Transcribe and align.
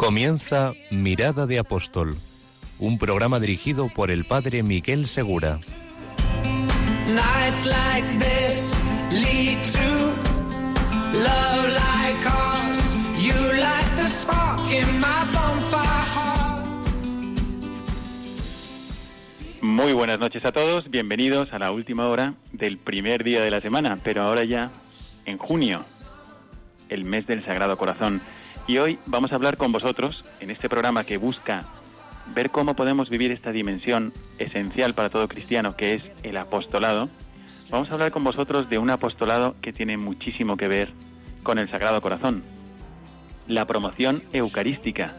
Comienza 0.00 0.72
Mirada 0.90 1.46
de 1.46 1.58
Apóstol, 1.58 2.16
un 2.78 2.98
programa 2.98 3.38
dirigido 3.38 3.90
por 3.94 4.10
el 4.10 4.24
padre 4.24 4.62
Miguel 4.62 5.06
Segura. 5.06 5.58
Muy 19.60 19.92
buenas 19.92 20.18
noches 20.18 20.42
a 20.46 20.52
todos, 20.52 20.88
bienvenidos 20.88 21.52
a 21.52 21.58
la 21.58 21.72
última 21.72 22.08
hora 22.08 22.32
del 22.52 22.78
primer 22.78 23.22
día 23.22 23.42
de 23.42 23.50
la 23.50 23.60
semana, 23.60 23.98
pero 24.02 24.22
ahora 24.22 24.46
ya 24.46 24.70
en 25.26 25.36
junio, 25.36 25.82
el 26.88 27.04
mes 27.04 27.26
del 27.26 27.44
Sagrado 27.44 27.76
Corazón. 27.76 28.22
Y 28.66 28.78
hoy 28.78 28.98
vamos 29.06 29.32
a 29.32 29.34
hablar 29.34 29.56
con 29.56 29.72
vosotros 29.72 30.24
en 30.40 30.50
este 30.50 30.68
programa 30.68 31.04
que 31.04 31.16
busca 31.16 31.64
ver 32.34 32.50
cómo 32.50 32.74
podemos 32.74 33.10
vivir 33.10 33.32
esta 33.32 33.50
dimensión 33.50 34.12
esencial 34.38 34.94
para 34.94 35.10
todo 35.10 35.26
cristiano, 35.28 35.76
que 35.76 35.94
es 35.94 36.02
el 36.22 36.36
apostolado. 36.36 37.08
Vamos 37.70 37.90
a 37.90 37.94
hablar 37.94 38.12
con 38.12 38.22
vosotros 38.22 38.68
de 38.68 38.78
un 38.78 38.90
apostolado 38.90 39.56
que 39.60 39.72
tiene 39.72 39.96
muchísimo 39.96 40.56
que 40.56 40.68
ver 40.68 40.92
con 41.42 41.58
el 41.58 41.70
Sagrado 41.70 42.00
Corazón, 42.00 42.42
la 43.48 43.66
promoción 43.66 44.22
eucarística. 44.32 45.14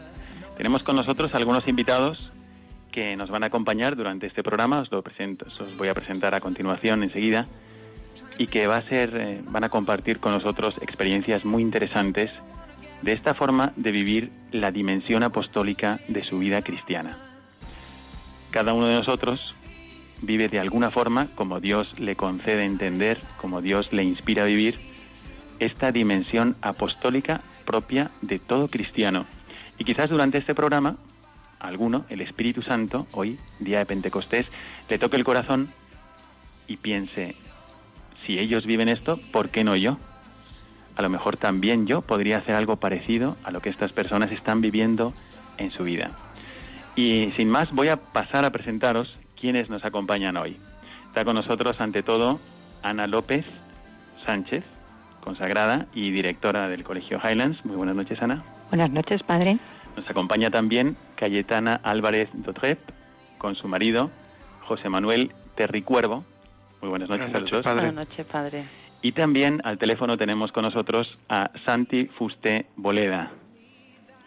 Tenemos 0.56 0.82
con 0.82 0.96
nosotros 0.96 1.34
algunos 1.34 1.66
invitados 1.68 2.30
que 2.90 3.16
nos 3.16 3.30
van 3.30 3.42
a 3.42 3.46
acompañar 3.46 3.96
durante 3.96 4.26
este 4.26 4.42
programa, 4.42 4.80
os 4.80 4.90
lo 4.92 5.02
presento, 5.02 5.46
os 5.46 5.76
voy 5.76 5.88
a 5.88 5.94
presentar 5.94 6.34
a 6.34 6.40
continuación 6.40 7.02
enseguida, 7.02 7.46
y 8.38 8.46
que 8.46 8.66
va 8.66 8.76
a 8.76 8.88
ser, 8.88 9.16
eh, 9.16 9.40
van 9.46 9.64
a 9.64 9.68
compartir 9.68 10.20
con 10.20 10.32
nosotros 10.32 10.76
experiencias 10.80 11.44
muy 11.44 11.62
interesantes 11.62 12.30
de 13.02 13.12
esta 13.12 13.34
forma 13.34 13.72
de 13.76 13.90
vivir 13.90 14.32
la 14.52 14.70
dimensión 14.70 15.22
apostólica 15.22 16.00
de 16.08 16.24
su 16.24 16.38
vida 16.38 16.62
cristiana. 16.62 17.18
Cada 18.50 18.72
uno 18.72 18.86
de 18.86 18.94
nosotros 18.94 19.54
vive 20.22 20.48
de 20.48 20.60
alguna 20.60 20.90
forma, 20.90 21.28
como 21.34 21.60
Dios 21.60 21.98
le 21.98 22.16
concede 22.16 22.64
entender, 22.64 23.18
como 23.40 23.60
Dios 23.60 23.92
le 23.92 24.04
inspira 24.04 24.42
a 24.44 24.46
vivir, 24.46 24.78
esta 25.58 25.92
dimensión 25.92 26.56
apostólica 26.60 27.40
propia 27.64 28.10
de 28.20 28.38
todo 28.38 28.68
cristiano. 28.68 29.26
Y 29.78 29.84
quizás 29.84 30.10
durante 30.10 30.38
este 30.38 30.54
programa, 30.54 30.96
alguno, 31.58 32.04
el 32.08 32.20
Espíritu 32.20 32.62
Santo, 32.62 33.06
hoy, 33.12 33.38
día 33.58 33.78
de 33.78 33.86
Pentecostés, 33.86 34.46
le 34.88 34.98
toque 34.98 35.16
el 35.16 35.24
corazón 35.24 35.70
y 36.66 36.76
piense, 36.76 37.36
si 38.24 38.38
ellos 38.38 38.66
viven 38.66 38.88
esto, 38.88 39.18
¿por 39.32 39.50
qué 39.50 39.64
no 39.64 39.76
yo? 39.76 39.98
A 40.96 41.02
lo 41.02 41.08
mejor 41.08 41.36
también 41.36 41.86
yo 41.86 42.02
podría 42.02 42.38
hacer 42.38 42.54
algo 42.54 42.76
parecido 42.76 43.36
a 43.44 43.50
lo 43.50 43.60
que 43.60 43.70
estas 43.70 43.92
personas 43.92 44.30
están 44.30 44.60
viviendo 44.60 45.12
en 45.58 45.70
su 45.70 45.84
vida. 45.84 46.10
Y 46.96 47.32
sin 47.36 47.48
más, 47.48 47.70
voy 47.72 47.88
a 47.88 47.96
pasar 47.96 48.44
a 48.44 48.50
presentaros 48.50 49.16
quienes 49.40 49.70
nos 49.70 49.84
acompañan 49.84 50.36
hoy. 50.36 50.58
Está 51.06 51.24
con 51.24 51.34
nosotros, 51.36 51.80
ante 51.80 52.02
todo, 52.02 52.38
Ana 52.82 53.06
López 53.06 53.46
Sánchez, 54.26 54.64
consagrada 55.22 55.86
y 55.94 56.10
directora 56.10 56.68
del 56.68 56.84
Colegio 56.84 57.18
Highlands. 57.24 57.64
Muy 57.64 57.76
buenas 57.76 57.96
noches, 57.96 58.20
Ana. 58.22 58.42
Buenas 58.70 58.90
noches, 58.90 59.22
padre. 59.22 59.58
Nos 59.96 60.08
acompaña 60.08 60.50
también 60.50 60.96
Cayetana 61.16 61.80
Álvarez 61.82 62.28
Dotrep, 62.32 62.78
con 63.38 63.54
su 63.56 63.68
marido, 63.68 64.10
José 64.66 64.88
Manuel 64.88 65.32
Terricuervo. 65.54 66.24
Muy 66.80 66.90
buenas 66.90 67.08
noches, 67.08 67.30
Buenas 67.30 67.34
a 67.36 67.40
los 67.40 67.50
noches, 67.52 67.52
dos. 67.52 67.64
padre. 67.64 67.86
Buenas 67.86 68.08
noches, 68.08 68.26
padre. 68.26 68.64
Y 69.02 69.12
también 69.12 69.60
al 69.64 69.78
teléfono 69.78 70.16
tenemos 70.16 70.52
con 70.52 70.62
nosotros 70.64 71.18
a 71.28 71.50
Santi 71.64 72.06
Fusté 72.06 72.66
Boleda. 72.76 73.32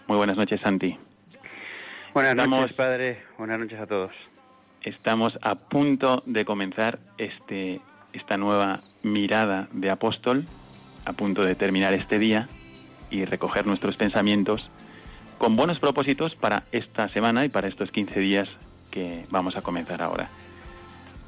Muy 0.08 0.18
buenas 0.18 0.36
noches, 0.38 0.60
Santi. 0.62 0.98
Buenas 2.14 2.32
Estamos- 2.34 2.60
noches, 2.60 2.76
padre. 2.76 3.24
Buenas 3.38 3.60
noches 3.60 3.80
a 3.80 3.88
todos. 3.88 4.12
Estamos 4.82 5.38
a 5.42 5.56
punto 5.56 6.22
de 6.26 6.46
comenzar 6.46 7.00
este, 7.18 7.80
esta 8.14 8.38
nueva 8.38 8.82
mirada 9.02 9.68
de 9.72 9.90
apóstol, 9.90 10.46
a 11.06 11.14
punto 11.14 11.44
de 11.44 11.56
terminar 11.56 11.94
este 11.94 12.20
día 12.20 12.48
y 13.10 13.26
recoger 13.26 13.66
nuestros 13.66 13.96
pensamientos 13.96 14.70
con 15.38 15.56
buenos 15.56 15.80
propósitos 15.80 16.36
para 16.36 16.64
esta 16.72 17.08
semana 17.10 17.46
y 17.46 17.50
para 17.50 17.68
estos 17.68 17.92
15 17.92 18.20
días 18.20 18.48
que 18.92 19.26
vamos 19.30 19.56
a 19.56 19.62
comenzar 19.62 20.02
ahora. 20.02 20.28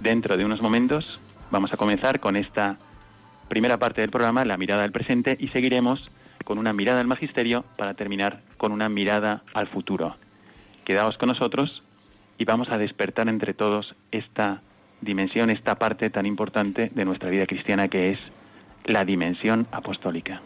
Dentro 0.01 0.37
de 0.37 0.45
unos 0.45 0.61
momentos 0.61 1.19
vamos 1.49 1.73
a 1.73 1.77
comenzar 1.77 2.19
con 2.19 2.35
esta 2.35 2.77
primera 3.47 3.77
parte 3.77 4.01
del 4.01 4.11
programa, 4.11 4.45
la 4.45 4.57
mirada 4.57 4.83
al 4.83 4.91
presente, 4.91 5.37
y 5.39 5.49
seguiremos 5.49 6.09
con 6.43 6.57
una 6.57 6.73
mirada 6.73 7.01
al 7.01 7.07
magisterio 7.07 7.65
para 7.77 7.93
terminar 7.93 8.41
con 8.57 8.71
una 8.71 8.89
mirada 8.89 9.43
al 9.53 9.67
futuro. 9.67 10.17
Quedaos 10.85 11.17
con 11.17 11.29
nosotros 11.29 11.83
y 12.37 12.45
vamos 12.45 12.69
a 12.69 12.77
despertar 12.77 13.27
entre 13.27 13.53
todos 13.53 13.95
esta 14.11 14.61
dimensión, 15.01 15.49
esta 15.49 15.75
parte 15.75 16.09
tan 16.09 16.25
importante 16.25 16.91
de 16.93 17.05
nuestra 17.05 17.29
vida 17.29 17.45
cristiana 17.45 17.87
que 17.87 18.11
es 18.11 18.19
la 18.85 19.03
dimensión 19.03 19.67
apostólica. 19.71 20.41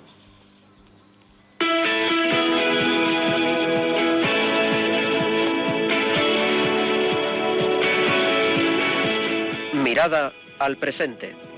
Mirada 9.74 10.34
al 10.60 10.78
presente. 10.78 11.51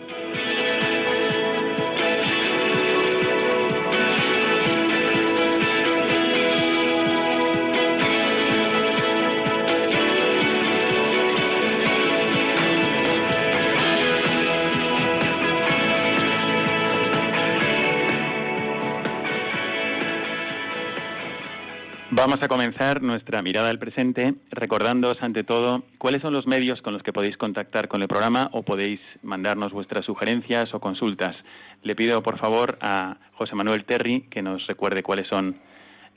Vamos 22.25 22.41
a 22.41 22.47
comenzar 22.47 23.01
nuestra 23.01 23.41
mirada 23.41 23.69
al 23.69 23.79
presente 23.79 24.35
recordándoos 24.49 25.21
ante 25.21 25.43
todo 25.43 25.83
cuáles 25.97 26.21
son 26.21 26.31
los 26.31 26.47
medios 26.47 26.81
con 26.81 26.93
los 26.93 27.03
que 27.03 27.11
podéis 27.11 27.35
contactar 27.35 27.89
con 27.89 28.01
el 28.01 28.07
programa 28.07 28.49
o 28.53 28.63
podéis 28.63 29.01
mandarnos 29.23 29.73
vuestras 29.73 30.05
sugerencias 30.05 30.73
o 30.73 30.79
consultas. 30.79 31.35
Le 31.81 31.97
pido 31.97 32.23
por 32.23 32.39
favor 32.39 32.77
a 32.79 33.17
José 33.33 33.55
Manuel 33.55 33.83
Terry 33.83 34.21
que 34.31 34.41
nos 34.41 34.65
recuerde 34.67 35.03
cuáles 35.03 35.27
son 35.27 35.57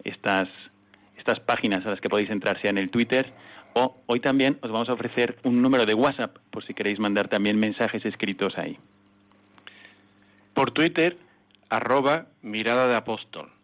estas, 0.05 0.49
estas 1.19 1.41
páginas 1.41 1.84
a 1.84 1.91
las 1.91 2.00
que 2.00 2.09
podéis 2.09 2.31
entrar, 2.31 2.62
sea 2.62 2.71
en 2.71 2.78
el 2.78 2.91
Twitter 2.91 3.33
o 3.75 4.00
hoy 4.06 4.21
también 4.21 4.61
os 4.62 4.71
vamos 4.71 4.88
a 4.88 4.93
ofrecer 4.93 5.41
un 5.43 5.61
número 5.61 5.87
de 5.87 5.94
WhatsApp 5.94 6.37
por 6.53 6.65
si 6.65 6.73
queréis 6.73 7.00
mandar 7.00 7.27
también 7.27 7.59
mensajes 7.59 8.05
escritos 8.05 8.56
ahí. 8.59 8.78
Por 10.55 10.71
Twitter, 10.71 11.19
arroba 11.69 12.27
mirada 12.43 12.87
de 12.87 12.94
apóstol. 12.94 13.56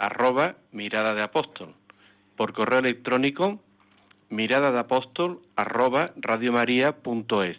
Arroba 0.00 0.56
mirada 0.72 1.14
de 1.14 1.22
apóstol. 1.22 1.74
Por 2.36 2.52
correo 2.54 2.78
electrónico, 2.80 3.60
mirada 4.30 4.72
de 4.72 4.78
apóstol 4.78 5.40
arroba 5.56 6.12
radiomaria.es. 6.16 7.56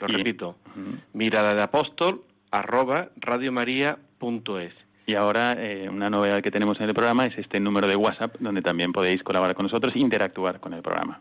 Lo 0.00 0.06
Y- 0.08 0.12
repito, 0.12 0.56
Ujú. 0.76 0.98
mirada 1.14 1.54
de 1.54 1.62
apóstol 1.62 2.22
arroba 2.50 3.08
radiomaria.es. 3.16 4.72
Y 5.06 5.14
ahora 5.14 5.54
eh, 5.58 5.88
una 5.88 6.10
novedad 6.10 6.42
que 6.42 6.50
tenemos 6.50 6.78
en 6.80 6.88
el 6.88 6.94
programa 6.94 7.24
es 7.24 7.38
este 7.38 7.58
número 7.58 7.86
de 7.88 7.96
WhatsApp 7.96 8.36
donde 8.40 8.60
también 8.60 8.92
podéis 8.92 9.22
colaborar 9.22 9.54
con 9.56 9.64
nosotros 9.64 9.94
e 9.96 9.98
interactuar 9.98 10.60
con 10.60 10.74
el 10.74 10.82
programa. 10.82 11.20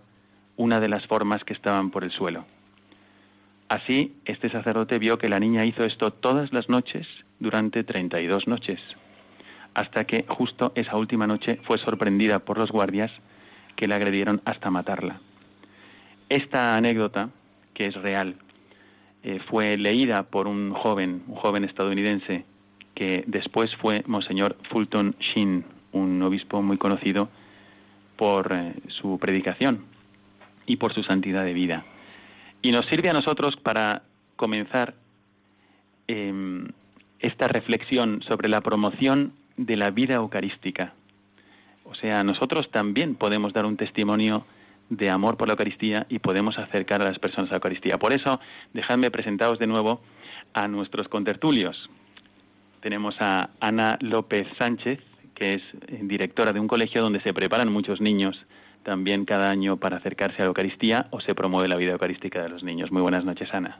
una 0.56 0.80
de 0.80 0.90
las 0.90 1.06
formas 1.08 1.44
que 1.44 1.54
estaban 1.54 1.92
por 1.92 2.04
el 2.04 2.12
suelo. 2.12 2.46
Así, 3.70 4.16
este 4.26 4.50
sacerdote 4.50 4.98
vio 4.98 5.18
que 5.18 5.30
la 5.30 5.40
niña 5.40 5.66
hizo 5.66 5.84
esto 5.84 6.12
todas 6.12 6.52
las 6.54 6.70
noches 6.70 7.08
durante 7.40 7.84
32 7.84 8.48
noches, 8.48 8.80
hasta 9.74 10.06
que 10.06 10.26
justo 10.28 10.72
esa 10.76 10.98
última 10.98 11.28
noche 11.28 11.60
fue 11.66 11.78
sorprendida 11.78 12.40
por 12.40 12.58
los 12.58 12.72
guardias 12.72 13.12
que 13.76 13.88
la 13.88 13.96
agredieron 13.96 14.42
hasta 14.46 14.72
matarla. 14.72 15.22
Esta 16.30 16.76
anécdota, 16.76 17.30
que 17.74 17.88
es 17.88 17.96
real, 17.96 18.36
eh, 19.24 19.40
fue 19.50 19.78
leída 19.78 20.24
por 20.24 20.48
un 20.48 20.74
joven, 20.74 21.24
un 21.28 21.36
joven 21.36 21.64
estadounidense, 21.66 22.46
que 22.96 23.24
después 23.28 23.76
fue 23.78 24.04
Monseñor 24.08 24.58
Fulton 24.70 25.16
Sheen, 25.20 25.66
un 25.92 26.22
obispo 26.22 26.62
muy 26.62 26.78
conocido 26.78 27.30
por 28.16 28.52
eh, 28.54 28.74
su 28.88 29.18
predicación 29.20 29.86
y 30.66 30.78
por 30.78 30.94
su 30.94 31.04
santidad 31.04 31.44
de 31.44 31.54
vida. 31.54 31.86
Y 32.62 32.72
nos 32.72 32.86
sirve 32.88 33.10
a 33.10 33.14
nosotros 33.14 33.56
para 33.56 34.04
comenzar 34.36 34.96
em, 36.08 36.68
esta 37.20 37.48
reflexión 37.48 38.22
sobre 38.24 38.50
la 38.50 38.62
promoción 38.62 39.34
de 39.58 39.76
la 39.76 39.92
vida 39.92 40.16
eucarística. 40.16 40.94
O 41.84 41.96
sea, 41.96 42.24
nosotros 42.24 42.70
también 42.72 43.16
podemos 43.16 43.52
dar 43.52 43.66
un 43.66 43.78
testimonio 43.78 44.46
de 44.90 45.10
amor 45.10 45.38
por 45.38 45.48
la 45.48 45.54
Eucaristía 45.54 46.06
y 46.10 46.20
podemos 46.20 46.58
acercar 46.58 47.02
a 47.02 47.06
las 47.06 47.20
personas 47.20 47.50
a 47.50 47.54
la 47.54 47.58
Eucaristía. 47.58 47.98
Por 47.98 48.14
eso, 48.14 48.40
dejadme 48.74 49.12
presentaros 49.12 49.60
de 49.60 49.68
nuevo 49.68 50.02
a 50.54 50.68
nuestros 50.68 51.08
contertulios. 51.08 51.90
Tenemos 52.82 53.16
a 53.20 53.50
Ana 53.60 53.98
López 54.02 54.48
Sánchez, 54.58 55.00
que 55.36 55.56
es 55.56 55.62
eh, 55.88 56.00
directora 56.04 56.52
de 56.52 56.60
un 56.60 56.68
colegio 56.68 57.02
donde 57.02 57.22
se 57.22 57.34
preparan 57.34 57.72
muchos 57.72 58.02
niños 58.02 58.46
también 58.84 59.26
cada 59.26 59.50
año 59.50 59.78
para 59.78 59.98
acercarse 59.98 60.38
a 60.38 60.46
la 60.46 60.48
Eucaristía 60.48 61.08
o 61.12 61.20
se 61.20 61.36
promueve 61.36 61.68
la 61.68 61.76
vida 61.76 61.92
eucarística 61.92 62.42
de 62.42 62.50
los 62.50 62.64
niños. 62.64 62.92
Muy 62.92 63.02
buenas 63.02 63.26
noches, 63.26 63.54
Ana. 63.54 63.80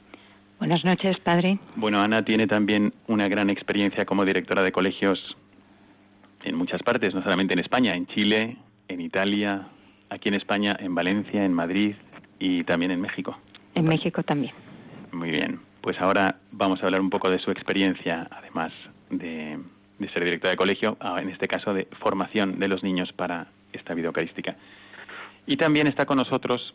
Buenas 0.60 0.84
noches, 0.84 1.18
padre. 1.22 1.58
Bueno, 1.78 2.02
Ana 2.02 2.24
tiene 2.24 2.46
también 2.46 2.94
una 3.08 3.30
gran 3.30 3.50
experiencia 3.50 4.06
como 4.06 4.26
directora 4.26 4.62
de 4.62 4.74
colegios 4.74 5.38
en 6.44 6.56
muchas 6.56 6.84
partes, 6.84 7.14
no 7.14 7.24
solamente 7.24 7.54
en 7.54 7.60
España, 7.60 7.94
en 7.94 8.08
Chile, 8.08 8.58
en 8.90 9.00
Italia, 9.00 9.70
aquí 10.10 10.30
en 10.30 10.36
España, 10.36 10.76
en 10.80 10.96
Valencia, 10.96 11.44
en 11.44 11.54
Madrid 11.54 11.96
y 12.40 12.64
también 12.64 12.92
en 12.92 13.02
México. 13.02 13.38
En 13.76 13.86
México 13.86 14.24
también. 14.24 14.54
Muy 15.12 15.32
bien. 15.32 15.60
Pues 15.82 16.00
ahora 16.00 16.38
vamos 16.52 16.82
a 16.82 16.86
hablar 16.86 17.02
un 17.02 17.10
poco 17.10 17.30
de 17.30 17.40
su 17.40 17.52
experiencia, 17.52 18.28
además 18.32 18.74
de, 19.10 19.60
ser 20.14 20.24
directora 20.24 20.52
de 20.52 20.58
colegio, 20.58 20.98
ah, 21.00 21.18
en 21.22 21.30
este 21.30 21.48
caso 21.48 21.74
de 21.74 21.88
formación 22.00 22.60
de 22.60 22.68
los 22.68 22.84
niños 22.84 23.12
para 23.14 23.48
esta 23.74 23.94
vida 23.94 24.08
eucarística. 24.08 24.56
Y 25.46 25.58
también 25.58 25.88
está 25.88 26.06
con 26.06 26.18
nosotros 26.18 26.74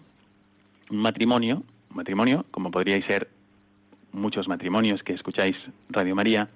un 0.90 0.98
matrimonio, 0.98 1.62
un 1.90 1.96
matrimonio, 1.96 2.46
como 2.50 2.70
podríais 2.70 3.04
ser 3.06 3.28
muchos 4.12 4.48
matrimonios 4.48 5.02
que 5.02 5.12
escucháis 5.12 5.56
Radio 5.90 6.14
María, 6.14 6.48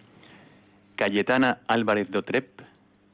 Cayetana 0.96 1.58
Álvarez 1.66 2.10
Dotrep 2.10 2.60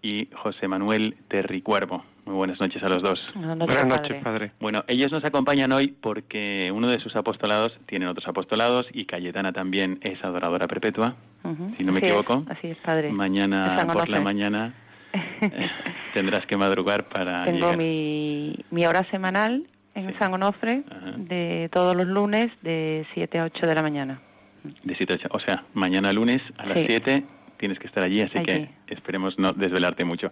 y 0.03 0.29
José 0.35 0.69
Manuel 0.69 1.17
Terricuervo. 1.29 2.05
Muy 2.25 2.37
buenas 2.37 2.59
noches 2.59 2.83
a 2.83 2.89
los 2.89 3.03
dos. 3.03 3.21
Buenas 3.35 3.87
noches, 3.87 4.23
padre. 4.23 4.53
Bueno, 4.59 4.83
ellos 4.89 5.13
nos 5.13 5.25
acompañan 5.25 5.73
hoy 5.73 5.89
porque 5.89 6.71
uno 6.75 6.89
de 6.89 6.99
sus 6.99 7.15
apostolados, 7.17 7.79
tienen 7.87 8.09
otros 8.09 8.27
apostolados 8.27 8.87
y 8.93 9.05
Cayetana 9.05 9.53
también 9.53 9.99
es 10.03 10.23
adoradora 10.25 10.67
perpetua, 10.67 11.17
si 11.77 11.85
no 11.85 11.93
me 11.93 11.99
equivoco. 11.99 12.45
así 12.49 12.69
es, 12.69 12.79
padre. 12.79 13.11
Mañana 13.13 13.87
por 13.93 14.09
la 14.09 14.21
mañana 14.21 14.75
eh, 15.13 15.71
tendrás 16.15 16.47
que 16.47 16.57
madrugar 16.57 17.09
para 17.09 17.45
Tengo 17.45 17.75
mi, 17.75 18.59
mi 18.71 18.87
hora 18.87 19.05
semanal 19.11 19.67
en 19.95 20.19
San 20.19 20.33
Onofre 20.33 20.83
de 21.17 21.69
todos 21.73 21.95
los 21.95 22.07
lunes 22.07 22.51
de 22.63 23.07
7 23.13 23.39
a 23.39 23.45
8 23.45 23.67
de 23.67 23.75
la 23.75 23.83
mañana. 23.83 24.21
De 24.83 24.95
7 24.97 25.13
a 25.13 25.17
8, 25.17 25.29
o 25.31 25.41
sea, 25.41 25.65
mañana 25.75 26.13
lunes 26.13 26.41
a 26.57 26.67
las 26.67 26.83
7 26.87 27.23
tienes 27.59 27.79
que 27.79 27.87
estar 27.87 28.05
allí, 28.05 28.21
así 28.21 28.43
que 28.43 28.71
esperemos 28.89 29.39
no 29.39 29.53
desvelarte 29.53 30.05
mucho. 30.05 30.31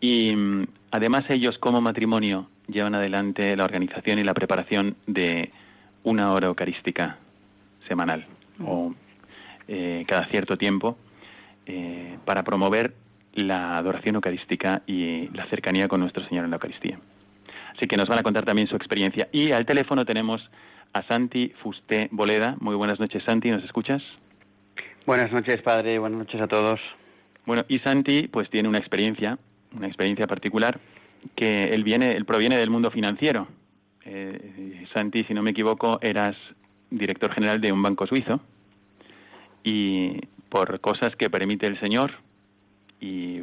Y 0.00 0.34
mm, 0.34 0.66
además 0.90 1.24
ellos 1.28 1.58
como 1.58 1.80
matrimonio 1.80 2.48
llevan 2.68 2.94
adelante 2.94 3.56
la 3.56 3.64
organización 3.64 4.18
y 4.18 4.24
la 4.24 4.34
preparación 4.34 4.96
de 5.06 5.50
una 6.02 6.32
hora 6.32 6.48
eucarística 6.48 7.18
semanal 7.88 8.26
o 8.64 8.94
eh, 9.68 10.04
cada 10.06 10.26
cierto 10.28 10.56
tiempo 10.56 10.96
eh, 11.66 12.18
para 12.24 12.42
promover 12.42 12.94
la 13.34 13.76
adoración 13.76 14.14
eucarística 14.14 14.82
y 14.86 15.28
la 15.28 15.46
cercanía 15.48 15.88
con 15.88 16.00
nuestro 16.00 16.24
Señor 16.26 16.44
en 16.44 16.50
la 16.50 16.56
Eucaristía. 16.56 16.98
Así 17.76 17.86
que 17.86 17.96
nos 17.96 18.08
van 18.08 18.18
a 18.18 18.22
contar 18.22 18.44
también 18.44 18.68
su 18.68 18.76
experiencia. 18.76 19.28
Y 19.32 19.52
al 19.52 19.66
teléfono 19.66 20.04
tenemos 20.04 20.48
a 20.92 21.02
Santi 21.02 21.52
Fusté 21.62 22.08
Boleda. 22.10 22.56
Muy 22.60 22.74
buenas 22.74 22.98
noches, 22.98 23.22
Santi, 23.24 23.50
¿nos 23.50 23.64
escuchas? 23.64 24.02
Buenas 25.06 25.30
noches, 25.30 25.62
padre. 25.62 26.00
Buenas 26.00 26.18
noches 26.18 26.40
a 26.40 26.48
todos. 26.48 26.80
Bueno, 27.44 27.64
y 27.68 27.78
Santi, 27.78 28.26
pues 28.26 28.50
tiene 28.50 28.68
una 28.68 28.78
experiencia, 28.78 29.38
una 29.72 29.86
experiencia 29.86 30.26
particular, 30.26 30.80
que 31.36 31.62
él 31.62 31.84
viene, 31.84 32.16
él 32.16 32.24
proviene 32.24 32.56
del 32.56 32.70
mundo 32.70 32.90
financiero. 32.90 33.46
Eh, 34.04 34.84
Santi, 34.92 35.22
si 35.22 35.32
no 35.32 35.44
me 35.44 35.52
equivoco, 35.52 36.00
eras 36.02 36.34
director 36.90 37.32
general 37.32 37.60
de 37.60 37.70
un 37.70 37.80
banco 37.82 38.08
suizo 38.08 38.40
y 39.62 40.22
por 40.48 40.80
cosas 40.80 41.14
que 41.14 41.30
permite 41.30 41.68
el 41.68 41.78
Señor 41.78 42.14
y 43.00 43.42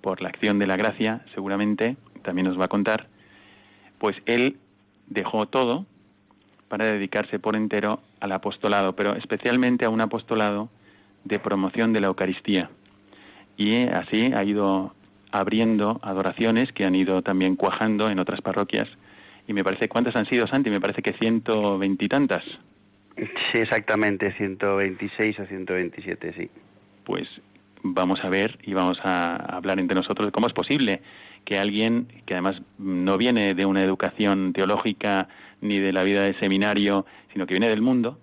por 0.00 0.22
la 0.22 0.30
acción 0.30 0.58
de 0.58 0.66
la 0.66 0.78
gracia, 0.78 1.22
seguramente, 1.34 1.98
también 2.22 2.46
nos 2.46 2.58
va 2.58 2.64
a 2.64 2.68
contar, 2.68 3.08
pues 3.98 4.16
él 4.24 4.56
dejó 5.08 5.44
todo 5.44 5.84
para 6.68 6.86
dedicarse 6.86 7.38
por 7.38 7.56
entero 7.56 8.00
al 8.20 8.32
apostolado, 8.32 8.96
pero 8.96 9.14
especialmente 9.16 9.84
a 9.84 9.90
un 9.90 10.00
apostolado 10.00 10.70
de 11.24 11.38
promoción 11.38 11.92
de 11.92 12.00
la 12.00 12.08
Eucaristía. 12.08 12.70
Y 13.56 13.86
así 13.88 14.32
ha 14.34 14.44
ido 14.44 14.94
abriendo 15.30 15.98
adoraciones 16.02 16.72
que 16.72 16.84
han 16.84 16.94
ido 16.94 17.22
también 17.22 17.56
cuajando 17.56 18.08
en 18.08 18.18
otras 18.18 18.40
parroquias. 18.40 18.88
Y 19.46 19.52
me 19.52 19.64
parece, 19.64 19.88
¿cuántas 19.88 20.16
han 20.16 20.26
sido, 20.26 20.46
Santi? 20.46 20.70
Me 20.70 20.80
parece 20.80 21.02
que 21.02 21.12
ciento 21.12 21.78
veintitantas. 21.78 22.44
Sí, 23.16 23.58
exactamente, 23.58 24.32
126 24.32 25.40
a 25.40 25.46
127, 25.46 26.34
sí. 26.36 26.50
Pues 27.04 27.28
vamos 27.82 28.24
a 28.24 28.28
ver 28.28 28.58
y 28.62 28.74
vamos 28.74 28.98
a 29.04 29.36
hablar 29.36 29.78
entre 29.78 29.94
nosotros 29.94 30.26
de 30.26 30.32
cómo 30.32 30.46
es 30.46 30.52
posible 30.52 31.02
que 31.44 31.58
alguien 31.58 32.08
que 32.26 32.34
además 32.34 32.60
no 32.78 33.18
viene 33.18 33.54
de 33.54 33.66
una 33.66 33.82
educación 33.82 34.52
teológica 34.52 35.28
ni 35.60 35.78
de 35.78 35.92
la 35.92 36.02
vida 36.02 36.22
de 36.22 36.34
seminario, 36.38 37.04
sino 37.32 37.46
que 37.46 37.54
viene 37.54 37.68
del 37.68 37.82
mundo, 37.82 38.18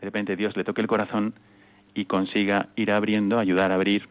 de 0.00 0.06
repente 0.06 0.36
Dios 0.36 0.56
le 0.56 0.64
toque 0.64 0.80
el 0.80 0.86
corazón 0.86 1.34
y 1.94 2.06
consiga 2.06 2.68
ir 2.76 2.90
abriendo, 2.90 3.38
ayudar 3.38 3.72
a 3.72 3.76
abrir 3.76 4.08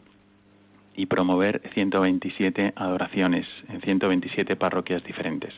y 0.95 1.05
promover 1.07 1.61
127 1.73 2.73
adoraciones 2.75 3.47
en 3.69 3.81
127 3.81 4.55
parroquias 4.55 5.03
diferentes. 5.03 5.53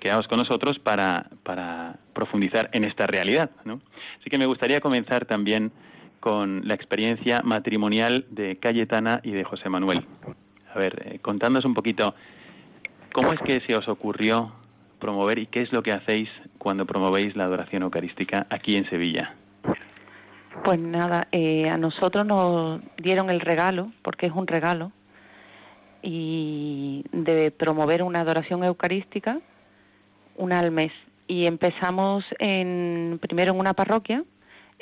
Quedamos 0.00 0.26
con 0.26 0.38
nosotros 0.38 0.78
para, 0.80 1.30
para 1.44 1.96
profundizar 2.12 2.68
en 2.72 2.84
esta 2.84 3.06
realidad. 3.06 3.50
¿no? 3.64 3.80
Así 4.20 4.30
que 4.30 4.38
me 4.38 4.46
gustaría 4.46 4.80
comenzar 4.80 5.26
también 5.26 5.70
con 6.18 6.66
la 6.66 6.74
experiencia 6.74 7.40
matrimonial 7.42 8.26
de 8.30 8.56
Cayetana 8.56 9.20
y 9.22 9.30
de 9.30 9.44
José 9.44 9.68
Manuel. 9.68 10.04
A 10.74 10.78
ver, 10.78 11.02
eh, 11.04 11.18
contándonos 11.20 11.64
un 11.64 11.74
poquito, 11.74 12.14
¿cómo 13.12 13.32
es 13.32 13.40
que 13.40 13.60
se 13.60 13.76
os 13.76 13.88
ocurrió 13.88 14.52
promover 14.98 15.38
y 15.38 15.46
qué 15.46 15.62
es 15.62 15.72
lo 15.72 15.82
que 15.82 15.92
hacéis 15.92 16.28
cuando 16.58 16.86
promovéis 16.86 17.36
la 17.36 17.44
adoración 17.44 17.82
eucarística 17.82 18.46
aquí 18.50 18.76
en 18.76 18.88
Sevilla? 18.88 19.34
Pues 20.64 20.78
nada, 20.78 21.26
eh, 21.32 21.68
a 21.68 21.76
nosotros 21.76 22.26
nos 22.26 22.80
dieron 22.98 23.30
el 23.30 23.40
regalo, 23.40 23.92
porque 24.02 24.26
es 24.26 24.32
un 24.32 24.46
regalo, 24.46 24.92
y 26.02 27.04
de 27.12 27.50
promover 27.50 28.02
una 28.02 28.20
adoración 28.20 28.64
eucarística 28.64 29.40
una 30.36 30.58
al 30.58 30.70
mes. 30.70 30.92
Y 31.26 31.46
empezamos 31.46 32.24
en, 32.38 33.18
primero 33.20 33.52
en 33.52 33.60
una 33.60 33.74
parroquia 33.74 34.24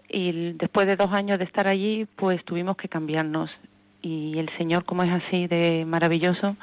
y 0.09 0.53
después 0.53 0.87
de 0.87 0.97
dos 0.97 1.13
años 1.13 1.39
de 1.39 1.45
estar 1.45 1.69
allí, 1.69 2.07
pues 2.17 2.45
tuvimos 2.45 2.77
que 2.77 2.89
cambiarnos. 2.89 3.51
Y 4.03 4.39
el 4.39 4.51
Señor, 4.57 4.85
como 4.85 5.03
es 5.03 5.11
así 5.11 5.47
de 5.47 5.85
maravilloso, 5.85 6.57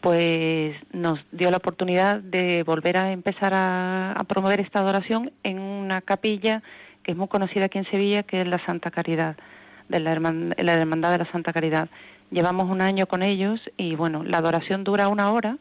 pues 0.00 0.76
nos 0.92 1.20
dio 1.32 1.50
la 1.50 1.58
oportunidad 1.58 2.20
de 2.20 2.62
volver 2.62 2.96
a 2.96 3.12
empezar 3.12 3.52
a, 3.54 4.12
a 4.12 4.24
promover 4.24 4.60
esta 4.60 4.80
adoración 4.80 5.32
en 5.42 5.60
una 5.60 6.00
capilla 6.00 6.62
que 7.02 7.12
es 7.12 7.16
muy 7.16 7.28
conocida 7.28 7.66
aquí 7.66 7.78
en 7.78 7.90
Sevilla, 7.90 8.22
que 8.22 8.40
es 8.40 8.46
la 8.46 8.64
Santa 8.64 8.90
Caridad, 8.90 9.36
de 9.88 10.00
la, 10.00 10.14
la 10.18 10.72
Hermandad 10.74 11.12
de 11.12 11.18
la 11.18 11.30
Santa 11.32 11.52
Caridad. 11.52 11.88
Llevamos 12.30 12.70
un 12.70 12.80
año 12.80 13.06
con 13.06 13.22
ellos 13.22 13.60
y 13.76 13.94
bueno, 13.94 14.22
la 14.22 14.38
adoración 14.38 14.84
dura 14.84 15.08
una 15.08 15.32
hora, 15.32 15.56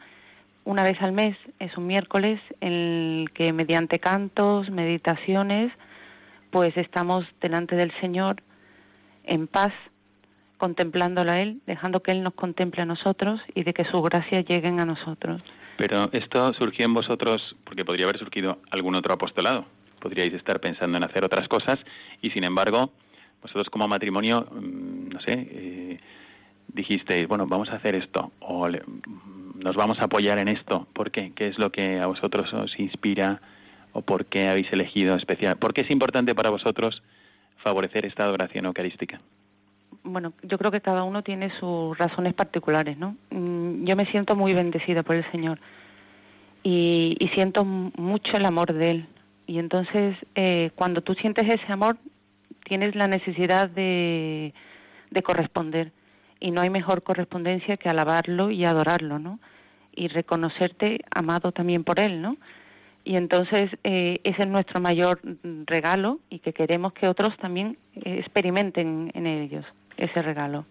una 0.66 0.84
vez 0.84 1.02
al 1.02 1.14
mes, 1.14 1.38
es 1.60 1.78
un 1.78 1.88
miércoles 1.88 2.42
en 2.60 2.74
el 2.74 3.32
que 3.34 3.54
mediante 3.54 4.00
cantos, 4.00 4.70
meditaciones, 4.70 5.72
pues 6.52 6.76
estamos 6.76 7.26
delante 7.40 7.78
del 7.78 7.94
Señor 8.02 8.44
en 9.24 9.48
paz, 9.48 9.72
contemplándolo 10.58 11.32
a 11.32 11.40
Él, 11.40 11.62
dejando 11.68 12.02
que 12.02 12.12
Él 12.12 12.24
nos 12.24 12.34
contemple 12.34 12.82
a 12.82 12.86
nosotros 12.86 13.40
y 13.56 13.64
de 13.64 13.74
que 13.74 13.86
sus 13.86 14.04
gracias 14.04 14.46
lleguen 14.46 14.80
a 14.80 14.86
nosotros. 14.86 15.42
Pero 15.78 16.10
esto 16.12 16.54
surgió 16.54 16.86
en 16.86 16.94
vosotros 16.94 17.56
porque 17.64 17.86
podría 17.86 18.06
haber 18.06 18.18
surgido 18.18 18.60
algún 18.72 18.96
otro 18.96 19.14
apostolado. 19.14 19.66
Podríais 20.08 20.34
estar 20.36 20.62
pensando 20.62 20.96
en 20.96 21.04
hacer 21.04 21.26
otras 21.26 21.50
cosas 21.50 21.78
y 22.22 22.30
sin 22.30 22.46
embargo, 22.46 22.92
vosotros 23.42 23.70
como 23.70 23.90
matrimonio, 23.90 24.48
mm, 24.50 25.10
no 25.10 25.20
sé, 25.20 25.34
eh, 25.52 26.00
dijisteis, 26.70 27.28
bueno, 27.28 27.46
vamos 27.46 27.68
a 27.68 27.76
hacer 27.76 27.94
esto 27.94 28.32
o 28.40 28.70
nos 28.70 29.76
vamos 29.76 30.00
a 30.00 30.06
apoyar 30.06 30.38
en 30.40 30.48
esto. 30.48 30.88
¿Por 30.94 31.12
qué? 31.12 31.34
¿Qué 31.36 31.50
es 31.50 31.60
lo 31.60 31.74
que 31.74 32.00
a 32.00 32.06
vosotros 32.06 32.54
os 32.54 32.80
inspira 32.80 33.42
o 33.92 34.02
por 34.02 34.28
qué 34.28 34.48
habéis 34.48 34.72
elegido 34.72 35.18
especial? 35.18 35.58
¿Por 35.58 35.74
qué 35.74 35.82
es 35.82 35.92
importante 35.92 36.34
para 36.34 36.52
vosotros 36.52 37.04
favorecer 37.58 38.06
esta 38.06 38.24
adoración 38.24 38.66
eucarística? 38.66 39.20
Bueno, 40.04 40.32
yo 40.42 40.58
creo 40.58 40.72
que 40.72 40.80
cada 40.80 41.04
uno 41.04 41.22
tiene 41.22 41.52
sus 41.60 41.98
razones 41.98 42.34
particulares, 42.34 42.98
¿no? 42.98 43.18
Mm, 43.32 43.84
yo 43.84 43.98
me 43.98 44.06
siento 44.06 44.38
muy 44.38 44.54
bendecida 44.54 45.04
por 45.04 45.18
el 45.18 45.30
Señor 45.32 45.60
y, 46.64 47.18
y 47.20 47.28
siento 47.36 47.66
mucho 47.66 48.38
el 48.38 48.46
amor 48.46 48.72
de 48.72 48.92
Él. 48.92 49.08
Y 49.48 49.60
entonces, 49.60 50.16
eh, 50.36 50.72
cuando 50.76 51.02
tú 51.02 51.16
sientes 51.16 51.48
ese 51.48 51.72
amor, 51.72 51.98
tienes 52.66 52.96
la 52.96 53.08
necesidad 53.08 53.70
de, 53.70 54.54
de 55.10 55.22
corresponder 55.24 55.92
y 56.40 56.52
no 56.52 56.62
hay 56.62 56.70
mejor 56.70 57.02
correspondencia 57.02 57.78
que 57.78 57.90
alabarlo 57.90 58.52
y 58.52 58.66
adorarlo, 58.66 59.20
¿no? 59.20 59.40
Y 59.96 60.10
reconocerte 60.10 61.00
amado 61.14 61.52
también 61.52 61.84
por 61.84 62.00
él, 62.00 62.22
¿no? 62.22 62.38
Y 63.04 63.16
entonces 63.16 63.72
eh, 63.86 64.20
ese 64.26 64.42
es 64.42 64.48
nuestro 64.48 64.82
mayor 64.82 65.22
regalo 65.66 66.20
y 66.30 66.40
que 66.40 66.52
queremos 66.52 66.92
que 66.92 67.08
otros 67.08 67.36
también 67.38 67.78
eh, 67.96 68.18
experimenten 68.20 69.12
en 69.14 69.26
ellos 69.26 69.66
ese 69.96 70.22
regalo. 70.22 70.66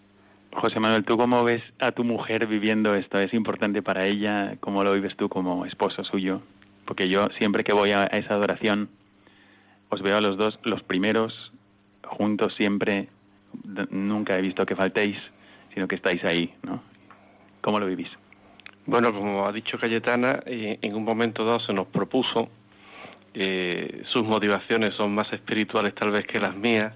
José 0.53 0.79
Manuel, 0.79 1.05
¿tú 1.05 1.17
cómo 1.17 1.43
ves 1.45 1.63
a 1.81 1.93
tu 1.93 2.05
mujer 2.05 2.47
viviendo 2.47 2.95
esto? 2.95 3.19
¿Es 3.19 3.33
importante 3.33 3.83
para 3.83 4.07
ella? 4.07 4.57
¿Cómo 4.61 4.85
lo 4.85 4.93
vives 4.93 5.17
tú 5.17 5.29
como 5.29 5.65
esposo 5.65 6.05
suyo? 6.05 6.43
Porque 6.87 7.09
yo 7.09 7.29
siempre 7.39 7.65
que 7.65 7.73
voy 7.73 7.91
a 7.91 8.05
esa 8.05 8.35
adoración, 8.35 8.89
os 9.91 10.01
veo 10.03 10.17
a 10.17 10.21
los 10.21 10.37
dos, 10.37 10.59
los 10.63 10.83
primeros, 10.83 11.53
juntos 12.05 12.55
siempre, 12.57 13.09
nunca 13.91 14.39
he 14.39 14.41
visto 14.41 14.65
que 14.65 14.77
faltéis 14.77 15.17
sino 15.77 15.87
que 15.87 15.97
estáis 15.97 16.25
ahí, 16.25 16.55
¿no? 16.63 16.83
¿Cómo 17.61 17.79
lo 17.79 17.87
vivís? 17.87 18.09
Bueno, 18.87 19.13
como 19.13 19.47
ha 19.47 19.53
dicho 19.53 19.79
Cayetana, 19.79 20.41
eh, 20.47 20.79
en 20.81 20.95
un 20.95 21.05
momento 21.05 21.45
dado 21.45 21.61
se 21.61 21.75
nos 21.75 21.87
propuso, 21.89 22.49
eh, 23.35 24.03
sus 24.07 24.23
motivaciones 24.23 24.95
son 24.95 25.15
más 25.15 25.31
espirituales 25.35 25.95
tal 25.95 26.13
vez 26.13 26.27
que 26.27 26.41
las 26.41 26.57
mías, 26.57 26.95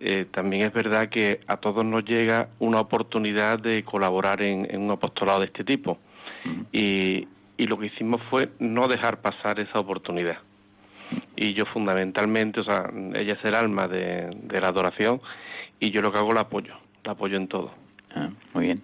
eh, 0.00 0.24
también 0.30 0.66
es 0.66 0.72
verdad 0.72 1.10
que 1.10 1.40
a 1.46 1.58
todos 1.58 1.84
nos 1.84 2.06
llega 2.06 2.48
una 2.58 2.80
oportunidad 2.80 3.58
de 3.58 3.84
colaborar 3.84 4.40
en, 4.40 4.66
un 4.80 4.90
apostolado 4.90 5.40
de 5.40 5.46
este 5.46 5.64
tipo. 5.64 5.98
Y, 6.72 7.28
lo 7.66 7.78
que 7.78 7.86
hicimos 7.86 8.20
fue 8.28 8.50
no 8.58 8.88
dejar 8.88 9.22
pasar 9.22 9.58
esa 9.60 9.78
oportunidad. 9.78 10.38
Y 11.36 11.54
yo 11.54 11.64
fundamentalmente, 11.66 12.60
o 12.60 12.64
sea, 12.64 12.90
ella 13.14 13.34
es 13.34 13.44
el 13.44 13.54
alma 13.54 13.88
de, 13.88 14.28
la 14.60 14.68
adoración 14.68 15.20
y 15.80 15.90
yo 15.90 16.02
lo 16.02 16.12
que 16.12 16.18
hago 16.18 16.32
la 16.32 16.42
apoyo, 16.42 16.74
la 17.04 17.12
apoyo 17.12 17.36
en 17.36 17.48
todo. 17.48 17.72
Ah, 18.14 18.30
muy 18.52 18.66
bien. 18.66 18.82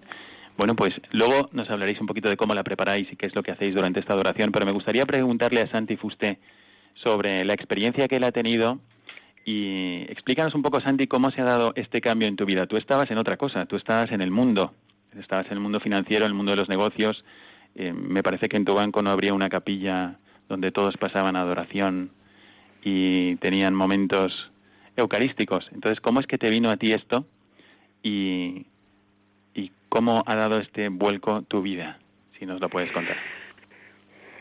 Bueno, 0.57 0.75
pues 0.75 0.93
luego 1.11 1.49
nos 1.51 1.69
hablaréis 1.69 1.99
un 1.99 2.07
poquito 2.07 2.29
de 2.29 2.37
cómo 2.37 2.53
la 2.53 2.63
preparáis 2.63 3.11
y 3.11 3.15
qué 3.15 3.25
es 3.25 3.35
lo 3.35 3.43
que 3.43 3.51
hacéis 3.51 3.75
durante 3.75 3.99
esta 3.99 4.13
adoración, 4.13 4.51
pero 4.51 4.65
me 4.65 4.71
gustaría 4.71 5.05
preguntarle 5.05 5.61
a 5.61 5.69
Santi 5.69 5.97
Fusté 5.97 6.39
sobre 6.95 7.43
la 7.43 7.53
experiencia 7.53 8.07
que 8.07 8.17
él 8.17 8.23
ha 8.23 8.31
tenido 8.31 8.79
y 9.45 10.03
explícanos 10.09 10.55
un 10.55 10.61
poco, 10.61 10.79
Santi, 10.79 11.07
cómo 11.07 11.31
se 11.31 11.41
ha 11.41 11.45
dado 11.45 11.73
este 11.75 11.99
cambio 12.01 12.27
en 12.27 12.35
tu 12.35 12.45
vida. 12.45 12.65
Tú 12.65 12.77
estabas 12.77 13.11
en 13.11 13.17
otra 13.17 13.37
cosa, 13.37 13.65
tú 13.65 13.75
estabas 13.75 14.11
en 14.11 14.21
el 14.21 14.31
mundo, 14.31 14.73
estabas 15.19 15.47
en 15.47 15.53
el 15.53 15.59
mundo 15.59 15.79
financiero, 15.79 16.25
en 16.25 16.31
el 16.31 16.35
mundo 16.35 16.53
de 16.53 16.57
los 16.57 16.69
negocios. 16.69 17.25
Eh, 17.75 17.93
me 17.93 18.21
parece 18.23 18.49
que 18.49 18.57
en 18.57 18.65
tu 18.65 18.73
banco 18.73 19.01
no 19.01 19.09
habría 19.09 19.33
una 19.33 19.49
capilla 19.49 20.17
donde 20.47 20.71
todos 20.71 20.97
pasaban 20.97 21.35
adoración 21.35 22.11
y 22.83 23.35
tenían 23.37 23.73
momentos 23.73 24.51
eucarísticos. 24.95 25.67
Entonces, 25.71 25.99
¿cómo 26.01 26.19
es 26.19 26.27
que 26.27 26.37
te 26.37 26.49
vino 26.49 26.69
a 26.69 26.77
ti 26.77 26.93
esto? 26.93 27.25
Y, 28.01 28.67
¿Cómo 29.89 30.23
ha 30.25 30.35
dado 30.35 30.57
este 30.57 30.89
vuelco 30.89 31.43
tu 31.43 31.61
vida? 31.61 31.99
Si 32.39 32.47
nos 32.47 32.59
lo 32.59 32.67
puedes 32.67 32.91
contar. 32.91 33.15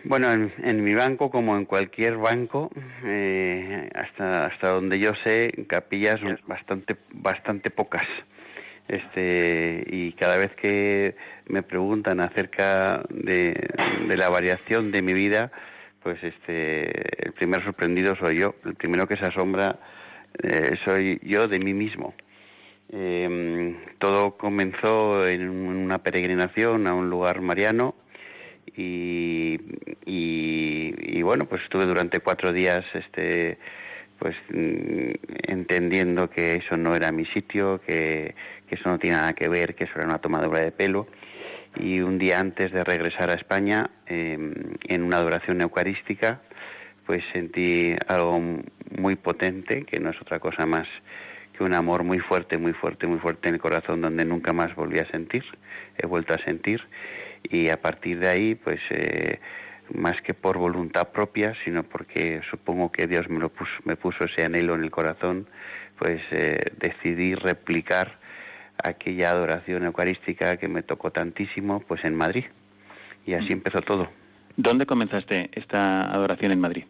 Bueno, 0.04 0.32
en, 0.32 0.82
mi 0.82 0.94
banco, 0.94 1.30
como 1.30 1.58
en 1.58 1.66
cualquier 1.66 2.16
banco, 2.16 2.70
eh, 3.04 3.90
hasta 3.94 4.46
hasta 4.46 4.72
donde 4.72 4.98
yo 4.98 5.12
sé, 5.24 5.66
capillas 5.68 6.18
bastante 6.46 6.96
bastante 7.12 7.68
pocas. 7.68 8.06
Este 8.88 9.84
y 9.86 10.12
cada 10.12 10.36
vez 10.36 10.52
que 10.56 11.14
me 11.46 11.62
preguntan 11.62 12.20
acerca 12.20 13.02
de, 13.08 13.54
de 14.08 14.16
la 14.16 14.28
variación 14.28 14.90
de 14.90 15.02
mi 15.02 15.14
vida, 15.14 15.50
pues 16.02 16.22
este 16.22 17.26
el 17.26 17.32
primer 17.32 17.62
sorprendido 17.64 18.16
soy 18.16 18.38
yo, 18.38 18.54
el 18.64 18.74
primero 18.74 19.06
que 19.06 19.16
se 19.16 19.24
asombra 19.24 19.78
eh, 20.42 20.76
soy 20.84 21.20
yo 21.22 21.48
de 21.48 21.58
mí 21.58 21.74
mismo. 21.74 22.14
Eh, 22.90 23.76
todo 23.98 24.36
comenzó 24.36 25.26
en 25.26 25.48
una 25.48 25.98
peregrinación 25.98 26.86
a 26.86 26.94
un 26.94 27.08
lugar 27.08 27.40
mariano 27.40 27.94
y, 28.76 29.58
y, 30.04 31.22
bueno, 31.22 31.46
pues 31.46 31.62
estuve 31.62 31.86
durante 31.86 32.20
cuatro 32.20 32.52
días 32.52 32.84
este, 32.94 33.58
pues 34.18 34.36
mm, 34.50 35.10
entendiendo 35.48 36.28
que 36.28 36.56
eso 36.56 36.76
no 36.76 36.94
era 36.94 37.12
mi 37.12 37.24
sitio, 37.26 37.80
que, 37.86 38.34
que 38.72 38.80
eso 38.80 38.88
no 38.88 38.98
tiene 38.98 39.18
nada 39.18 39.34
que 39.34 39.50
ver, 39.50 39.74
que 39.74 39.84
eso 39.84 39.92
era 39.96 40.06
una 40.06 40.18
tomadura 40.18 40.60
de 40.60 40.72
pelo. 40.72 41.06
Y 41.76 42.00
un 42.00 42.16
día 42.16 42.40
antes 42.40 42.72
de 42.72 42.82
regresar 42.82 43.28
a 43.28 43.34
España, 43.34 43.90
em, 44.06 44.54
en 44.88 45.02
una 45.02 45.18
adoración 45.18 45.60
eucarística, 45.60 46.40
pues 47.04 47.22
sentí 47.34 47.94
algo 48.08 48.40
muy 48.98 49.16
potente, 49.16 49.84
que 49.84 50.00
no 50.00 50.08
es 50.08 50.20
otra 50.22 50.38
cosa 50.38 50.64
más 50.64 50.88
que 51.52 51.62
un 51.62 51.74
amor 51.74 52.02
muy 52.02 52.18
fuerte, 52.18 52.56
muy 52.56 52.72
fuerte, 52.72 53.06
muy 53.06 53.18
fuerte 53.18 53.48
en 53.48 53.56
el 53.56 53.60
corazón 53.60 54.00
donde 54.00 54.24
nunca 54.24 54.54
más 54.54 54.74
volví 54.74 54.98
a 54.98 55.10
sentir, 55.10 55.44
he 55.98 56.06
vuelto 56.06 56.32
a 56.32 56.38
sentir 56.38 56.80
y 57.42 57.68
a 57.68 57.78
partir 57.78 58.20
de 58.20 58.28
ahí 58.28 58.54
pues 58.54 58.80
eh, 58.88 59.38
más 59.92 60.18
que 60.22 60.32
por 60.32 60.56
voluntad 60.56 61.08
propia, 61.08 61.52
sino 61.62 61.82
porque 61.82 62.40
supongo 62.50 62.90
que 62.90 63.06
Dios 63.06 63.28
me, 63.28 63.38
lo 63.38 63.50
puso, 63.50 63.72
me 63.84 63.96
puso 63.96 64.24
ese 64.24 64.44
anhelo 64.44 64.74
en 64.74 64.84
el 64.84 64.90
corazón, 64.90 65.46
pues 65.98 66.22
eh, 66.30 66.58
decidí 66.78 67.34
replicar 67.34 68.21
aquella 68.82 69.30
adoración 69.30 69.84
eucarística 69.84 70.56
que 70.56 70.68
me 70.68 70.82
tocó 70.82 71.10
tantísimo 71.10 71.80
pues 71.80 72.04
en 72.04 72.14
Madrid 72.14 72.44
y 73.26 73.34
así 73.34 73.52
empezó 73.52 73.80
todo. 73.80 74.08
¿Dónde 74.56 74.86
comenzaste 74.86 75.50
esta 75.54 76.12
adoración 76.12 76.52
en 76.52 76.60
Madrid? 76.60 76.84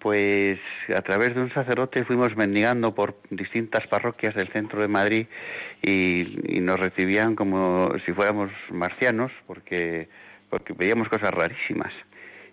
pues 0.00 0.58
a 0.94 1.02
través 1.02 1.34
de 1.34 1.40
un 1.40 1.52
sacerdote 1.52 2.04
fuimos 2.04 2.36
mendigando 2.36 2.94
por 2.94 3.16
distintas 3.30 3.86
parroquias 3.88 4.34
del 4.34 4.48
centro 4.48 4.80
de 4.80 4.88
Madrid 4.88 5.26
y, 5.82 6.60
nos 6.60 6.78
recibían 6.78 7.34
como 7.34 7.92
si 8.04 8.12
fuéramos 8.12 8.50
marcianos 8.70 9.32
porque 9.46 10.08
porque 10.50 10.74
veíamos 10.74 11.08
cosas 11.08 11.30
rarísimas 11.30 11.92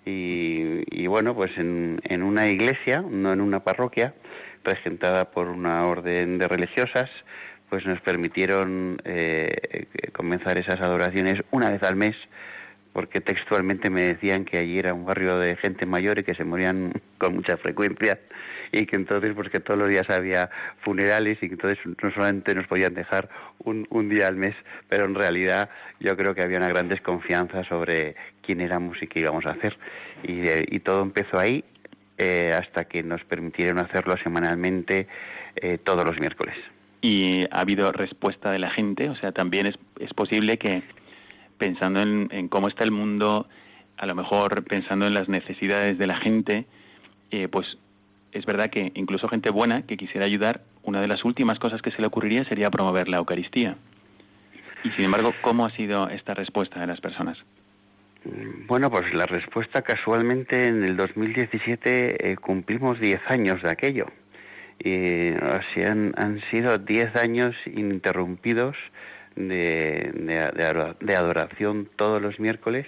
y, 0.05 1.07
bueno 1.07 1.35
pues 1.35 1.51
en, 1.57 1.99
en, 2.03 2.23
una 2.23 2.47
iglesia 2.47 3.03
no 3.07 3.33
en 3.33 3.41
una 3.41 3.63
parroquia 3.63 4.13
regentada 4.63 5.31
por 5.31 5.47
una 5.47 5.85
orden 5.85 6.37
de 6.37 6.47
religiosas 6.47 7.09
pues 7.69 7.85
nos 7.85 7.99
permitieron 8.01 9.01
eh, 9.05 9.87
comenzar 10.13 10.57
esas 10.57 10.79
adoraciones 10.81 11.41
una 11.51 11.69
vez 11.69 11.83
al 11.83 11.95
mes 11.95 12.15
porque 12.95 13.19
textualmente 13.19 13.89
me 13.89 14.03
decían 14.03 14.45
que 14.45 14.57
allí 14.57 14.79
era 14.79 14.93
un 14.93 15.05
barrio 15.05 15.37
de 15.37 15.57
gente 15.57 15.85
mayor 15.85 16.17
y 16.17 16.23
que 16.23 16.33
se 16.33 16.45
morían 16.45 16.93
con 17.17 17.35
mucha 17.35 17.57
frecuencia 17.57 18.19
y 18.71 18.85
que 18.85 18.95
entonces 18.95 19.33
pues 19.35 19.49
que 19.49 19.59
todos 19.59 19.77
los 19.77 19.89
días 19.89 20.09
había 20.09 20.49
funerales 20.81 21.37
y 21.41 21.47
que 21.47 21.55
entonces 21.55 21.79
no 21.85 22.11
solamente 22.11 22.55
nos 22.55 22.67
podían 22.67 22.93
dejar 22.93 23.29
un, 23.59 23.85
un 23.89 24.07
día 24.07 24.27
al 24.27 24.37
mes, 24.37 24.55
pero 24.87 25.03
en 25.03 25.13
realidad 25.13 25.69
yo 25.99 26.15
creo 26.15 26.33
que 26.33 26.41
había 26.41 26.57
una 26.57 26.69
gran 26.69 26.87
desconfianza 26.87 27.65
sobre 27.65 28.15
quién 28.41 28.61
éramos 28.61 29.01
y 29.01 29.07
qué 29.07 29.19
íbamos 29.19 29.45
a 29.45 29.51
hacer. 29.51 29.77
Y, 30.23 30.47
eh, 30.47 30.65
y 30.65 30.79
todo 30.79 31.01
empezó 31.01 31.37
ahí 31.37 31.65
eh, 32.17 32.51
hasta 32.53 32.85
que 32.85 33.03
nos 33.03 33.21
permitieron 33.25 33.77
hacerlo 33.79 34.15
semanalmente 34.23 35.07
eh, 35.57 35.77
todos 35.83 36.05
los 36.05 36.17
miércoles. 36.17 36.55
¿Y 37.01 37.43
ha 37.51 37.59
habido 37.59 37.91
respuesta 37.91 38.51
de 38.51 38.59
la 38.59 38.71
gente? 38.71 39.09
O 39.09 39.15
sea, 39.15 39.31
también 39.31 39.67
es, 39.67 39.75
es 39.99 40.13
posible 40.13 40.57
que 40.57 40.83
pensando 41.57 42.01
en, 42.01 42.47
cómo 42.47 42.67
está 42.67 42.83
el 42.83 42.91
mundo, 42.91 43.47
a 43.97 44.05
lo 44.05 44.15
mejor 44.15 44.63
pensando 44.63 45.07
en 45.07 45.13
las 45.13 45.29
necesidades 45.29 45.97
de 45.97 46.07
la 46.07 46.17
gente, 46.17 46.65
eh, 47.31 47.47
pues 47.47 47.77
es 48.31 48.45
verdad 48.45 48.69
que 48.69 48.91
incluso 48.95 49.27
gente 49.29 49.49
buena 49.49 49.83
que 49.83 49.97
quisiera 49.97 50.25
ayudar, 50.25 50.61
una 50.83 51.01
de 51.01 51.07
las 51.07 51.23
últimas 51.23 51.59
cosas 51.59 51.81
que 51.81 51.91
se 51.91 52.01
le 52.01 52.07
ocurriría 52.07 52.43
sería 52.45 52.69
promover 52.69 53.07
la 53.07 53.17
Eucaristía. 53.17 53.77
Y 54.83 54.91
sin 54.91 55.05
embargo, 55.05 55.33
¿cómo 55.41 55.65
ha 55.65 55.71
sido 55.71 56.09
esta 56.09 56.33
respuesta 56.33 56.79
de 56.79 56.87
las 56.87 57.01
personas? 57.01 57.37
Bueno, 58.67 58.89
pues 58.89 59.13
la 59.13 59.25
respuesta 59.25 59.83
casualmente 59.83 60.67
en 60.67 60.83
el 60.83 60.97
2017 60.97 62.31
eh, 62.31 62.37
cumplimos 62.37 62.99
10 62.99 63.21
años 63.27 63.61
de 63.61 63.69
aquello. 63.69 64.07
Y 64.79 65.29
así 65.33 65.81
han, 65.81 66.13
han 66.17 66.41
sido 66.51 66.77
10 66.77 67.15
años 67.15 67.55
ininterrumpidos 67.65 68.75
de, 69.35 70.11
de, 70.99 71.15
adoración 71.15 71.89
todos 71.95 72.21
los 72.21 72.39
miércoles, 72.39 72.85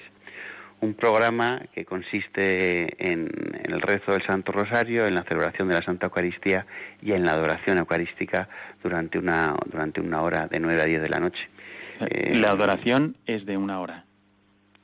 un 0.79 0.93
programa 0.93 1.61
que 1.73 1.85
consiste 1.85 3.11
en, 3.11 3.29
el 3.63 3.81
rezo 3.81 4.11
del 4.11 4.23
Santo 4.25 4.51
Rosario, 4.51 5.07
en 5.07 5.15
la 5.15 5.23
celebración 5.23 5.67
de 5.67 5.75
la 5.75 5.81
Santa 5.81 6.05
Eucaristía 6.07 6.65
y 7.01 7.13
en 7.13 7.25
la 7.25 7.33
adoración 7.33 7.79
eucarística 7.79 8.47
durante 8.83 9.17
una, 9.17 9.55
durante 9.65 10.01
una 10.01 10.21
hora 10.21 10.47
de 10.47 10.59
9 10.59 10.81
a 10.81 10.85
10 10.85 11.01
de 11.01 11.09
la 11.09 11.19
noche. 11.19 11.49
Eh, 11.99 12.35
la 12.35 12.51
adoración 12.51 13.15
es 13.25 13.45
de 13.45 13.57
una 13.57 13.79
hora. 13.79 14.05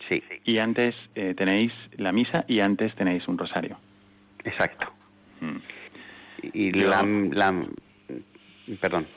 Sí. 0.10 0.24
Y 0.44 0.60
antes 0.60 0.96
eh, 1.16 1.34
tenéis 1.36 1.72
la 1.96 2.12
misa 2.12 2.44
y 2.48 2.60
antes 2.60 2.94
tenéis 2.96 3.28
un 3.28 3.38
rosario. 3.38 3.78
Exacto. 4.44 4.92
Mm. 5.40 5.58
Y 6.54 6.72
la, 6.72 7.04
la, 7.04 7.66
Perdón. 8.80 9.08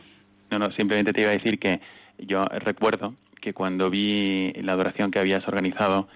No, 0.50 0.59
no, 0.59 0.71
simplemente 0.73 1.12
te 1.12 1.23
iba 1.23 1.30
a 1.30 1.35
decir 1.35 1.59
que 1.59 1.80
yo 2.18 2.45
recuerdo 2.45 3.14
que 3.40 3.52
cuando 3.52 3.90
vi 3.90 4.52
la 4.54 4.73
adoración 4.73 5.11
que 5.11 5.18
habías 5.18 5.47
organizado, 5.47 6.09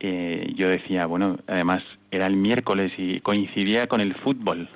eh, 0.00 0.52
yo 0.56 0.68
decía, 0.68 1.06
bueno, 1.06 1.38
además 1.46 1.82
era 2.10 2.26
el 2.26 2.36
miércoles 2.36 2.92
y 2.96 3.20
coincidía 3.20 3.86
con 3.86 4.00
el 4.00 4.14
fútbol 4.14 4.68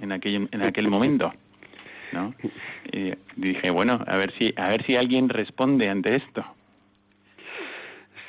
en 0.00 0.12
aquel, 0.12 0.48
en 0.50 0.62
aquel 0.62 0.88
momento. 0.90 1.32
¿no? 2.12 2.34
Y 2.92 3.12
dije, 3.36 3.70
bueno, 3.70 4.02
a 4.06 4.16
ver 4.16 4.32
si 4.38 4.54
a 4.56 4.68
ver 4.68 4.84
si 4.86 4.96
alguien 4.96 5.28
responde 5.28 5.88
ante 5.88 6.16
esto. 6.16 6.44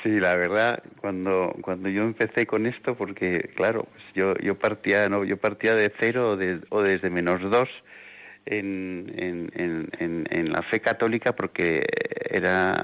Sí, 0.03 0.19
la 0.19 0.35
verdad, 0.35 0.81
cuando 1.01 1.53
cuando 1.61 1.89
yo 1.89 2.03
empecé 2.03 2.45
con 2.45 2.65
esto, 2.65 2.95
porque 2.95 3.51
claro, 3.55 3.85
pues 3.91 4.03
yo 4.15 4.33
yo 4.35 4.57
partía 4.57 5.09
no, 5.09 5.25
yo 5.25 5.37
partía 5.37 5.75
de 5.75 5.91
cero 5.99 6.31
o, 6.31 6.37
de, 6.37 6.61
o 6.69 6.81
desde 6.81 7.09
menos 7.09 7.41
dos 7.51 7.67
en, 8.45 9.13
en, 9.17 9.89
en, 10.29 10.51
la 10.51 10.63
fe 10.63 10.79
católica 10.79 11.35
porque 11.35 11.85
era 12.29 12.81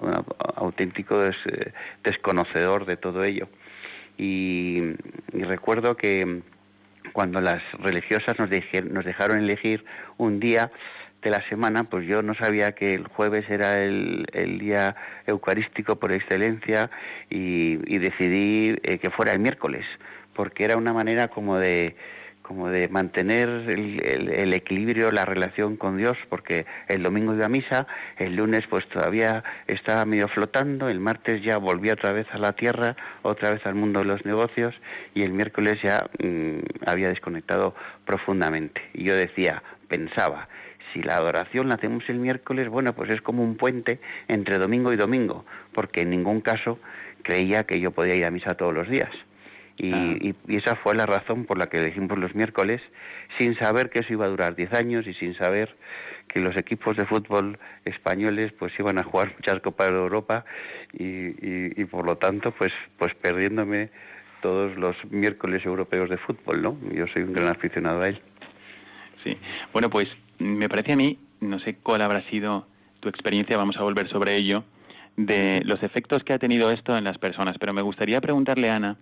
un 0.00 0.24
auténtico 0.56 1.20
desconocedor 2.02 2.86
de 2.86 2.96
todo 2.96 3.24
ello. 3.24 3.48
Y, 4.16 4.80
recuerdo 5.32 5.96
que 5.96 6.42
cuando 7.12 7.40
las 7.40 7.62
religiosas 7.80 8.38
nos, 8.38 8.48
nos 8.90 9.04
dejaron 9.04 9.38
elegir 9.38 9.84
un 10.16 10.40
día 10.40 10.70
de 11.24 11.30
la 11.30 11.42
semana, 11.48 11.84
pues 11.84 12.06
yo 12.06 12.22
no 12.22 12.34
sabía 12.34 12.72
que 12.72 12.94
el 12.94 13.08
jueves 13.08 13.48
era 13.48 13.82
el, 13.82 14.26
el 14.32 14.58
día 14.58 14.94
eucarístico 15.26 15.96
por 15.96 16.12
excelencia 16.12 16.90
y, 17.30 17.76
decidí 17.98 18.76
eh, 18.82 18.98
que 18.98 19.10
fuera 19.10 19.32
el 19.32 19.38
miércoles, 19.38 19.86
porque 20.34 20.64
era 20.64 20.76
una 20.76 20.92
manera 20.92 21.28
como 21.28 21.56
de 21.58 21.96
como 22.42 22.68
de 22.68 22.88
mantener 22.88 23.48
el, 23.48 24.52
equilibrio, 24.52 25.10
la 25.10 25.24
relación 25.24 25.78
con 25.78 25.96
Dios, 25.96 26.18
porque 26.28 26.66
el 26.88 27.02
domingo 27.02 27.32
iba 27.34 27.46
a 27.46 27.48
misa, 27.48 27.86
el 28.18 28.36
lunes 28.36 28.66
pues 28.68 28.86
todavía 28.90 29.42
estaba 29.66 30.04
medio 30.04 30.28
flotando, 30.28 30.90
el 30.90 31.00
martes 31.00 31.42
ya 31.42 31.56
volvía 31.56 31.94
otra 31.94 32.12
vez 32.12 32.26
a 32.32 32.38
la 32.38 32.52
tierra, 32.52 32.96
otra 33.22 33.50
vez 33.54 33.64
al 33.64 33.74
mundo 33.74 34.00
de 34.00 34.04
los 34.04 34.26
negocios, 34.26 34.74
y 35.14 35.22
el 35.22 35.32
miércoles 35.32 35.80
ya 35.82 36.04
mm, 36.22 36.84
había 36.84 37.08
desconectado 37.08 37.74
profundamente. 38.04 38.82
Y 38.92 39.04
yo 39.04 39.16
decía, 39.16 39.62
pensaba, 39.88 40.46
si 40.94 41.02
la 41.02 41.16
adoración 41.16 41.68
la 41.68 41.74
hacemos 41.74 42.08
el 42.08 42.20
miércoles, 42.20 42.68
bueno, 42.68 42.94
pues 42.94 43.10
es 43.10 43.20
como 43.20 43.42
un 43.42 43.56
puente 43.56 43.98
entre 44.28 44.58
domingo 44.58 44.92
y 44.92 44.96
domingo, 44.96 45.44
porque 45.72 46.02
en 46.02 46.10
ningún 46.10 46.40
caso 46.40 46.78
creía 47.22 47.64
que 47.64 47.80
yo 47.80 47.90
podía 47.90 48.14
ir 48.14 48.24
a 48.24 48.30
misa 48.30 48.54
todos 48.54 48.72
los 48.72 48.88
días. 48.88 49.10
Y, 49.76 50.36
esa 50.46 50.76
fue 50.76 50.94
la 50.94 51.04
razón 51.04 51.46
por 51.46 51.58
la 51.58 51.66
que 51.66 51.78
elegimos 51.78 52.16
los 52.16 52.32
miércoles, 52.36 52.80
sin 53.38 53.58
saber 53.58 53.90
que 53.90 54.00
eso 54.00 54.12
iba 54.12 54.24
a 54.24 54.28
durar 54.28 54.54
10 54.54 54.72
años 54.72 55.06
y 55.08 55.14
sin 55.14 55.34
saber 55.34 55.74
que 56.28 56.38
los 56.38 56.56
equipos 56.56 56.96
de 56.96 57.04
fútbol 57.06 57.58
españoles 57.84 58.52
pues 58.52 58.72
iban 58.78 58.98
a 58.98 59.02
jugar 59.02 59.32
muchas 59.36 59.60
copas 59.60 59.90
de 59.90 59.96
Europa 59.96 60.44
y, 60.92 61.80
y, 61.80 61.84
por 61.86 62.06
lo 62.06 62.16
tanto 62.16 62.52
pues 62.52 62.72
pues 62.98 63.14
perdiéndome 63.16 63.90
todos 64.40 64.76
los 64.76 64.96
miércoles 65.10 65.66
europeos 65.66 66.08
de 66.08 66.18
fútbol, 66.18 66.62
¿no? 66.62 66.78
Yo 66.92 67.06
soy 67.08 67.22
un 67.22 67.32
gran 67.32 67.48
aficionado 67.48 68.02
a 68.02 68.08
él. 68.10 68.20
Sí. 69.24 69.36
Bueno, 69.72 69.90
pues 69.90 70.06
me 70.38 70.68
parece 70.68 70.92
a 70.92 70.96
mí, 70.96 71.18
no 71.40 71.58
sé 71.58 71.76
cuál 71.76 72.02
habrá 72.02 72.22
sido 72.28 72.66
tu 73.00 73.08
experiencia, 73.08 73.56
vamos 73.56 73.76
a 73.76 73.82
volver 73.82 74.08
sobre 74.08 74.36
ello, 74.36 74.64
de 75.16 75.62
los 75.64 75.82
efectos 75.82 76.22
que 76.24 76.32
ha 76.32 76.38
tenido 76.38 76.70
esto 76.70 76.96
en 76.96 77.04
las 77.04 77.18
personas, 77.18 77.56
pero 77.58 77.72
me 77.72 77.82
gustaría 77.82 78.20
preguntarle 78.20 78.70
a 78.70 78.76
Ana 78.76 78.96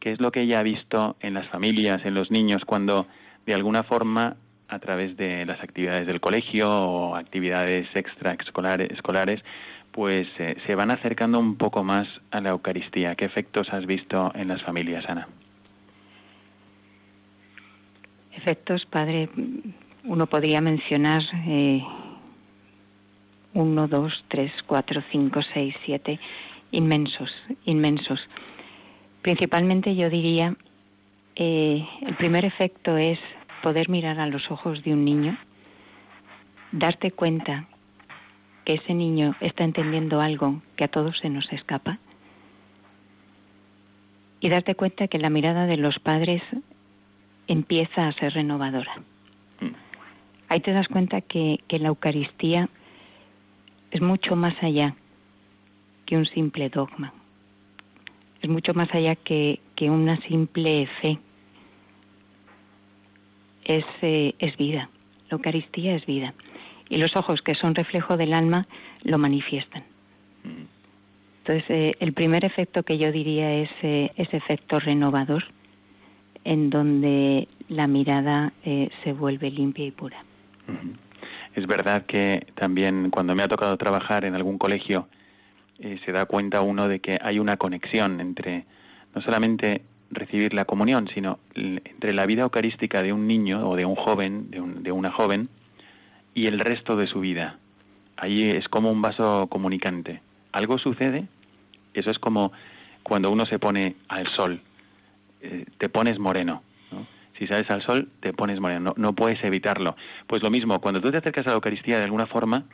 qué 0.00 0.12
es 0.12 0.20
lo 0.20 0.32
que 0.32 0.42
ella 0.42 0.58
ha 0.58 0.62
visto 0.62 1.16
en 1.20 1.34
las 1.34 1.48
familias, 1.48 2.04
en 2.04 2.14
los 2.14 2.30
niños, 2.30 2.64
cuando 2.64 3.06
de 3.46 3.54
alguna 3.54 3.84
forma 3.84 4.36
a 4.68 4.78
través 4.78 5.16
de 5.16 5.44
las 5.44 5.60
actividades 5.62 6.06
del 6.06 6.20
colegio 6.20 6.68
o 6.70 7.14
actividades 7.14 7.88
extraescolares, 7.94 9.42
pues 9.92 10.26
eh, 10.38 10.56
se 10.66 10.74
van 10.74 10.90
acercando 10.90 11.38
un 11.38 11.56
poco 11.56 11.84
más 11.84 12.08
a 12.30 12.40
la 12.40 12.50
Eucaristía. 12.50 13.14
¿Qué 13.14 13.26
efectos 13.26 13.68
has 13.72 13.84
visto 13.84 14.32
en 14.34 14.48
las 14.48 14.62
familias, 14.62 15.04
Ana? 15.06 15.28
Efectos, 18.36 18.86
padre, 18.86 19.28
uno 20.04 20.26
podría 20.26 20.60
mencionar 20.60 21.22
eh, 21.46 21.84
uno, 23.54 23.88
dos, 23.88 24.24
tres, 24.28 24.50
cuatro, 24.66 25.02
cinco, 25.10 25.40
seis, 25.52 25.74
siete, 25.84 26.18
inmensos, 26.70 27.30
inmensos. 27.64 28.20
Principalmente 29.20 29.94
yo 29.94 30.10
diría, 30.10 30.56
eh, 31.36 31.86
el 32.00 32.16
primer 32.16 32.44
efecto 32.44 32.96
es 32.96 33.18
poder 33.62 33.88
mirar 33.88 34.18
a 34.18 34.26
los 34.26 34.50
ojos 34.50 34.82
de 34.82 34.92
un 34.92 35.04
niño, 35.04 35.38
darte 36.72 37.12
cuenta 37.12 37.66
que 38.64 38.74
ese 38.74 38.94
niño 38.94 39.36
está 39.40 39.64
entendiendo 39.64 40.20
algo 40.20 40.62
que 40.76 40.84
a 40.84 40.88
todos 40.88 41.18
se 41.18 41.28
nos 41.28 41.52
escapa 41.52 41.98
y 44.40 44.48
darte 44.48 44.74
cuenta 44.74 45.08
que 45.08 45.18
la 45.18 45.30
mirada 45.30 45.66
de 45.66 45.76
los 45.76 45.98
padres 46.00 46.42
empieza 47.52 48.08
a 48.08 48.12
ser 48.12 48.32
renovadora. 48.34 49.02
Ahí 50.48 50.60
te 50.60 50.72
das 50.72 50.88
cuenta 50.88 51.20
que, 51.20 51.60
que 51.68 51.78
la 51.78 51.88
Eucaristía 51.88 52.68
es 53.90 54.00
mucho 54.00 54.36
más 54.36 54.54
allá 54.62 54.94
que 56.06 56.16
un 56.16 56.26
simple 56.26 56.68
dogma, 56.68 57.12
es 58.42 58.50
mucho 58.50 58.74
más 58.74 58.92
allá 58.92 59.14
que, 59.14 59.60
una 59.80 60.16
simple 60.28 60.88
fe. 61.00 61.18
Es, 63.64 63.84
eh, 64.02 64.34
es 64.38 64.56
vida. 64.56 64.88
La 65.28 65.36
Eucaristía 65.36 65.96
es 65.96 66.06
vida. 66.06 66.34
Y 66.88 66.98
los 66.98 67.16
ojos, 67.16 67.42
que 67.42 67.56
son 67.56 67.74
reflejo 67.74 68.16
del 68.16 68.32
alma, 68.32 68.68
lo 69.02 69.18
manifiestan. 69.18 69.82
Entonces, 71.38 71.64
eh, 71.68 71.96
el 71.98 72.12
primer 72.12 72.44
efecto 72.44 72.84
que 72.84 72.96
yo 72.96 73.10
diría 73.10 73.52
es 73.54 73.70
eh, 73.82 74.12
ese 74.16 74.36
efecto 74.36 74.78
renovador, 74.78 75.44
en 76.44 76.70
donde 76.70 77.48
la 77.68 77.86
mirada 77.86 78.52
se 78.64 79.12
vuelve 79.12 79.50
limpia 79.50 79.86
y 79.86 79.90
pura. 79.90 80.24
Es 81.54 81.66
verdad 81.66 82.06
que 82.06 82.46
también 82.54 83.10
cuando 83.10 83.34
me 83.34 83.42
ha 83.42 83.48
tocado 83.48 83.76
trabajar 83.76 84.24
en 84.24 84.34
algún 84.34 84.58
colegio, 84.58 85.08
eh, 85.78 85.98
se 86.04 86.12
da 86.12 86.24
cuenta 86.24 86.62
uno 86.62 86.88
de 86.88 87.00
que 87.00 87.18
hay 87.20 87.38
una 87.38 87.56
conexión 87.56 88.20
entre 88.20 88.64
no 89.14 89.20
solamente 89.20 89.82
recibir 90.10 90.54
la 90.54 90.64
comunión, 90.64 91.08
sino 91.12 91.38
entre 91.54 92.14
la 92.14 92.26
vida 92.26 92.42
eucarística 92.42 93.02
de 93.02 93.12
un 93.12 93.26
niño 93.26 93.68
o 93.68 93.76
de 93.76 93.84
un 93.84 93.96
joven, 93.96 94.50
de, 94.50 94.62
de 94.80 94.92
una 94.92 95.10
joven, 95.10 95.48
y 96.34 96.46
el 96.46 96.60
resto 96.60 96.96
de 96.96 97.06
su 97.06 97.20
vida. 97.20 97.58
Ahí 98.16 98.42
es 98.42 98.68
como 98.68 98.90
un 98.90 99.02
vaso 99.02 99.46
comunicante. 99.48 100.20
Algo 100.52 100.78
sucede 100.78 101.26
Eso 101.94 102.10
es 102.10 102.18
como 102.18 102.52
cuando 103.02 103.30
uno 103.30 103.44
se 103.46 103.58
pone 103.58 103.96
al 104.08 104.26
sol, 104.28 104.60
eh, 105.42 105.66
te 105.78 105.88
pones 105.88 106.18
moreno. 106.18 106.62
Si 107.38 107.46
sales 107.48 107.68
al 107.70 107.82
sol, 107.82 108.08
te 108.20 108.32
pones 108.32 108.60
moreno, 108.60 108.94
no, 108.96 109.14
puedes 109.14 109.42
evitarlo. 109.42 109.96
Pues 110.28 110.42
lo 110.42 110.50
mismo, 110.50 110.80
cuando 110.80 111.00
tú 111.00 111.10
te 111.10 111.16
acercas 111.16 111.46
a 111.46 111.50
la 111.50 111.54
Eucaristía 111.54 111.96
de 111.96 112.04
alguna 112.04 112.26
forma, 112.26 112.66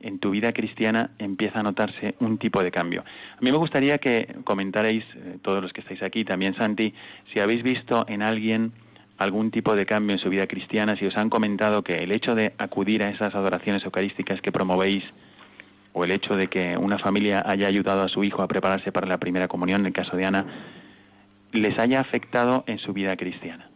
en 0.00 0.18
tu 0.18 0.30
vida 0.30 0.52
cristiana 0.52 1.10
empieza 1.18 1.60
a 1.60 1.62
notarse 1.62 2.14
un 2.20 2.38
tipo 2.38 2.62
de 2.62 2.70
cambio. 2.70 3.02
A 3.02 3.40
mí 3.40 3.50
me 3.50 3.58
gustaría 3.58 3.98
que 3.98 4.36
comentarais, 4.44 5.04
eh, 5.16 5.38
todos 5.42 5.62
los 5.62 5.72
que 5.72 5.80
estáis 5.80 6.02
aquí, 6.02 6.24
también 6.24 6.54
Santi, 6.54 6.94
si 7.32 7.40
habéis 7.40 7.62
visto 7.62 8.04
en 8.06 8.22
alguien 8.22 8.72
algún 9.18 9.50
tipo 9.50 9.74
de 9.74 9.86
cambio 9.86 10.14
en 10.14 10.20
su 10.20 10.28
vida 10.28 10.46
cristiana, 10.46 10.96
si 10.96 11.06
os 11.06 11.16
han 11.16 11.30
comentado 11.30 11.82
que 11.82 12.02
el 12.02 12.12
hecho 12.12 12.34
de 12.34 12.54
acudir 12.58 13.02
a 13.02 13.10
esas 13.10 13.34
adoraciones 13.34 13.84
eucarísticas 13.84 14.40
que 14.40 14.52
promovéis, 14.52 15.04
o 15.92 16.04
el 16.04 16.10
hecho 16.10 16.36
de 16.36 16.48
que 16.48 16.76
una 16.76 16.98
familia 16.98 17.42
haya 17.46 17.66
ayudado 17.66 18.02
a 18.02 18.08
su 18.08 18.24
hijo 18.24 18.42
a 18.42 18.48
prepararse 18.48 18.92
para 18.92 19.06
la 19.06 19.18
primera 19.18 19.48
comunión, 19.48 19.82
en 19.82 19.88
el 19.88 19.92
caso 19.92 20.16
de 20.16 20.26
Ana, 20.26 20.46
les 21.52 21.78
haya 21.78 22.00
afectado 22.00 22.64
en 22.66 22.78
su 22.78 22.92
vida 22.92 23.16
cristiana. 23.16 23.68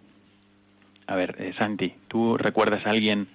A 1.07 1.15
ver, 1.15 1.37
eh, 1.39 1.53
Santi, 1.59 1.95
¿tú 2.09 2.37
recuerdas 2.37 2.85
a 2.87 2.91
alguien 2.91 3.29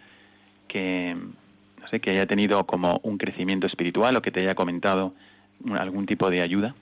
que, 0.67 1.15
no 1.15 1.88
sé, 1.88 1.99
que 1.99 2.12
haya 2.12 2.25
tenido 2.25 2.65
como 2.65 2.99
un 3.04 3.17
crecimiento 3.17 3.67
espiritual 3.67 4.15
o 4.17 4.21
que 4.21 4.32
te 4.32 4.41
haya 4.41 4.56
comentado 4.56 5.13
algún 5.73 6.06
tipo 6.06 6.30
de 6.30 6.41
ayuda? 6.41 6.75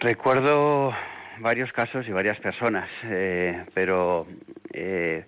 Recuerdo 0.00 0.92
varios 1.40 1.72
casos 1.72 2.06
y 2.06 2.12
varias 2.12 2.38
personas, 2.40 2.88
eh, 3.04 3.64
pero 3.74 4.26
eh, 4.72 5.24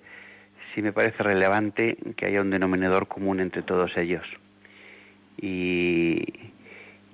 sí 0.74 0.82
me 0.82 0.92
parece 0.92 1.22
relevante 1.22 1.96
que 2.16 2.26
haya 2.26 2.40
un 2.40 2.50
denominador 2.50 3.08
común 3.08 3.40
entre 3.40 3.62
todos 3.62 3.96
ellos. 3.96 4.26
Y, 5.38 6.51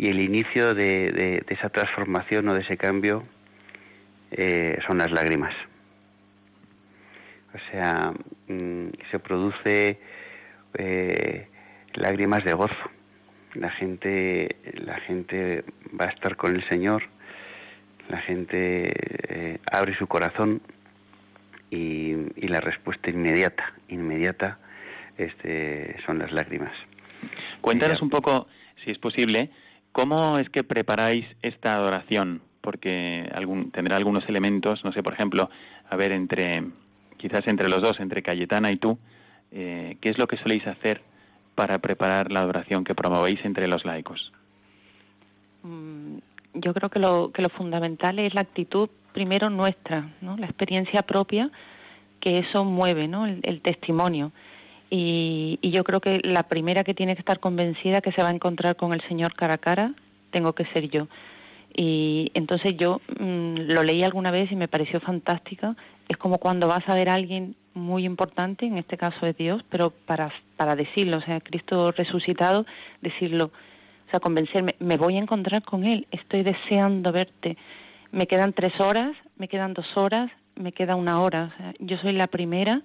el 0.06 0.20
inicio 0.20 0.74
de, 0.74 1.44
esa 1.48 1.70
transformación 1.70 2.48
o 2.48 2.54
de 2.54 2.60
ese 2.60 2.76
cambio 2.76 3.24
son 4.86 4.98
las 4.98 5.10
lágrimas. 5.10 5.54
O 7.54 7.70
sea, 7.70 8.12
mm, 8.46 8.88
se 9.10 9.18
produce 9.18 9.98
eh, 10.74 11.48
lágrimas 11.94 12.44
de 12.44 12.52
gozo. 12.52 12.74
La 13.54 13.70
gente, 13.70 14.56
la 14.74 15.00
gente 15.00 15.64
va 15.98 16.06
a 16.06 16.08
estar 16.08 16.36
con 16.36 16.54
el 16.54 16.68
Señor, 16.68 17.02
la 18.08 18.18
gente 18.18 18.92
eh, 19.28 19.58
abre 19.72 19.96
su 19.96 20.06
corazón 20.06 20.60
y, 21.70 22.14
la 22.46 22.60
respuesta 22.60 23.10
inmediata, 23.10 23.74
inmediata, 23.88 24.58
este, 25.18 25.96
son 26.06 26.18
las 26.18 26.32
lágrimas. 26.32 26.72
Cuéntanos 27.60 28.00
un 28.00 28.10
poco, 28.10 28.46
si 28.84 28.90
es 28.90 28.98
posible, 28.98 29.50
cómo 29.92 30.38
es 30.38 30.48
que 30.50 30.64
preparáis 30.64 31.26
esta 31.42 31.74
adoración, 31.74 32.42
porque 32.60 33.28
algún, 33.34 33.70
tendrá 33.70 33.96
algunos 33.96 34.28
elementos, 34.28 34.84
no 34.84 34.92
sé, 34.92 35.02
por 35.02 35.14
ejemplo, 35.14 35.50
a 35.88 35.96
ver, 35.96 36.12
entre 36.12 36.64
quizás 37.16 37.46
entre 37.46 37.68
los 37.68 37.82
dos, 37.82 38.00
entre 38.00 38.22
Cayetana 38.22 38.70
y 38.70 38.76
tú, 38.76 38.98
eh, 39.52 39.96
¿qué 40.00 40.10
es 40.10 40.18
lo 40.18 40.26
que 40.26 40.36
soléis 40.36 40.66
hacer 40.66 41.02
para 41.54 41.78
preparar 41.78 42.30
la 42.30 42.40
adoración 42.40 42.84
que 42.84 42.94
promovéis 42.94 43.44
entre 43.44 43.66
los 43.66 43.84
laicos? 43.84 44.32
Mm, 45.62 46.18
yo 46.54 46.72
creo 46.72 46.88
que 46.88 46.98
lo, 46.98 47.32
que 47.32 47.42
lo 47.42 47.48
fundamental 47.48 48.18
es 48.18 48.34
la 48.34 48.42
actitud 48.42 48.88
primero 49.12 49.50
nuestra, 49.50 50.08
¿no? 50.20 50.36
la 50.36 50.46
experiencia 50.46 51.02
propia, 51.02 51.50
que 52.20 52.38
eso 52.38 52.64
mueve, 52.64 53.08
¿no? 53.08 53.26
el, 53.26 53.60
testimonio. 53.62 54.32
Y, 54.90 55.58
y, 55.60 55.70
yo 55.70 55.84
creo 55.84 56.00
que 56.00 56.20
la 56.24 56.44
primera 56.44 56.82
que 56.82 56.94
tiene 56.94 57.14
que 57.14 57.20
estar 57.20 57.40
convencida 57.40 58.00
que 58.00 58.12
se 58.12 58.22
va 58.22 58.28
a 58.28 58.34
encontrar 58.34 58.76
con 58.76 58.94
el 58.94 59.02
Señor 59.02 59.34
cara 59.34 59.54
a 59.54 59.58
cara, 59.58 59.92
tengo 60.30 60.54
que 60.54 60.64
ser 60.66 60.88
yo. 60.88 61.08
Y 61.74 62.30
entonces 62.34 62.76
yo 62.76 63.00
mm, 63.18 63.70
lo 63.72 63.82
leí 63.82 64.02
alguna 64.02 64.30
vez 64.30 64.50
y 64.50 64.56
me 64.56 64.68
pareció 64.68 65.00
fantástica. 65.00 65.76
Es 66.08 66.16
como 66.16 66.38
cuando 66.38 66.66
vas 66.66 66.88
a 66.88 66.94
ver 66.94 67.08
a 67.08 67.14
alguien 67.14 67.54
muy 67.74 68.04
importante, 68.04 68.66
en 68.66 68.78
este 68.78 68.96
caso 68.96 69.26
es 69.26 69.36
Dios, 69.36 69.62
pero 69.68 69.90
para, 69.90 70.32
para 70.56 70.74
decirlo, 70.74 71.18
o 71.18 71.20
sea, 71.20 71.40
Cristo 71.40 71.92
resucitado, 71.92 72.66
decirlo, 73.00 73.52
o 74.08 74.10
sea, 74.10 74.20
convencerme, 74.20 74.74
me 74.80 74.96
voy 74.96 75.16
a 75.16 75.20
encontrar 75.20 75.62
con 75.62 75.84
Él, 75.84 76.06
estoy 76.10 76.42
deseando 76.42 77.12
verte. 77.12 77.56
Me 78.10 78.26
quedan 78.26 78.54
tres 78.54 78.80
horas, 78.80 79.14
me 79.36 79.48
quedan 79.48 79.74
dos 79.74 79.86
horas, 79.96 80.30
me 80.56 80.72
queda 80.72 80.96
una 80.96 81.20
hora. 81.20 81.52
O 81.52 81.56
sea, 81.56 81.74
yo 81.78 81.98
soy 81.98 82.12
la 82.12 82.26
primera 82.26 82.82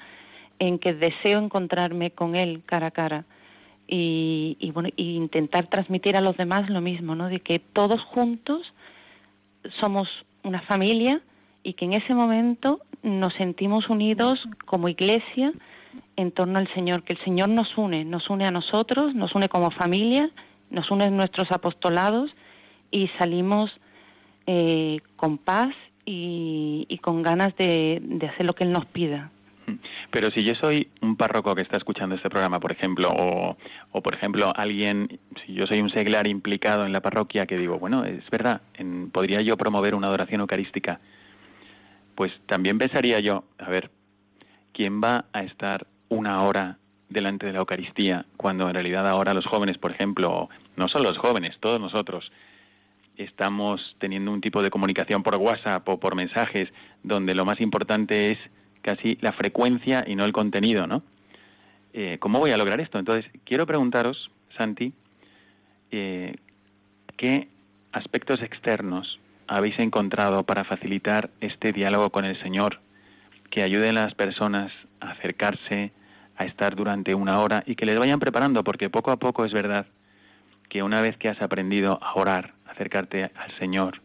en 0.59 0.79
que 0.79 0.93
deseo 0.93 1.39
encontrarme 1.39 2.11
con 2.11 2.35
Él 2.35 2.61
cara 2.65 2.87
a 2.87 2.91
cara 2.91 3.25
y, 3.87 4.71
bueno 4.73 4.89
y 4.95 5.15
intentar 5.15 5.67
transmitir 5.67 6.15
a 6.15 6.21
los 6.21 6.37
demás 6.37 6.69
lo 6.69 6.81
mismo 6.81 7.15
no 7.15 7.27
de 7.27 7.41
que 7.41 7.59
todos 7.59 8.01
juntos 8.01 8.73
somos 9.79 10.07
una 10.43 10.61
familia 10.61 11.21
y 11.63 11.73
que 11.73 11.85
en 11.85 11.93
ese 11.93 12.13
momento 12.13 12.81
nos 13.01 13.33
sentimos 13.35 13.89
unidos 13.89 14.41
como 14.65 14.87
iglesia 14.87 15.53
en 16.15 16.31
torno 16.31 16.59
al 16.59 16.73
Señor 16.73 17.03
que 17.03 17.13
el 17.13 17.19
Señor 17.19 17.49
nos 17.49 17.77
une 17.77 18.05
nos 18.05 18.29
une 18.29 18.45
a 18.45 18.51
nosotros 18.51 19.13
nos 19.13 19.35
une 19.35 19.49
como 19.49 19.69
familia 19.71 20.29
nos 20.69 20.89
une 20.89 21.09
nuestros 21.11 21.51
apostolados 21.51 22.33
y 22.89 23.09
salimos 23.19 23.71
eh, 24.47 25.01
con 25.17 25.37
paz 25.37 25.75
y, 26.05 26.85
y 26.89 26.97
con 26.99 27.21
ganas 27.21 27.55
de, 27.57 28.01
de 28.01 28.27
hacer 28.27 28.45
lo 28.45 28.53
que 28.53 28.63
Él 28.63 28.71
nos 28.71 28.85
pida 28.85 29.31
pero 30.11 30.31
si 30.31 30.43
yo 30.43 30.55
soy 30.55 30.89
un 31.01 31.15
párroco 31.15 31.55
que 31.55 31.61
está 31.61 31.77
escuchando 31.77 32.15
este 32.15 32.29
programa, 32.29 32.59
por 32.59 32.71
ejemplo, 32.71 33.09
o, 33.09 33.57
o 33.91 34.01
por 34.01 34.15
ejemplo 34.15 34.51
alguien, 34.55 35.19
si 35.45 35.53
yo 35.53 35.67
soy 35.67 35.81
un 35.81 35.89
seglar 35.89 36.27
implicado 36.27 36.85
en 36.85 36.93
la 36.93 37.01
parroquia 37.01 37.45
que 37.45 37.57
digo, 37.57 37.79
bueno, 37.79 38.05
es 38.05 38.29
verdad, 38.29 38.61
en, 38.75 39.09
podría 39.11 39.41
yo 39.41 39.57
promover 39.57 39.95
una 39.95 40.07
adoración 40.07 40.41
eucarística, 40.41 40.99
pues 42.15 42.31
también 42.45 42.77
pensaría 42.77 43.19
yo, 43.19 43.43
a 43.57 43.69
ver, 43.69 43.89
¿quién 44.71 45.01
va 45.01 45.25
a 45.33 45.43
estar 45.43 45.87
una 46.09 46.43
hora 46.43 46.77
delante 47.09 47.45
de 47.45 47.53
la 47.53 47.59
Eucaristía 47.59 48.25
cuando 48.37 48.67
en 48.67 48.73
realidad 48.73 49.07
ahora 49.07 49.33
los 49.33 49.45
jóvenes, 49.45 49.77
por 49.77 49.91
ejemplo, 49.91 50.49
no 50.75 50.87
solo 50.87 51.09
los 51.09 51.17
jóvenes, 51.17 51.57
todos 51.59 51.79
nosotros, 51.79 52.31
estamos 53.17 53.95
teniendo 53.99 54.31
un 54.31 54.41
tipo 54.41 54.61
de 54.61 54.71
comunicación 54.71 55.23
por 55.23 55.35
WhatsApp 55.37 55.87
o 55.87 55.99
por 55.99 56.15
mensajes 56.15 56.69
donde 57.03 57.35
lo 57.35 57.45
más 57.45 57.61
importante 57.61 58.31
es 58.31 58.39
casi 58.83 59.17
la 59.21 59.31
frecuencia 59.31 60.03
y 60.05 60.15
no 60.15 60.25
el 60.25 60.33
contenido, 60.33 60.85
¿no? 60.85 61.01
Eh, 61.93 62.17
¿Cómo 62.19 62.39
voy 62.39 62.51
a 62.51 62.57
lograr 62.57 62.79
esto? 62.79 62.99
Entonces, 62.99 63.25
quiero 63.45 63.65
preguntaros, 63.65 64.29
Santi, 64.57 64.93
eh, 65.91 66.35
¿qué 67.17 67.47
aspectos 67.91 68.41
externos 68.41 69.19
habéis 69.47 69.79
encontrado 69.79 70.43
para 70.43 70.63
facilitar 70.63 71.29
este 71.39 71.71
diálogo 71.71 72.09
con 72.09 72.25
el 72.25 72.39
Señor 72.41 72.79
que 73.49 73.63
ayuden 73.63 73.97
a 73.97 74.03
las 74.03 74.15
personas 74.15 74.71
a 74.99 75.11
acercarse, 75.11 75.91
a 76.37 76.45
estar 76.45 76.75
durante 76.75 77.13
una 77.13 77.39
hora 77.39 77.63
y 77.65 77.75
que 77.75 77.85
les 77.85 77.97
vayan 77.97 78.19
preparando? 78.19 78.63
Porque 78.63 78.89
poco 78.89 79.11
a 79.11 79.17
poco 79.17 79.45
es 79.45 79.53
verdad 79.53 79.85
que 80.69 80.83
una 80.83 81.01
vez 81.01 81.17
que 81.17 81.29
has 81.29 81.41
aprendido 81.41 81.99
a 82.01 82.15
orar, 82.15 82.53
acercarte 82.65 83.23
al 83.23 83.57
Señor, 83.59 84.01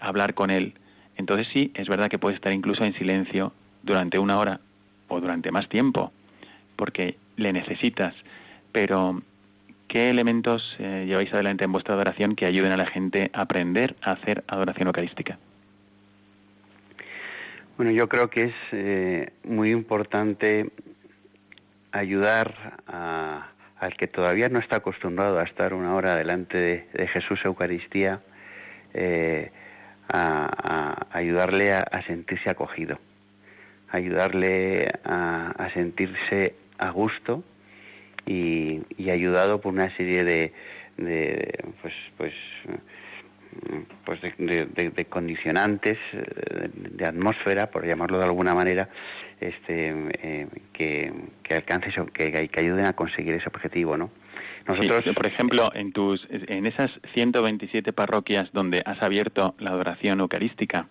a 0.00 0.08
hablar 0.08 0.34
con 0.34 0.50
Él, 0.50 0.74
entonces 1.16 1.48
sí, 1.52 1.72
es 1.74 1.88
verdad 1.88 2.08
que 2.08 2.18
puedes 2.18 2.36
estar 2.36 2.52
incluso 2.52 2.84
en 2.84 2.92
silencio 2.98 3.54
durante 3.86 4.18
una 4.18 4.38
hora 4.38 4.60
o 5.08 5.20
durante 5.20 5.50
más 5.52 5.68
tiempo, 5.68 6.12
porque 6.74 7.16
le 7.36 7.52
necesitas. 7.52 8.14
Pero, 8.72 9.22
¿qué 9.88 10.10
elementos 10.10 10.76
eh, 10.78 11.04
lleváis 11.06 11.32
adelante 11.32 11.64
en 11.64 11.72
vuestra 11.72 11.94
adoración 11.94 12.34
que 12.34 12.46
ayuden 12.46 12.72
a 12.72 12.76
la 12.76 12.86
gente 12.86 13.30
a 13.32 13.42
aprender 13.42 13.94
a 14.02 14.12
hacer 14.12 14.44
adoración 14.48 14.88
eucarística? 14.88 15.38
Bueno, 17.76 17.92
yo 17.92 18.08
creo 18.08 18.28
que 18.28 18.44
es 18.44 18.54
eh, 18.72 19.32
muy 19.44 19.70
importante 19.70 20.70
ayudar 21.92 22.82
al 22.86 23.96
que 23.96 24.06
todavía 24.06 24.48
no 24.48 24.58
está 24.58 24.76
acostumbrado 24.76 25.38
a 25.38 25.44
estar 25.44 25.72
una 25.74 25.94
hora 25.94 26.16
delante 26.16 26.58
de, 26.92 27.08
Jesús 27.08 27.38
Eucaristía, 27.44 28.20
eh, 28.92 29.50
a, 30.08 31.06
ayudarle 31.12 31.72
a 31.72 32.02
sentirse 32.06 32.50
acogido 32.50 32.98
ayudarle 33.90 34.88
a, 35.04 35.68
sentirse 35.74 36.54
a 36.78 36.90
gusto 36.90 37.42
y, 38.26 38.82
ayudado 39.10 39.60
por 39.60 39.72
una 39.72 39.94
serie 39.96 40.24
de, 40.24 40.52
de 40.96 41.64
pues 41.80 41.94
pues 42.16 42.34
pues 44.04 44.20
de, 44.20 45.06
condicionantes 45.08 45.96
de, 46.12 47.06
atmósfera 47.06 47.70
por 47.70 47.86
llamarlo 47.86 48.18
de 48.18 48.24
alguna 48.24 48.54
manera 48.54 48.88
este 49.40 49.94
eh, 50.20 50.46
que, 50.72 51.12
que 51.42 51.54
alcance 51.54 51.88
eso, 51.88 52.06
que, 52.06 52.48
que 52.48 52.60
ayuden 52.60 52.84
a 52.84 52.94
conseguir 52.94 53.34
ese 53.34 53.48
objetivo 53.48 53.96
no 53.96 54.10
nosotros 54.66 55.14
por 55.14 55.26
ejemplo 55.26 55.70
en 55.74 55.92
tus 55.92 56.26
en 56.30 56.66
esas 56.66 56.90
127 57.14 57.92
parroquias 57.92 58.50
donde 58.52 58.82
has 58.84 59.00
abierto 59.02 59.54
la 59.58 59.70
adoración 59.70 60.20
eucarística 60.20 60.88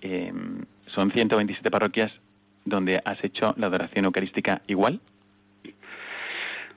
eh, 0.00 0.32
son 0.86 1.10
127 1.12 1.70
parroquias 1.70 2.12
donde 2.64 3.00
has 3.04 3.22
hecho 3.24 3.54
la 3.56 3.66
adoración 3.66 4.04
eucarística 4.04 4.62
igual. 4.66 5.00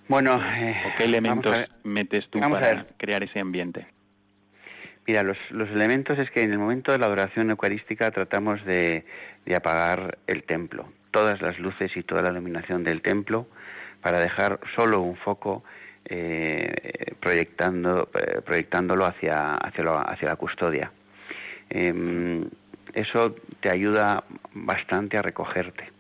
Bueno, 0.08 0.36
¿o 0.36 0.98
qué 0.98 1.06
elementos 1.06 1.56
metes 1.84 2.28
tú 2.30 2.40
para 2.40 2.86
crear 2.98 3.24
ese 3.24 3.40
ambiente? 3.40 3.88
Mira, 5.06 5.24
los, 5.24 5.38
los, 5.50 5.70
elementos 5.70 6.18
es 6.20 6.30
que 6.32 6.42
en 6.42 6.52
el 6.52 6.60
momento 6.60 6.92
de 6.92 6.98
la 6.98 7.08
adoración 7.08 7.50
eucarística 7.50 8.12
tratamos 8.12 8.64
de, 8.66 9.06
de, 9.46 9.56
apagar 9.56 10.18
el 10.28 10.44
templo, 10.44 10.88
todas 11.12 11.42
las 11.42 11.60
luces 11.60 11.96
y 11.98 12.04
toda 12.04 12.22
la 12.22 12.30
iluminación 12.30 12.84
del 12.84 13.02
templo, 13.02 13.48
para 14.02 14.20
dejar 14.20 14.60
solo 14.76 15.02
un 15.02 15.18
foco 15.18 15.64
eh, 16.06 17.16
proyectando, 17.20 18.10
eh, 18.14 18.42
proyectándolo 18.46 19.06
hacia, 19.06 19.56
hacia, 19.56 20.02
hacia, 20.02 20.28
la 20.28 20.36
custodia. 20.36 20.92
Em, 21.70 22.50
eso 22.94 23.36
te 23.60 23.72
ayuda 23.72 24.24
bastante 24.54 25.18
a 25.18 25.22
recogerte. 25.22 25.92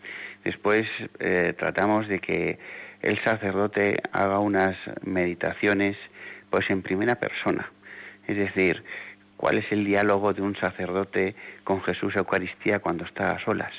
Después 0.43 0.83
eh, 1.19 1.53
tratamos 1.57 2.07
de 2.07 2.19
que 2.19 2.59
el 3.01 3.21
sacerdote 3.23 3.97
haga 4.11 4.39
unas 4.39 4.77
meditaciones 5.03 5.97
pues 6.49 6.69
en 6.69 6.81
primera 6.81 7.15
persona 7.15 7.69
es 8.27 8.37
decir, 8.37 8.83
¿cuál 9.37 9.57
es 9.57 9.71
el 9.71 9.85
diálogo 9.85 10.33
de 10.33 10.41
un 10.41 10.55
sacerdote 10.55 11.35
con 11.63 11.81
Jesús 11.83 12.15
Eucaristía 12.15 12.79
cuando 12.79 13.05
está 13.05 13.31
a 13.31 13.43
solas? 13.43 13.73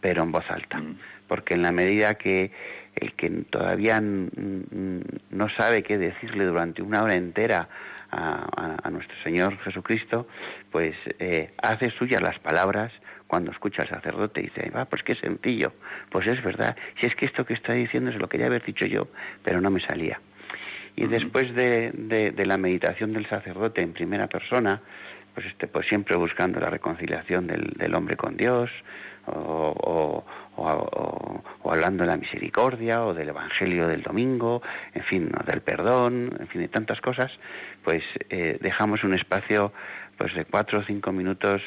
Pero 0.00 0.22
en 0.22 0.32
voz 0.32 0.48
alta. 0.50 0.78
Mm. 0.78 0.98
Porque 1.28 1.54
en 1.54 1.62
la 1.62 1.72
medida 1.72 2.14
que 2.14 2.52
el 2.94 3.14
que 3.14 3.30
todavía 3.48 4.00
no 4.02 5.48
sabe 5.56 5.82
qué 5.82 5.96
decirle 5.96 6.44
durante 6.44 6.82
una 6.82 7.02
hora 7.02 7.14
entera 7.14 7.68
a, 8.12 8.90
nuestro 8.90 9.16
Señor 9.22 9.58
Jesucristo, 9.58 10.26
pues 10.70 10.94
eh, 11.18 11.52
hace 11.62 11.90
suyas 11.90 12.20
las 12.20 12.38
palabras 12.38 12.92
cuando 13.26 13.50
escucha 13.50 13.82
al 13.82 13.88
sacerdote 13.88 14.40
y 14.40 14.44
dice, 14.44 14.70
va, 14.70 14.84
pues 14.84 15.02
qué 15.02 15.14
sencillo, 15.14 15.72
pues 16.10 16.26
es 16.26 16.42
verdad, 16.44 16.76
si 17.00 17.06
es 17.06 17.14
que 17.16 17.24
esto 17.24 17.46
que 17.46 17.54
está 17.54 17.72
diciendo 17.72 18.10
es 18.10 18.16
lo 18.16 18.28
que 18.28 18.38
ya 18.38 18.46
haber 18.46 18.62
dicho 18.62 18.86
yo, 18.86 19.08
pero 19.42 19.60
no 19.60 19.70
me 19.70 19.80
salía. 19.80 20.20
Y 20.94 21.06
después 21.06 21.54
de, 21.54 21.90
de, 21.92 22.44
la 22.44 22.58
meditación 22.58 23.14
del 23.14 23.26
sacerdote 23.26 23.80
en 23.80 23.94
primera 23.94 24.26
persona, 24.26 24.82
pues, 25.32 25.46
este, 25.46 25.66
pues 25.66 25.86
siempre 25.88 26.18
buscando 26.18 26.60
la 26.60 26.68
reconciliación 26.68 27.46
del, 27.46 27.72
del 27.78 27.94
hombre 27.94 28.16
con 28.16 28.36
Dios, 28.36 28.70
o, 29.26 29.74
o, 29.76 30.24
hablando 30.56 32.04
de 32.04 32.10
la 32.10 32.16
misericordia, 32.16 33.04
o 33.04 33.14
del 33.14 33.30
Evangelio 33.30 33.88
del 33.88 34.02
domingo, 34.02 34.62
en 34.94 35.04
fin, 35.04 35.30
del 35.46 35.62
perdón, 35.62 36.36
en 36.38 36.48
fin, 36.48 36.60
de 36.60 36.68
tantas 36.68 37.00
cosas, 37.00 37.30
pues 37.84 38.02
eh, 38.30 38.58
dejamos 38.60 39.02
un 39.04 39.14
espacio 39.14 39.72
pues 40.18 40.34
de 40.34 40.44
cuatro 40.44 40.80
o 40.80 40.84
cinco 40.84 41.10
minutos 41.12 41.62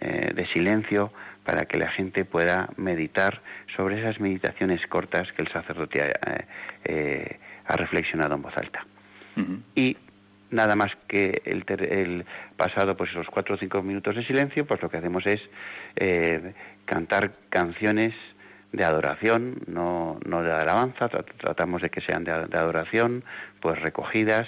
eh, 0.00 0.32
de 0.34 0.46
silencio 0.48 1.12
para 1.44 1.66
que 1.66 1.78
la 1.78 1.90
gente 1.90 2.24
pueda 2.24 2.68
meditar 2.76 3.42
sobre 3.76 4.00
esas 4.00 4.20
meditaciones 4.20 4.86
cortas 4.86 5.30
que 5.32 5.42
el 5.42 5.52
sacerdote 5.52 6.04
eh, 6.04 6.44
eh 6.84 7.38
ha 7.68 7.76
reflexionado 7.76 8.34
en 8.34 8.40
voz 8.40 8.56
alta. 8.56 8.86
Y 9.74 9.96
nada 10.50 10.76
más 10.76 10.92
que 11.06 11.42
el, 11.44 11.64
el, 11.68 12.24
pasado 12.56 12.96
pues 12.96 13.10
esos 13.10 13.26
cuatro 13.28 13.54
o 13.54 13.58
cinco 13.58 13.82
minutos 13.82 14.16
de 14.16 14.24
silencio, 14.24 14.66
pues 14.66 14.80
lo 14.82 14.88
que 14.88 14.96
hacemos 14.96 15.26
es 15.26 15.40
eh, 15.96 16.54
cantar 16.84 17.32
canciones 17.50 18.14
de 18.72 18.84
adoración, 18.84 19.62
no, 19.66 20.18
no 20.26 20.42
de 20.42 20.52
alabanza, 20.52 21.08
tratamos 21.08 21.80
de 21.82 21.90
que 21.90 22.02
sean 22.02 22.24
de, 22.24 22.32
adoración, 22.32 23.24
pues 23.60 23.80
recogidas, 23.80 24.46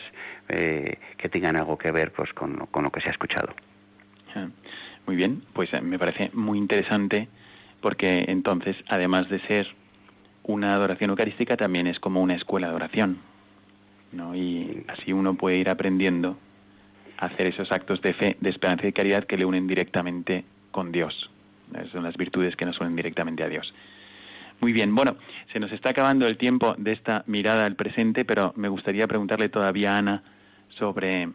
eh, 0.48 0.98
que 1.16 1.28
tengan 1.28 1.56
algo 1.56 1.78
que 1.78 1.90
ver 1.90 2.12
pues 2.12 2.32
con, 2.34 2.66
con 2.66 2.84
lo 2.84 2.90
que 2.90 3.00
se 3.00 3.08
ha 3.08 3.12
escuchado. 3.12 3.54
Ah, 4.34 4.48
muy 5.06 5.16
bien, 5.16 5.42
pues 5.54 5.72
eh, 5.72 5.80
me 5.80 5.98
parece 5.98 6.30
muy 6.34 6.58
interesante 6.58 7.28
porque 7.80 8.26
entonces, 8.28 8.76
además 8.88 9.28
de 9.30 9.40
ser 9.46 9.66
una 10.42 10.74
adoración 10.74 11.10
eucarística 11.10 11.56
también 11.56 11.86
es 11.86 11.98
como 11.98 12.20
una 12.20 12.34
escuela 12.34 12.68
de 12.68 12.74
oración, 12.74 13.18
¿no? 14.12 14.34
Y 14.34 14.84
así 14.88 15.12
uno 15.12 15.34
puede 15.34 15.58
ir 15.58 15.68
aprendiendo 15.68 16.36
a 17.18 17.26
hacer 17.26 17.48
esos 17.48 17.70
actos 17.72 18.00
de 18.02 18.14
fe, 18.14 18.36
de 18.40 18.50
esperanza 18.50 18.86
y 18.86 18.92
caridad 18.92 19.24
que 19.24 19.36
le 19.36 19.44
unen 19.44 19.66
directamente 19.66 20.44
con 20.70 20.92
Dios. 20.92 21.30
Esas 21.74 21.90
son 21.90 22.02
las 22.02 22.16
virtudes 22.16 22.56
que 22.56 22.64
nos 22.64 22.80
unen 22.80 22.96
directamente 22.96 23.44
a 23.44 23.48
Dios. 23.48 23.72
Muy 24.60 24.72
bien, 24.72 24.94
bueno, 24.94 25.16
se 25.52 25.58
nos 25.58 25.72
está 25.72 25.90
acabando 25.90 26.26
el 26.26 26.36
tiempo 26.36 26.74
de 26.76 26.92
esta 26.92 27.24
mirada 27.26 27.64
al 27.64 27.76
presente, 27.76 28.24
pero 28.24 28.52
me 28.56 28.68
gustaría 28.68 29.06
preguntarle 29.06 29.48
todavía 29.48 29.94
a 29.94 29.98
Ana 29.98 30.22
sobre 30.68 31.28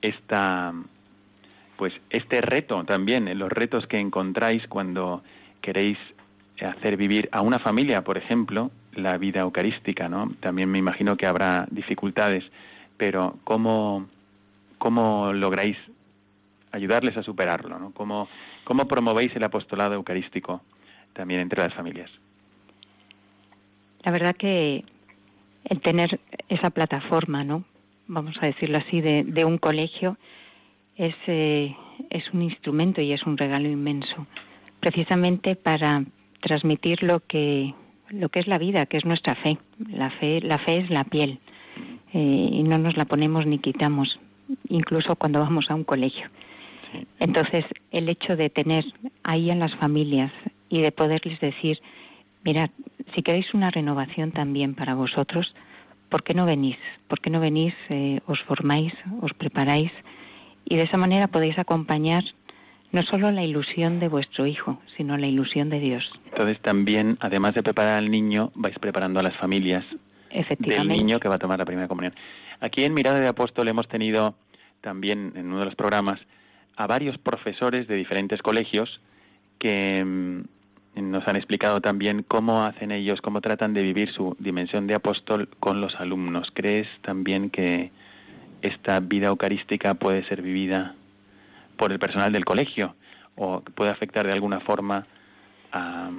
esta 0.00 0.72
pues 1.76 1.92
este 2.10 2.40
reto 2.40 2.84
también, 2.84 3.36
los 3.38 3.50
retos 3.50 3.86
que 3.86 3.98
encontráis 3.98 4.66
cuando 4.68 5.22
queréis 5.60 5.98
hacer 6.60 6.96
vivir 6.96 7.28
a 7.32 7.42
una 7.42 7.58
familia, 7.58 8.04
por 8.04 8.18
ejemplo, 8.18 8.70
la 8.94 9.18
vida 9.18 9.40
eucarística, 9.40 10.08
¿no? 10.08 10.32
También 10.40 10.70
me 10.70 10.78
imagino 10.78 11.16
que 11.16 11.26
habrá 11.26 11.66
dificultades, 11.70 12.44
pero 12.96 13.38
¿cómo, 13.44 14.06
cómo 14.78 15.32
lográis 15.32 15.76
ayudarles 16.72 17.16
a 17.16 17.22
superarlo, 17.22 17.78
¿no? 17.78 17.92
¿Cómo, 17.92 18.28
¿Cómo 18.64 18.86
promovéis 18.86 19.34
el 19.36 19.44
apostolado 19.44 19.94
eucarístico 19.94 20.62
también 21.12 21.40
entre 21.40 21.62
las 21.62 21.74
familias? 21.74 22.10
La 24.04 24.12
verdad 24.12 24.34
que 24.36 24.84
el 25.64 25.80
tener 25.80 26.20
esa 26.48 26.70
plataforma, 26.70 27.44
¿no? 27.44 27.64
Vamos 28.08 28.36
a 28.40 28.46
decirlo 28.46 28.78
así, 28.78 29.00
de, 29.00 29.24
de 29.24 29.44
un 29.44 29.58
colegio, 29.58 30.16
es, 30.96 31.14
eh, 31.26 31.74
es 32.10 32.24
un 32.32 32.42
instrumento 32.42 33.00
y 33.00 33.12
es 33.12 33.22
un 33.24 33.36
regalo 33.36 33.68
inmenso, 33.68 34.26
precisamente 34.80 35.56
para 35.56 36.04
transmitir 36.40 37.02
lo 37.02 37.20
que 37.20 37.74
lo 38.12 38.28
que 38.28 38.40
es 38.40 38.46
la 38.46 38.58
vida, 38.58 38.86
que 38.86 38.96
es 38.96 39.04
nuestra 39.04 39.34
fe. 39.34 39.58
La 39.90 40.10
fe, 40.10 40.40
la 40.40 40.58
fe 40.58 40.78
es 40.78 40.90
la 40.90 41.04
piel 41.04 41.38
eh, 42.12 42.48
y 42.52 42.62
no 42.62 42.78
nos 42.78 42.96
la 42.96 43.04
ponemos 43.04 43.46
ni 43.46 43.58
quitamos, 43.58 44.20
incluso 44.68 45.16
cuando 45.16 45.40
vamos 45.40 45.70
a 45.70 45.74
un 45.74 45.84
colegio. 45.84 46.28
Entonces, 47.18 47.64
el 47.90 48.08
hecho 48.08 48.36
de 48.36 48.50
tener 48.50 48.84
ahí 49.22 49.50
a 49.50 49.54
las 49.54 49.74
familias 49.76 50.30
y 50.68 50.82
de 50.82 50.92
poderles 50.92 51.40
decir, 51.40 51.80
mirad, 52.44 52.70
si 53.14 53.22
queréis 53.22 53.52
una 53.54 53.70
renovación 53.70 54.30
también 54.30 54.74
para 54.74 54.94
vosotros, 54.94 55.54
¿por 56.10 56.22
qué 56.22 56.34
no 56.34 56.44
venís? 56.44 56.76
¿Por 57.08 57.20
qué 57.20 57.30
no 57.30 57.40
venís, 57.40 57.74
eh, 57.88 58.20
os 58.26 58.40
formáis, 58.42 58.92
os 59.22 59.32
preparáis 59.32 59.90
y 60.64 60.76
de 60.76 60.82
esa 60.82 60.96
manera 60.96 61.26
podéis 61.26 61.58
acompañar 61.58 62.24
no 62.92 63.02
solo 63.04 63.30
la 63.30 63.42
ilusión 63.42 64.00
de 64.00 64.08
vuestro 64.08 64.46
hijo, 64.46 64.80
sino 64.96 65.16
la 65.16 65.26
ilusión 65.26 65.70
de 65.70 65.80
Dios. 65.80 66.10
Entonces 66.26 66.60
también, 66.60 67.16
además 67.20 67.54
de 67.54 67.62
preparar 67.62 67.98
al 67.98 68.10
niño, 68.10 68.52
vais 68.54 68.78
preparando 68.78 69.18
a 69.18 69.22
las 69.22 69.36
familias 69.36 69.84
del 70.58 70.88
niño 70.88 71.18
que 71.18 71.28
va 71.28 71.36
a 71.36 71.38
tomar 71.38 71.58
la 71.58 71.64
primera 71.64 71.88
comunión. 71.88 72.14
Aquí 72.60 72.84
en 72.84 72.94
Mirada 72.94 73.20
de 73.20 73.28
Apóstol 73.28 73.68
hemos 73.68 73.88
tenido 73.88 74.34
también 74.82 75.32
en 75.36 75.46
uno 75.46 75.60
de 75.60 75.64
los 75.64 75.74
programas 75.74 76.20
a 76.76 76.86
varios 76.86 77.18
profesores 77.18 77.88
de 77.88 77.96
diferentes 77.96 78.40
colegios 78.42 79.00
que 79.58 80.04
mm, 80.04 81.10
nos 81.10 81.26
han 81.26 81.36
explicado 81.36 81.80
también 81.80 82.24
cómo 82.26 82.62
hacen 82.62 82.92
ellos, 82.92 83.20
cómo 83.20 83.40
tratan 83.40 83.72
de 83.72 83.82
vivir 83.82 84.12
su 84.12 84.36
dimensión 84.38 84.86
de 84.86 84.94
apóstol 84.94 85.48
con 85.60 85.80
los 85.80 85.94
alumnos. 85.96 86.50
¿Crees 86.52 86.88
también 87.02 87.50
que 87.50 87.90
esta 88.60 89.00
vida 89.00 89.28
eucarística 89.28 89.94
puede 89.94 90.24
ser 90.24 90.42
vivida 90.42 90.94
por 91.82 91.90
el 91.90 91.98
personal 91.98 92.32
del 92.32 92.44
colegio 92.44 92.94
o 93.34 93.60
puede 93.60 93.90
afectar 93.90 94.24
de 94.24 94.32
alguna 94.32 94.60
forma 94.60 95.04
a, 95.72 96.12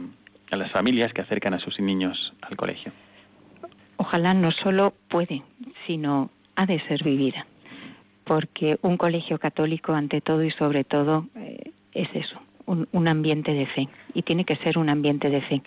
las 0.51 0.69
familias 0.73 1.13
que 1.13 1.21
acercan 1.21 1.53
a 1.53 1.59
sus 1.59 1.79
niños 1.79 2.33
al 2.41 2.57
colegio. 2.57 2.91
Ojalá 3.95 4.33
no 4.33 4.51
solo 4.51 4.93
puede, 5.07 5.41
sino 5.87 6.31
ha 6.57 6.65
de 6.65 6.81
ser 6.81 7.01
vivida, 7.01 7.47
porque 8.25 8.77
un 8.81 8.97
colegio 8.97 9.39
católico 9.39 9.93
ante 9.93 10.19
todo 10.19 10.43
y 10.43 10.51
sobre 10.51 10.83
todo 10.83 11.27
eh, 11.37 11.71
es 11.93 12.09
eso, 12.13 12.41
un, 12.65 12.89
un 12.91 13.07
ambiente 13.07 13.53
de 13.53 13.65
fe, 13.65 13.87
y 14.13 14.23
tiene 14.23 14.43
que 14.43 14.57
ser 14.57 14.77
un 14.77 14.89
ambiente 14.89 15.29
de 15.29 15.41
fe. 15.43 15.63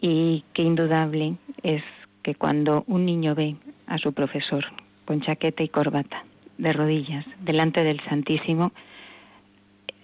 Y 0.00 0.42
qué 0.54 0.62
indudable 0.62 1.34
es 1.62 1.82
que 2.22 2.34
cuando 2.34 2.84
un 2.86 3.04
niño 3.04 3.34
ve 3.34 3.56
a 3.86 3.98
su 3.98 4.14
profesor 4.14 4.64
con 5.04 5.20
chaqueta 5.20 5.62
y 5.62 5.68
corbata, 5.68 6.24
de 6.58 6.72
rodillas 6.72 7.24
delante 7.40 7.82
del 7.82 8.00
Santísimo, 8.08 8.72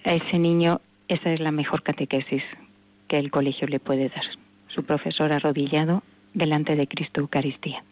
a 0.05 0.15
ese 0.15 0.39
niño 0.39 0.81
esa 1.09 1.33
es 1.33 1.41
la 1.41 1.51
mejor 1.51 1.83
catequesis 1.83 2.43
que 3.09 3.19
el 3.19 3.31
colegio 3.31 3.67
le 3.67 3.81
puede 3.81 4.09
dar. 4.09 4.25
Su 4.69 4.85
profesor 4.85 5.33
arrodillado 5.33 6.03
delante 6.33 6.77
de 6.77 6.87
Cristo 6.87 7.21
Eucaristía. 7.21 7.83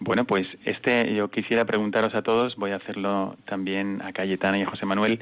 Bueno, 0.00 0.24
pues 0.24 0.46
este 0.64 1.14
yo 1.14 1.30
quisiera 1.30 1.64
preguntaros 1.64 2.14
a 2.14 2.22
todos, 2.22 2.56
voy 2.56 2.72
a 2.72 2.76
hacerlo 2.76 3.36
también 3.46 4.02
a 4.02 4.12
Cayetana 4.12 4.58
y 4.58 4.62
a 4.62 4.66
José 4.66 4.84
Manuel, 4.84 5.20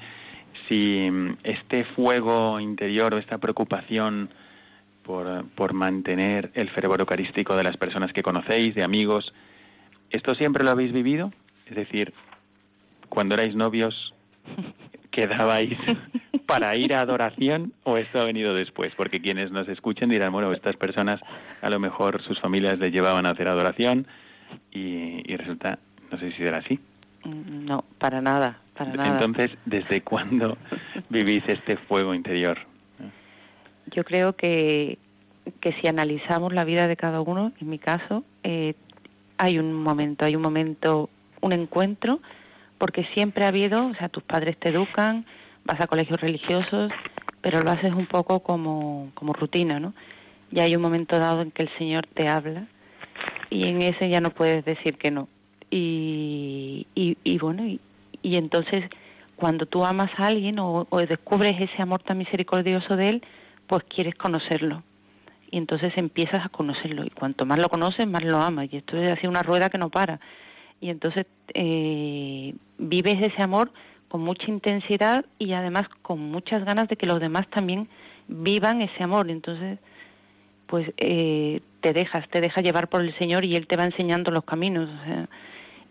si 0.68 1.08
este 1.44 1.84
fuego 1.84 2.58
interior 2.58 3.14
o 3.14 3.18
esta 3.18 3.38
preocupación 3.38 4.30
por, 5.02 5.44
por 5.50 5.74
mantener 5.74 6.50
el 6.54 6.70
fervor 6.70 7.00
eucarístico 7.00 7.54
de 7.54 7.64
las 7.64 7.76
personas 7.76 8.12
que 8.12 8.22
conocéis, 8.22 8.74
de 8.74 8.82
amigos, 8.82 9.32
¿esto 10.10 10.34
siempre 10.34 10.64
lo 10.64 10.70
habéis 10.70 10.92
vivido? 10.92 11.30
Es 11.66 11.76
decir, 11.76 12.12
cuando 13.08 13.34
erais 13.34 13.54
novios, 13.54 14.14
quedabais 15.10 15.78
para 16.46 16.76
ir 16.76 16.94
a 16.94 17.00
adoración 17.00 17.72
o 17.84 17.96
esto 17.96 18.20
ha 18.20 18.24
venido 18.24 18.54
después? 18.54 18.92
Porque 18.96 19.20
quienes 19.20 19.50
nos 19.50 19.68
escuchen 19.68 20.10
dirán, 20.10 20.32
bueno, 20.32 20.52
estas 20.52 20.76
personas 20.76 21.20
a 21.62 21.70
lo 21.70 21.78
mejor 21.80 22.22
sus 22.22 22.40
familias 22.40 22.78
les 22.78 22.92
llevaban 22.92 23.26
a 23.26 23.30
hacer 23.30 23.48
adoración 23.48 24.06
y, 24.70 25.22
y 25.30 25.36
resulta, 25.36 25.78
no 26.10 26.18
sé 26.18 26.32
si 26.32 26.42
era 26.42 26.58
así. 26.58 26.78
Mm, 27.24 27.64
no, 27.64 27.84
para 27.98 28.20
nada, 28.20 28.58
para 28.76 28.92
nada. 28.92 29.14
Entonces, 29.14 29.50
¿desde 29.64 30.02
cuándo 30.02 30.58
vivís 31.08 31.42
este 31.46 31.76
fuego 31.76 32.14
interior? 32.14 32.58
Yo 33.94 34.04
creo 34.04 34.34
que, 34.34 34.98
que 35.60 35.72
si 35.80 35.86
analizamos 35.88 36.52
la 36.52 36.64
vida 36.64 36.86
de 36.86 36.96
cada 36.96 37.20
uno, 37.20 37.52
en 37.60 37.68
mi 37.68 37.78
caso, 37.78 38.24
eh, 38.42 38.74
hay 39.38 39.58
un 39.58 39.72
momento, 39.72 40.24
hay 40.24 40.36
un 40.36 40.42
momento, 40.42 41.10
un 41.44 41.52
encuentro, 41.52 42.20
porque 42.78 43.04
siempre 43.12 43.44
ha 43.44 43.48
habido, 43.48 43.86
o 43.86 43.94
sea, 43.94 44.08
tus 44.08 44.22
padres 44.22 44.58
te 44.58 44.70
educan, 44.70 45.26
vas 45.64 45.78
a 45.80 45.86
colegios 45.86 46.20
religiosos, 46.20 46.90
pero 47.42 47.60
lo 47.60 47.70
haces 47.70 47.92
un 47.92 48.06
poco 48.06 48.40
como, 48.40 49.10
como 49.14 49.34
rutina, 49.34 49.78
¿no? 49.78 49.92
Y 50.50 50.60
hay 50.60 50.74
un 50.74 50.80
momento 50.80 51.18
dado 51.18 51.42
en 51.42 51.50
que 51.50 51.62
el 51.62 51.70
Señor 51.76 52.06
te 52.14 52.28
habla 52.28 52.66
y 53.50 53.68
en 53.68 53.82
ese 53.82 54.08
ya 54.08 54.20
no 54.20 54.30
puedes 54.30 54.64
decir 54.64 54.96
que 54.96 55.10
no. 55.10 55.28
Y, 55.70 56.86
y, 56.94 57.38
bueno, 57.38 57.66
y, 57.66 57.80
y, 58.22 58.36
entonces 58.36 58.84
cuando 59.36 59.66
tú 59.66 59.84
amas 59.84 60.10
a 60.18 60.28
alguien 60.28 60.58
o, 60.60 60.86
o 60.88 60.98
descubres 61.00 61.60
ese 61.60 61.82
amor 61.82 62.02
tan 62.02 62.16
misericordioso 62.18 62.96
de 62.96 63.08
Él, 63.08 63.22
pues 63.66 63.82
quieres 63.84 64.14
conocerlo 64.14 64.82
y 65.50 65.58
entonces 65.58 65.92
empiezas 65.96 66.44
a 66.44 66.48
conocerlo 66.48 67.04
y 67.04 67.10
cuanto 67.10 67.44
más 67.44 67.58
lo 67.58 67.68
conoces 67.68 68.06
más 68.06 68.22
lo 68.22 68.40
amas 68.40 68.68
y 68.70 68.76
esto 68.76 68.96
es 68.96 69.18
así 69.18 69.26
una 69.26 69.42
rueda 69.42 69.68
que 69.68 69.78
no 69.78 69.90
para 69.90 70.20
y 70.80 70.90
entonces 70.90 71.26
eh, 71.54 72.54
vives 72.78 73.22
ese 73.22 73.42
amor 73.42 73.72
con 74.08 74.20
mucha 74.20 74.50
intensidad 74.50 75.24
y 75.38 75.52
además 75.52 75.88
con 76.02 76.20
muchas 76.20 76.64
ganas 76.64 76.88
de 76.88 76.96
que 76.96 77.06
los 77.06 77.20
demás 77.20 77.48
también 77.48 77.88
vivan 78.28 78.82
ese 78.82 79.02
amor. 79.02 79.30
Entonces 79.30 79.78
pues 80.66 80.92
eh, 80.96 81.60
te 81.80 81.92
dejas 81.92 82.28
te 82.28 82.40
dejas 82.40 82.64
llevar 82.64 82.88
por 82.88 83.02
el 83.02 83.16
Señor 83.18 83.44
y 83.44 83.56
él 83.56 83.66
te 83.66 83.76
va 83.76 83.84
enseñando 83.84 84.30
los 84.30 84.44
caminos 84.44 84.88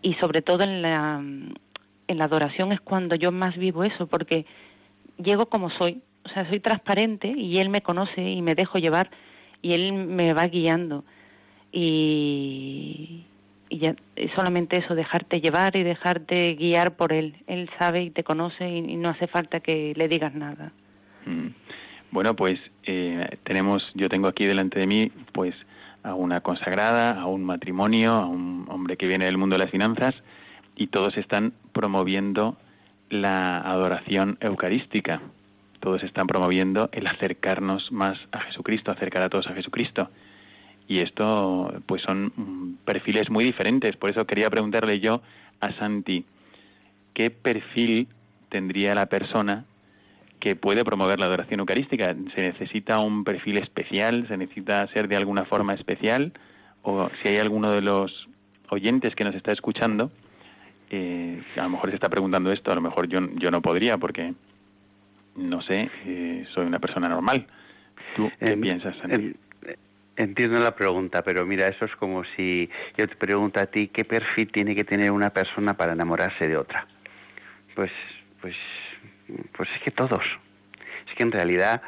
y 0.02 0.14
sobre 0.14 0.42
todo 0.42 0.64
en 0.64 0.82
la 0.82 1.22
en 2.06 2.18
la 2.18 2.24
adoración 2.24 2.72
es 2.72 2.80
cuando 2.80 3.14
yo 3.14 3.30
más 3.32 3.56
vivo 3.56 3.84
eso 3.84 4.06
porque 4.06 4.46
llego 5.16 5.46
como 5.46 5.70
soy 5.70 6.02
o 6.24 6.28
sea 6.28 6.48
soy 6.48 6.60
transparente 6.60 7.28
y 7.28 7.58
él 7.58 7.68
me 7.68 7.82
conoce 7.82 8.22
y 8.22 8.42
me 8.42 8.54
dejo 8.54 8.78
llevar 8.78 9.10
y 9.64 9.72
él 9.72 9.94
me 9.94 10.34
va 10.34 10.46
guiando. 10.46 11.04
Y, 11.72 13.24
y 13.68 13.78
ya 13.78 13.94
solamente 14.34 14.76
eso 14.76 14.94
dejarte 14.94 15.40
llevar 15.40 15.76
y 15.76 15.82
dejarte 15.82 16.54
guiar 16.54 16.96
por 16.96 17.12
él 17.12 17.36
él 17.46 17.70
sabe 17.78 18.02
y 18.02 18.10
te 18.10 18.24
conoce 18.24 18.68
y, 18.68 18.96
no 18.96 19.08
hace 19.08 19.26
falta 19.26 19.60
que 19.60 19.92
le 19.96 20.08
digas 20.08 20.34
nada 20.34 20.72
mm. 21.26 21.48
bueno 22.10 22.36
pues 22.36 22.58
eh, 22.84 23.38
tenemos 23.44 23.90
yo 23.94 24.08
tengo 24.08 24.28
aquí 24.28 24.44
delante 24.44 24.80
de 24.80 24.86
mí 24.86 25.10
pues 25.32 25.54
a 26.02 26.14
una 26.14 26.40
consagrada 26.40 27.20
a 27.20 27.26
un 27.26 27.44
matrimonio 27.44 28.12
a 28.12 28.26
un 28.26 28.66
hombre 28.68 28.96
que 28.96 29.06
viene 29.06 29.24
del 29.24 29.38
mundo 29.38 29.56
de 29.56 29.64
las 29.64 29.70
finanzas 29.70 30.14
y 30.76 30.88
todos 30.88 31.16
están 31.16 31.52
promoviendo 31.72 32.56
la 33.08 33.58
adoración 33.58 34.38
eucarística 34.40 35.20
todos 35.84 36.02
están 36.02 36.26
promoviendo 36.26 36.88
el 36.92 37.06
acercarnos 37.06 37.92
más 37.92 38.18
a 38.32 38.40
Jesucristo, 38.40 38.90
acercar 38.90 39.22
a 39.22 39.28
todos 39.28 39.46
a 39.48 39.52
Jesucristo. 39.52 40.08
Y 40.86 41.00
esto, 41.00 41.72
pues 41.86 42.02
son 42.02 42.78
perfiles 42.84 43.30
muy 43.30 43.44
diferentes. 43.44 43.96
Por 43.96 44.10
eso 44.10 44.26
quería 44.26 44.50
preguntarle 44.50 45.00
yo 45.00 45.22
a 45.60 45.72
Santi, 45.78 46.24
¿qué 47.14 47.30
perfil 47.30 48.08
tendría 48.50 48.94
la 48.94 49.06
persona 49.06 49.64
que 50.40 50.56
puede 50.56 50.84
promover 50.84 51.18
la 51.18 51.26
adoración 51.26 51.60
eucarística? 51.60 52.14
¿Se 52.34 52.40
necesita 52.42 52.98
un 52.98 53.24
perfil 53.24 53.58
especial? 53.58 54.28
¿Se 54.28 54.36
necesita 54.36 54.86
ser 54.88 55.08
de 55.08 55.16
alguna 55.16 55.46
forma 55.46 55.74
especial? 55.74 56.32
O 56.82 57.08
si 57.22 57.30
hay 57.30 57.38
alguno 57.38 57.70
de 57.70 57.80
los 57.80 58.28
oyentes 58.68 59.14
que 59.14 59.24
nos 59.24 59.34
está 59.34 59.52
escuchando, 59.52 60.10
eh, 60.90 61.42
a 61.56 61.62
lo 61.62 61.70
mejor 61.70 61.88
se 61.90 61.96
está 61.96 62.10
preguntando 62.10 62.52
esto, 62.52 62.70
a 62.70 62.74
lo 62.74 62.82
mejor 62.82 63.08
yo, 63.08 63.20
yo 63.36 63.50
no 63.50 63.62
podría 63.62 63.96
porque 63.96 64.34
no 65.36 65.62
sé, 65.62 65.90
eh, 66.06 66.44
soy 66.52 66.66
una 66.66 66.78
persona 66.78 67.08
normal. 67.08 67.46
¿Tú 68.16 68.30
qué 68.38 68.56
piensas, 68.56 68.94
Entiendo 70.16 70.60
la 70.60 70.76
pregunta, 70.76 71.22
pero 71.22 71.44
mira, 71.44 71.66
eso 71.66 71.86
es 71.86 71.96
como 71.96 72.22
si 72.36 72.70
yo 72.96 73.08
te 73.08 73.16
pregunto 73.16 73.58
a 73.58 73.66
ti 73.66 73.88
qué 73.88 74.04
perfil 74.04 74.50
tiene 74.52 74.76
que 74.76 74.84
tener 74.84 75.10
una 75.10 75.30
persona 75.30 75.74
para 75.74 75.92
enamorarse 75.92 76.46
de 76.46 76.56
otra. 76.56 76.86
Pues, 77.74 77.90
pues, 78.40 78.54
pues 79.56 79.68
es 79.74 79.82
que 79.82 79.90
todos. 79.90 80.22
Es 81.08 81.14
que 81.16 81.24
en 81.24 81.32
realidad 81.32 81.82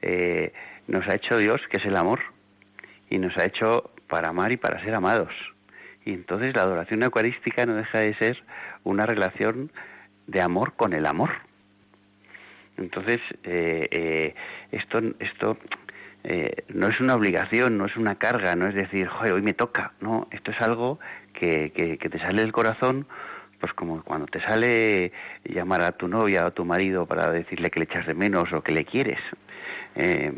eh, 0.00 0.52
nos 0.86 1.08
ha 1.08 1.16
hecho 1.16 1.36
Dios, 1.38 1.60
que 1.70 1.78
es 1.78 1.84
el 1.84 1.96
amor, 1.96 2.20
y 3.10 3.18
nos 3.18 3.36
ha 3.36 3.46
hecho 3.46 3.90
para 4.06 4.28
amar 4.28 4.52
y 4.52 4.56
para 4.58 4.80
ser 4.84 4.94
amados. 4.94 5.32
Y 6.04 6.12
entonces 6.12 6.54
la 6.54 6.62
adoración 6.62 7.02
eucarística 7.02 7.66
no 7.66 7.74
deja 7.74 7.98
de 8.00 8.14
ser 8.14 8.44
una 8.84 9.06
relación 9.06 9.72
de 10.28 10.40
amor 10.40 10.74
con 10.74 10.92
el 10.92 11.06
amor. 11.06 11.30
Entonces, 12.76 13.20
eh, 13.42 13.88
eh, 13.90 14.34
esto, 14.70 15.00
esto 15.18 15.58
eh, 16.24 16.64
no 16.68 16.88
es 16.88 17.00
una 17.00 17.14
obligación, 17.14 17.78
no 17.78 17.86
es 17.86 17.96
una 17.96 18.16
carga, 18.16 18.54
no 18.54 18.68
es 18.68 18.74
decir, 18.74 19.08
Joder, 19.08 19.32
hoy 19.34 19.42
me 19.42 19.54
toca, 19.54 19.92
no, 20.00 20.28
esto 20.30 20.52
es 20.52 20.60
algo 20.60 21.00
que, 21.32 21.72
que, 21.72 22.08
te 22.08 22.18
sale 22.18 22.42
del 22.42 22.52
corazón, 22.52 23.06
pues 23.60 23.72
como 23.72 24.02
cuando 24.02 24.26
te 24.26 24.40
sale 24.40 25.12
llamar 25.44 25.82
a 25.82 25.92
tu 25.92 26.08
novia 26.08 26.44
o 26.44 26.46
a 26.48 26.50
tu 26.52 26.64
marido 26.64 27.06
para 27.06 27.30
decirle 27.30 27.70
que 27.70 27.80
le 27.80 27.84
echas 27.84 28.06
de 28.06 28.14
menos 28.14 28.52
o 28.52 28.62
que 28.62 28.72
le 28.72 28.84
quieres. 28.84 29.20
Eh, 29.96 30.32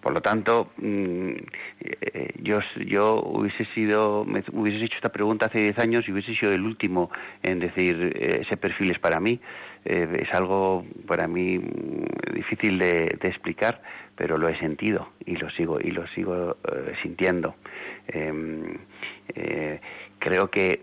por 0.00 0.12
lo 0.12 0.20
tanto, 0.20 0.70
mm, 0.78 1.32
yo, 2.42 2.60
yo 2.86 3.22
hubiese 3.22 3.64
sido, 3.74 4.24
me 4.24 4.42
hubiese 4.52 4.84
hecho 4.84 4.96
esta 4.96 5.10
pregunta 5.10 5.46
hace 5.46 5.58
10 5.58 5.78
años 5.78 6.08
y 6.08 6.12
hubiese 6.12 6.34
sido 6.34 6.52
el 6.52 6.62
último 6.62 7.10
en 7.42 7.58
decir 7.58 8.12
ese 8.16 8.56
perfil 8.56 8.90
es 8.90 8.98
para 8.98 9.20
mí. 9.20 9.40
Eh, 9.84 10.22
es 10.22 10.34
algo 10.34 10.84
para 11.06 11.26
mí 11.28 11.58
mm, 11.58 12.34
difícil 12.34 12.78
de, 12.78 13.04
explicar, 13.22 13.80
pero 14.16 14.36
lo 14.36 14.48
he 14.48 14.58
sentido 14.58 15.08
y 15.24 15.36
lo 15.36 15.48
sigo 15.50 15.80
y 15.80 15.90
lo 15.90 16.06
sigo 16.08 16.56
eh, 16.70 16.92
sintiendo. 17.02 17.54
Em, 18.06 18.78
eh, 19.34 19.80
creo 20.18 20.50
que 20.50 20.82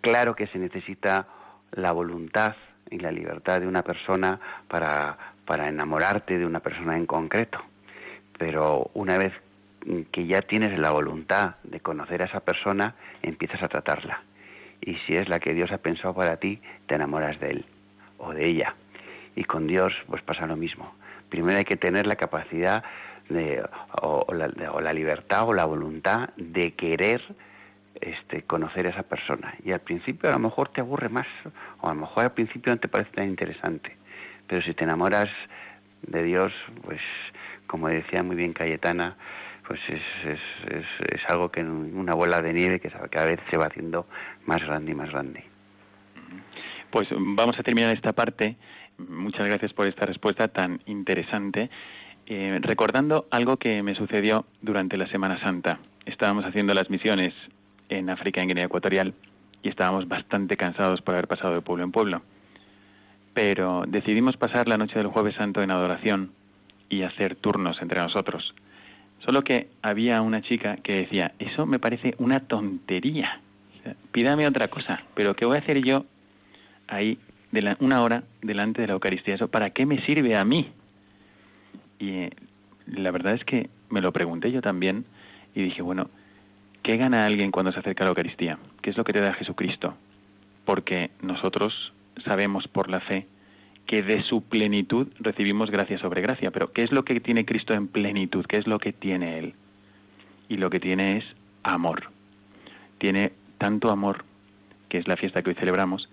claro 0.00 0.34
que 0.34 0.46
se 0.46 0.58
necesita 0.58 1.26
la 1.72 1.92
voluntad 1.92 2.56
y 2.90 2.98
la 2.98 3.10
libertad 3.10 3.60
de 3.60 3.66
una 3.66 3.82
persona 3.82 4.40
para, 4.68 5.18
para 5.44 5.68
enamorarte 5.68 6.38
de 6.38 6.46
una 6.46 6.60
persona 6.60 6.96
en 6.96 7.06
concreto, 7.06 7.58
pero 8.38 8.90
una 8.94 9.18
vez 9.18 9.32
que 10.12 10.26
ya 10.26 10.42
tienes 10.42 10.78
la 10.78 10.90
voluntad 10.90 11.56
de 11.62 11.80
conocer 11.80 12.22
a 12.22 12.26
esa 12.26 12.40
persona, 12.40 12.94
empiezas 13.22 13.62
a 13.62 13.68
tratarla. 13.68 14.22
Y 14.80 14.96
si 15.06 15.16
es 15.16 15.28
la 15.28 15.38
que 15.38 15.54
Dios 15.54 15.70
ha 15.72 15.78
pensado 15.78 16.14
para 16.14 16.36
ti, 16.36 16.60
te 16.86 16.96
enamoras 16.96 17.38
de 17.40 17.50
él 17.50 17.64
o 18.18 18.32
de 18.32 18.46
ella. 18.46 18.74
Y 19.34 19.44
con 19.44 19.66
Dios 19.66 19.92
pues 20.06 20.22
pasa 20.22 20.46
lo 20.46 20.56
mismo. 20.56 20.94
Primero 21.28 21.58
hay 21.58 21.64
que 21.64 21.76
tener 21.76 22.06
la 22.06 22.16
capacidad 22.16 22.84
de, 23.28 23.62
o, 24.02 24.26
la, 24.32 24.92
libertad 24.92 25.48
o 25.48 25.52
la 25.52 25.64
voluntad 25.64 26.30
de 26.36 26.72
querer 26.72 27.22
este, 28.00 28.42
conocer 28.42 28.86
a 28.86 28.90
esa 28.90 29.02
persona. 29.02 29.54
Y 29.64 29.72
al 29.72 29.80
principio 29.80 30.28
a 30.28 30.32
lo 30.32 30.38
mejor 30.38 30.68
te 30.68 30.80
aburre 30.80 31.08
más, 31.08 31.26
o 31.80 31.88
a 31.88 31.94
lo 31.94 32.00
mejor 32.00 32.24
al 32.24 32.32
principio 32.32 32.72
no 32.72 32.78
te 32.78 32.88
parece 32.88 33.10
tan 33.12 33.28
interesante. 33.28 33.96
Pero 34.46 34.62
si 34.62 34.74
te 34.74 34.84
enamoras 34.84 35.28
de 36.02 36.22
Dios, 36.22 36.52
pues 36.84 37.00
como 37.66 37.88
decía 37.88 38.22
muy 38.22 38.36
bien 38.36 38.52
Cayetana, 38.52 39.16
pues 39.66 39.80
es, 39.88 40.02
es, 40.24 40.84
es, 41.12 41.20
algo 41.28 41.50
que 41.50 41.60
una 41.62 42.14
bola 42.14 42.40
de 42.40 42.52
nieve 42.52 42.80
que 42.80 42.90
cada 43.10 43.26
vez 43.26 43.40
se 43.50 43.58
va 43.58 43.66
haciendo 43.66 44.06
más 44.46 44.62
grande 44.62 44.92
y 44.92 44.94
más 44.94 45.10
grande. 45.10 45.44
Pues 46.90 47.08
vamos 47.10 47.58
a 47.58 47.62
terminar 47.62 47.94
esta 47.94 48.12
parte. 48.12 48.56
Muchas 48.98 49.48
gracias 49.48 49.72
por 49.72 49.86
esta 49.88 50.06
respuesta 50.06 50.48
tan 50.48 50.80
interesante. 50.86 51.68
Eh, 52.26 52.58
recordando 52.62 53.26
algo 53.30 53.56
que 53.56 53.82
me 53.82 53.94
sucedió 53.94 54.46
durante 54.62 54.96
la 54.96 55.06
Semana 55.08 55.38
Santa. 55.40 55.78
Estábamos 56.06 56.44
haciendo 56.44 56.74
las 56.74 56.90
misiones 56.90 57.34
en 57.88 58.10
África, 58.10 58.40
en 58.40 58.48
Guinea 58.48 58.64
Ecuatorial, 58.64 59.14
y 59.62 59.68
estábamos 59.68 60.08
bastante 60.08 60.56
cansados 60.56 61.02
por 61.02 61.14
haber 61.14 61.28
pasado 61.28 61.54
de 61.54 61.60
pueblo 61.60 61.84
en 61.84 61.92
pueblo. 61.92 62.22
Pero 63.34 63.84
decidimos 63.86 64.36
pasar 64.36 64.66
la 64.66 64.78
noche 64.78 64.98
del 64.98 65.08
Jueves 65.08 65.34
Santo 65.34 65.62
en 65.62 65.70
adoración 65.70 66.32
y 66.88 67.02
hacer 67.02 67.36
turnos 67.36 67.80
entre 67.82 68.00
nosotros. 68.00 68.54
Solo 69.24 69.42
que 69.42 69.68
había 69.82 70.20
una 70.22 70.42
chica 70.42 70.76
que 70.76 70.96
decía, 70.96 71.32
eso 71.38 71.66
me 71.66 71.78
parece 71.78 72.14
una 72.18 72.40
tontería. 72.40 73.40
pídame 74.12 74.46
otra 74.46 74.68
cosa, 74.68 75.02
pero 75.14 75.34
¿qué 75.34 75.46
voy 75.46 75.56
a 75.56 75.60
hacer 75.60 75.82
yo 75.82 76.04
ahí 76.88 77.18
de 77.52 77.76
una 77.80 78.02
hora 78.02 78.22
delante 78.42 78.82
de 78.82 78.88
la 78.88 78.94
Eucaristía. 78.94 79.34
¿Eso 79.34 79.48
para 79.48 79.70
qué 79.70 79.86
me 79.86 80.04
sirve 80.04 80.36
a 80.36 80.44
mí? 80.44 80.70
Y 81.98 82.10
eh, 82.10 82.30
la 82.86 83.10
verdad 83.10 83.34
es 83.34 83.44
que 83.44 83.70
me 83.88 84.00
lo 84.00 84.12
pregunté 84.12 84.52
yo 84.52 84.60
también 84.60 85.04
y 85.54 85.62
dije, 85.62 85.82
bueno, 85.82 86.10
¿qué 86.82 86.96
gana 86.96 87.24
alguien 87.24 87.50
cuando 87.50 87.72
se 87.72 87.78
acerca 87.78 88.04
a 88.04 88.06
la 88.06 88.10
Eucaristía? 88.10 88.58
¿Qué 88.82 88.90
es 88.90 88.96
lo 88.96 89.04
que 89.04 89.12
te 89.12 89.20
da 89.20 89.34
Jesucristo? 89.34 89.94
Porque 90.64 91.10
nosotros 91.22 91.92
sabemos 92.24 92.68
por 92.68 92.90
la 92.90 93.00
fe 93.00 93.26
que 93.86 94.02
de 94.02 94.22
su 94.22 94.42
plenitud 94.42 95.08
recibimos 95.20 95.70
gracia 95.70 95.98
sobre 95.98 96.20
gracia. 96.20 96.50
Pero 96.50 96.72
¿qué 96.72 96.82
es 96.82 96.92
lo 96.92 97.04
que 97.04 97.20
tiene 97.20 97.44
Cristo 97.44 97.74
en 97.74 97.88
plenitud? 97.88 98.44
¿Qué 98.46 98.56
es 98.56 98.66
lo 98.66 98.78
que 98.78 98.92
tiene 98.92 99.38
Él? 99.38 99.54
Y 100.48 100.56
lo 100.56 100.70
que 100.70 100.80
tiene 100.80 101.18
es 101.18 101.24
amor. 101.62 102.10
Tiene 102.98 103.32
tanto 103.58 103.90
amor, 103.90 104.24
que 104.88 104.98
es 104.98 105.08
la 105.08 105.16
fiesta 105.16 105.42
que 105.42 105.50
hoy 105.50 105.56
celebramos, 105.56 106.08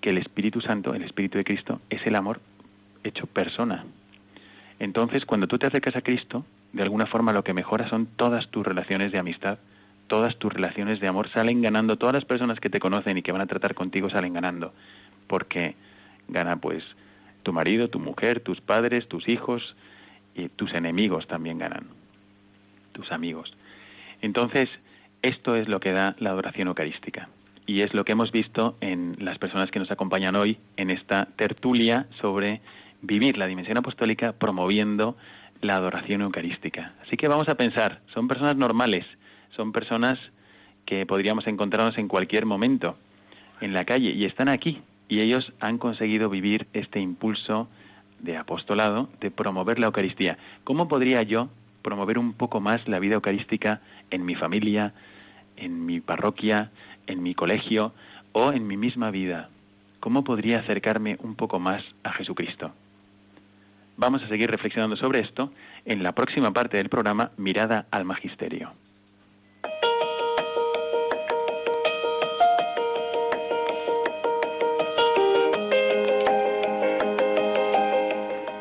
que 0.00 0.10
el 0.10 0.18
Espíritu 0.18 0.60
Santo, 0.60 0.94
el 0.94 1.02
Espíritu 1.02 1.38
de 1.38 1.44
Cristo, 1.44 1.80
es 1.90 2.06
el 2.06 2.16
amor 2.16 2.40
hecho 3.04 3.26
persona. 3.26 3.84
Entonces, 4.78 5.24
cuando 5.24 5.46
tú 5.46 5.58
te 5.58 5.66
acercas 5.66 5.96
a 5.96 6.02
Cristo, 6.02 6.44
de 6.72 6.82
alguna 6.82 7.06
forma 7.06 7.32
lo 7.32 7.44
que 7.44 7.54
mejora 7.54 7.88
son 7.88 8.06
todas 8.06 8.48
tus 8.48 8.64
relaciones 8.64 9.12
de 9.12 9.18
amistad, 9.18 9.58
todas 10.06 10.36
tus 10.36 10.52
relaciones 10.52 11.00
de 11.00 11.08
amor, 11.08 11.28
salen 11.30 11.62
ganando, 11.62 11.96
todas 11.96 12.14
las 12.14 12.24
personas 12.24 12.60
que 12.60 12.70
te 12.70 12.80
conocen 12.80 13.18
y 13.18 13.22
que 13.22 13.32
van 13.32 13.42
a 13.42 13.46
tratar 13.46 13.74
contigo 13.74 14.08
salen 14.08 14.32
ganando, 14.32 14.72
porque 15.26 15.74
gana 16.28 16.56
pues 16.56 16.84
tu 17.48 17.54
marido, 17.54 17.88
tu 17.88 17.98
mujer, 17.98 18.40
tus 18.40 18.60
padres, 18.60 19.08
tus 19.08 19.26
hijos 19.26 19.74
y 20.34 20.50
tus 20.50 20.74
enemigos 20.74 21.26
también 21.28 21.56
ganan, 21.56 21.86
tus 22.92 23.10
amigos. 23.10 23.56
Entonces, 24.20 24.68
esto 25.22 25.56
es 25.56 25.66
lo 25.66 25.80
que 25.80 25.92
da 25.92 26.14
la 26.18 26.28
adoración 26.28 26.68
eucarística 26.68 27.30
y 27.64 27.80
es 27.80 27.94
lo 27.94 28.04
que 28.04 28.12
hemos 28.12 28.32
visto 28.32 28.76
en 28.82 29.16
las 29.18 29.38
personas 29.38 29.70
que 29.70 29.78
nos 29.78 29.90
acompañan 29.90 30.36
hoy 30.36 30.58
en 30.76 30.90
esta 30.90 31.28
tertulia 31.36 32.06
sobre 32.20 32.60
vivir 33.00 33.38
la 33.38 33.46
dimensión 33.46 33.78
apostólica 33.78 34.32
promoviendo 34.32 35.16
la 35.62 35.76
adoración 35.76 36.20
eucarística. 36.20 36.92
Así 37.06 37.16
que 37.16 37.28
vamos 37.28 37.48
a 37.48 37.54
pensar, 37.54 38.02
son 38.12 38.28
personas 38.28 38.56
normales, 38.56 39.06
son 39.56 39.72
personas 39.72 40.18
que 40.84 41.06
podríamos 41.06 41.46
encontrarnos 41.46 41.96
en 41.96 42.08
cualquier 42.08 42.44
momento 42.44 42.98
en 43.62 43.72
la 43.72 43.86
calle 43.86 44.10
y 44.10 44.26
están 44.26 44.50
aquí 44.50 44.82
y 45.08 45.20
ellos 45.20 45.52
han 45.60 45.78
conseguido 45.78 46.28
vivir 46.28 46.66
este 46.72 47.00
impulso 47.00 47.68
de 48.20 48.36
apostolado, 48.36 49.08
de 49.20 49.30
promover 49.30 49.78
la 49.78 49.86
Eucaristía. 49.86 50.38
¿Cómo 50.64 50.88
podría 50.88 51.22
yo 51.22 51.48
promover 51.82 52.18
un 52.18 52.34
poco 52.34 52.60
más 52.60 52.86
la 52.88 52.98
vida 52.98 53.14
eucarística 53.14 53.80
en 54.10 54.24
mi 54.24 54.34
familia, 54.34 54.92
en 55.56 55.86
mi 55.86 56.00
parroquia, 56.00 56.70
en 57.06 57.22
mi 57.22 57.34
colegio 57.34 57.92
o 58.32 58.52
en 58.52 58.66
mi 58.66 58.76
misma 58.76 59.10
vida? 59.10 59.48
¿Cómo 60.00 60.24
podría 60.24 60.60
acercarme 60.60 61.16
un 61.20 61.34
poco 61.34 61.58
más 61.58 61.82
a 62.04 62.12
Jesucristo? 62.12 62.72
Vamos 63.96 64.22
a 64.22 64.28
seguir 64.28 64.50
reflexionando 64.50 64.96
sobre 64.96 65.20
esto 65.20 65.52
en 65.84 66.02
la 66.02 66.12
próxima 66.12 66.52
parte 66.52 66.76
del 66.76 66.88
programa 66.88 67.32
Mirada 67.36 67.86
al 67.90 68.04
Magisterio. 68.04 68.72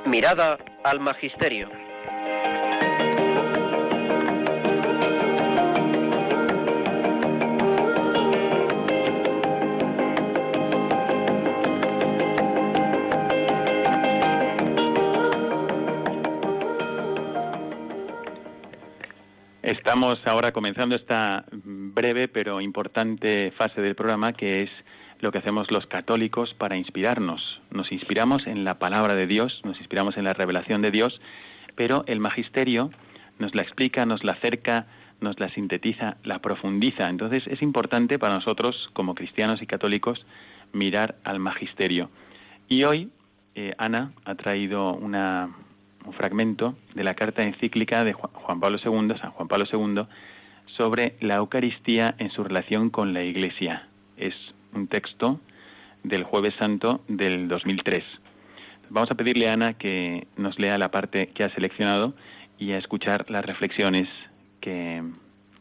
Mirada 0.08 0.58
al 0.86 1.02
Magisterio. 1.02 1.70
Estamos 19.62 20.26
ahora 20.26 20.54
comenzando 20.54 20.96
esta 20.96 21.44
breve 21.52 22.30
pero 22.30 22.62
importante 22.62 23.52
fase 23.52 23.82
del 23.82 23.96
programa 23.96 24.32
que 24.32 24.64
es 24.64 24.70
lo 25.20 25.32
que 25.32 25.40
hacemos 25.40 25.72
los 25.72 25.88
católicos 25.88 26.54
para 26.54 26.78
inspirarnos. 26.78 27.62
Nos 27.72 27.92
inspiramos 27.92 28.46
en 28.48 28.64
la 28.64 28.80
palabra 28.80 29.16
de 29.16 29.28
Dios, 29.28 29.62
nos 29.64 29.80
inspiramos 29.80 30.18
en 30.18 30.24
la 30.24 30.34
revelación 30.34 30.82
de 30.82 30.92
Dios, 30.92 31.22
pero 31.76 32.04
el 32.08 32.20
magisterio 32.20 32.92
nos 33.40 33.56
la 33.56 33.62
explica, 33.62 34.06
nos 34.06 34.24
la 34.24 34.34
acerca, 34.34 34.88
nos 35.22 35.40
la 35.40 35.50
sintetiza, 35.50 36.18
la 36.24 36.40
profundiza. 36.40 37.10
Entonces 37.10 37.44
es 37.48 37.62
importante 37.62 38.20
para 38.20 38.36
nosotros, 38.36 38.90
como 38.94 39.16
cristianos 39.16 39.62
y 39.62 39.68
católicos, 39.68 40.26
mirar 40.74 41.16
al 41.24 41.40
magisterio. 41.40 42.10
Y 42.68 42.84
hoy 42.84 43.10
eh, 43.56 43.74
Ana 43.78 44.12
ha 44.26 44.36
traído 44.36 44.94
una, 44.94 45.50
un 46.06 46.14
fragmento 46.14 46.76
de 46.94 47.04
la 47.04 47.16
carta 47.16 47.44
encíclica 47.44 48.04
de 48.04 48.14
Juan 48.14 48.60
Pablo 48.60 48.78
II, 48.84 49.18
San 49.20 49.32
Juan 49.32 49.48
Pablo 49.48 49.66
II, 49.72 50.04
sobre 50.66 51.16
la 51.22 51.36
Eucaristía 51.36 52.16
en 52.18 52.30
su 52.30 52.44
relación 52.44 52.90
con 52.90 53.14
la 53.14 53.24
Iglesia. 53.24 53.88
Es 54.18 54.36
un 54.78 54.88
texto 54.88 55.40
del 56.04 56.24
Jueves 56.24 56.54
Santo 56.60 57.02
del 57.08 57.48
2003. 57.48 58.04
Vamos 58.90 59.12
a 59.12 59.16
pedirle 59.16 59.50
a 59.50 59.54
Ana 59.54 59.74
que 59.74 60.28
nos 60.38 60.58
lea 60.60 60.78
la 60.78 60.92
parte 60.92 61.28
que 61.30 61.44
ha 61.44 61.54
seleccionado 61.54 62.14
y 62.58 62.72
a 62.72 62.78
escuchar 62.78 63.30
las 63.30 63.46
reflexiones 63.46 64.08
que, 64.62 65.04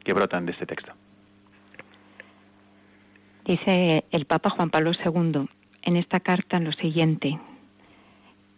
que 0.05 0.15
brotan 0.15 0.47
de 0.47 0.53
este 0.53 0.67
texto. 0.67 0.93
Dice 3.45 4.05
el 4.11 4.27
Papa 4.27 4.51
Juan 4.51 4.71
Pablo 4.71 4.93
II 4.93 5.49
en 5.83 5.97
esta 5.97 6.21
carta 6.21 6.59
lo 6.59 6.73
siguiente, 6.73 7.39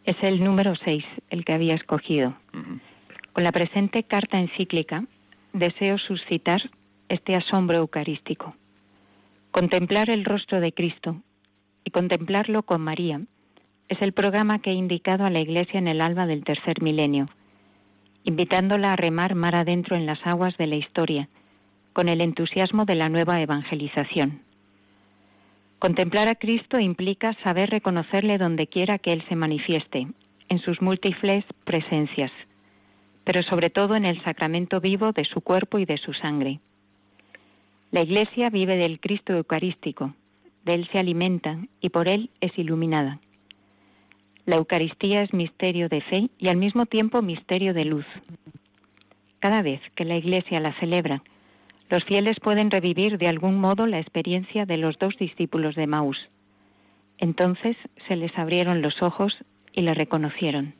es 0.05 0.17
el 0.23 0.43
número 0.43 0.75
6, 0.75 1.05
el 1.31 1.45
que 1.45 1.53
había 1.53 1.75
escogido. 1.75 2.35
Con 3.33 3.45
la 3.45 3.53
presente 3.53 4.03
carta 4.05 4.39
encíclica 4.39 5.05
deseo 5.53 5.99
suscitar 5.99 6.71
este 7.09 7.35
asombro 7.35 7.77
eucarístico. 7.79 8.55
Contemplar 9.59 10.09
el 10.09 10.25
rostro 10.25 10.61
de 10.61 10.71
Cristo 10.71 11.21
y 11.83 11.91
contemplarlo 11.91 12.63
con 12.63 12.81
María 12.81 13.23
es 13.89 14.01
el 14.03 14.13
programa 14.13 14.61
que 14.61 14.71
he 14.71 14.75
indicado 14.75 15.25
a 15.25 15.31
la 15.31 15.41
Iglesia 15.41 15.79
en 15.79 15.89
el 15.89 16.01
alba 16.01 16.29
del 16.29 16.45
tercer 16.45 16.81
milenio, 16.81 17.29
invitándola 18.23 18.93
a 18.93 18.97
remar 18.97 19.35
mar 19.35 19.57
adentro 19.57 19.97
en 19.97 20.07
las 20.07 20.25
aguas 20.25 20.57
de 20.59 20.69
la 20.69 20.77
historia, 20.77 21.29
con 21.93 22.09
el 22.09 22.21
entusiasmo 22.21 22.85
de 22.85 22.95
la 22.95 23.09
nueva 23.09 23.41
evangelización. 23.41 24.43
Contemplar 25.81 26.29
a 26.29 26.37
Cristo 26.37 26.79
implica 26.79 27.35
saber 27.43 27.69
reconocerle 27.69 28.39
donde 28.39 28.69
quiera 28.69 29.01
que 29.01 29.13
Él 29.13 29.25
se 29.29 29.35
manifieste, 29.35 30.07
en 30.51 30.59
sus 30.61 30.81
múltiples 30.81 31.45
presencias, 31.65 32.31
pero 33.25 33.43
sobre 33.43 33.71
todo 33.71 33.97
en 33.97 34.05
el 34.05 34.23
sacramento 34.23 34.81
vivo 34.81 35.11
de 35.11 35.25
su 35.25 35.41
cuerpo 35.41 35.81
y 35.81 35.85
de 35.85 35.99
su 35.99 36.13
sangre. 36.13 36.61
La 37.91 38.03
Iglesia 38.03 38.51
vive 38.51 38.77
del 38.77 39.01
Cristo 39.01 39.33
Eucarístico, 39.33 40.15
de 40.67 40.75
Él 40.75 40.89
se 40.93 40.99
alimenta 40.99 41.59
y 41.81 41.89
por 41.89 42.07
Él 42.07 42.29
es 42.43 42.57
iluminada. 42.59 43.19
La 44.45 44.57
Eucaristía 44.57 45.23
es 45.23 45.33
misterio 45.33 45.89
de 45.89 46.03
fe 46.03 46.29
y 46.39 46.49
al 46.49 46.59
mismo 46.59 46.85
tiempo 46.85 47.23
misterio 47.23 47.73
de 47.73 47.87
luz. 47.87 48.05
Cada 49.39 49.63
vez 49.63 49.81
que 49.95 50.05
la 50.05 50.17
Iglesia 50.17 50.61
la 50.61 50.79
celebra, 50.81 51.23
los 51.89 52.05
fieles 52.05 52.39
pueden 52.41 52.71
revivir 52.71 53.17
de 53.17 53.29
algún 53.29 53.59
modo 53.59 53.87
la 53.87 53.99
experiencia 53.99 54.67
de 54.67 54.77
los 54.77 54.99
dos 54.99 55.17
discípulos 55.17 55.75
de 55.75 55.87
Maús. 55.87 56.19
Entonces 57.17 57.77
se 58.07 58.17
les 58.17 58.37
abrieron 58.37 58.83
los 58.83 59.03
ojos 59.03 59.35
y 59.73 59.81
le 59.81 59.95
reconocieron. 59.95 60.75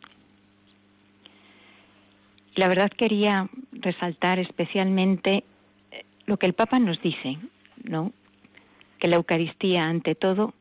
La 2.55 2.69
verdad 2.69 2.91
quería 2.91 3.49
resaltar 3.73 4.39
especialmente 4.39 5.45
lo 6.29 6.37
que 6.37 6.47
el 6.47 6.53
Papa 6.53 6.79
nos 6.79 7.01
dice, 7.01 7.39
¿no? 7.85 8.13
Que 8.99 9.09
la 9.09 9.17
Eucaristía, 9.17 9.87
ante 9.87 10.15
todo, 10.15 10.53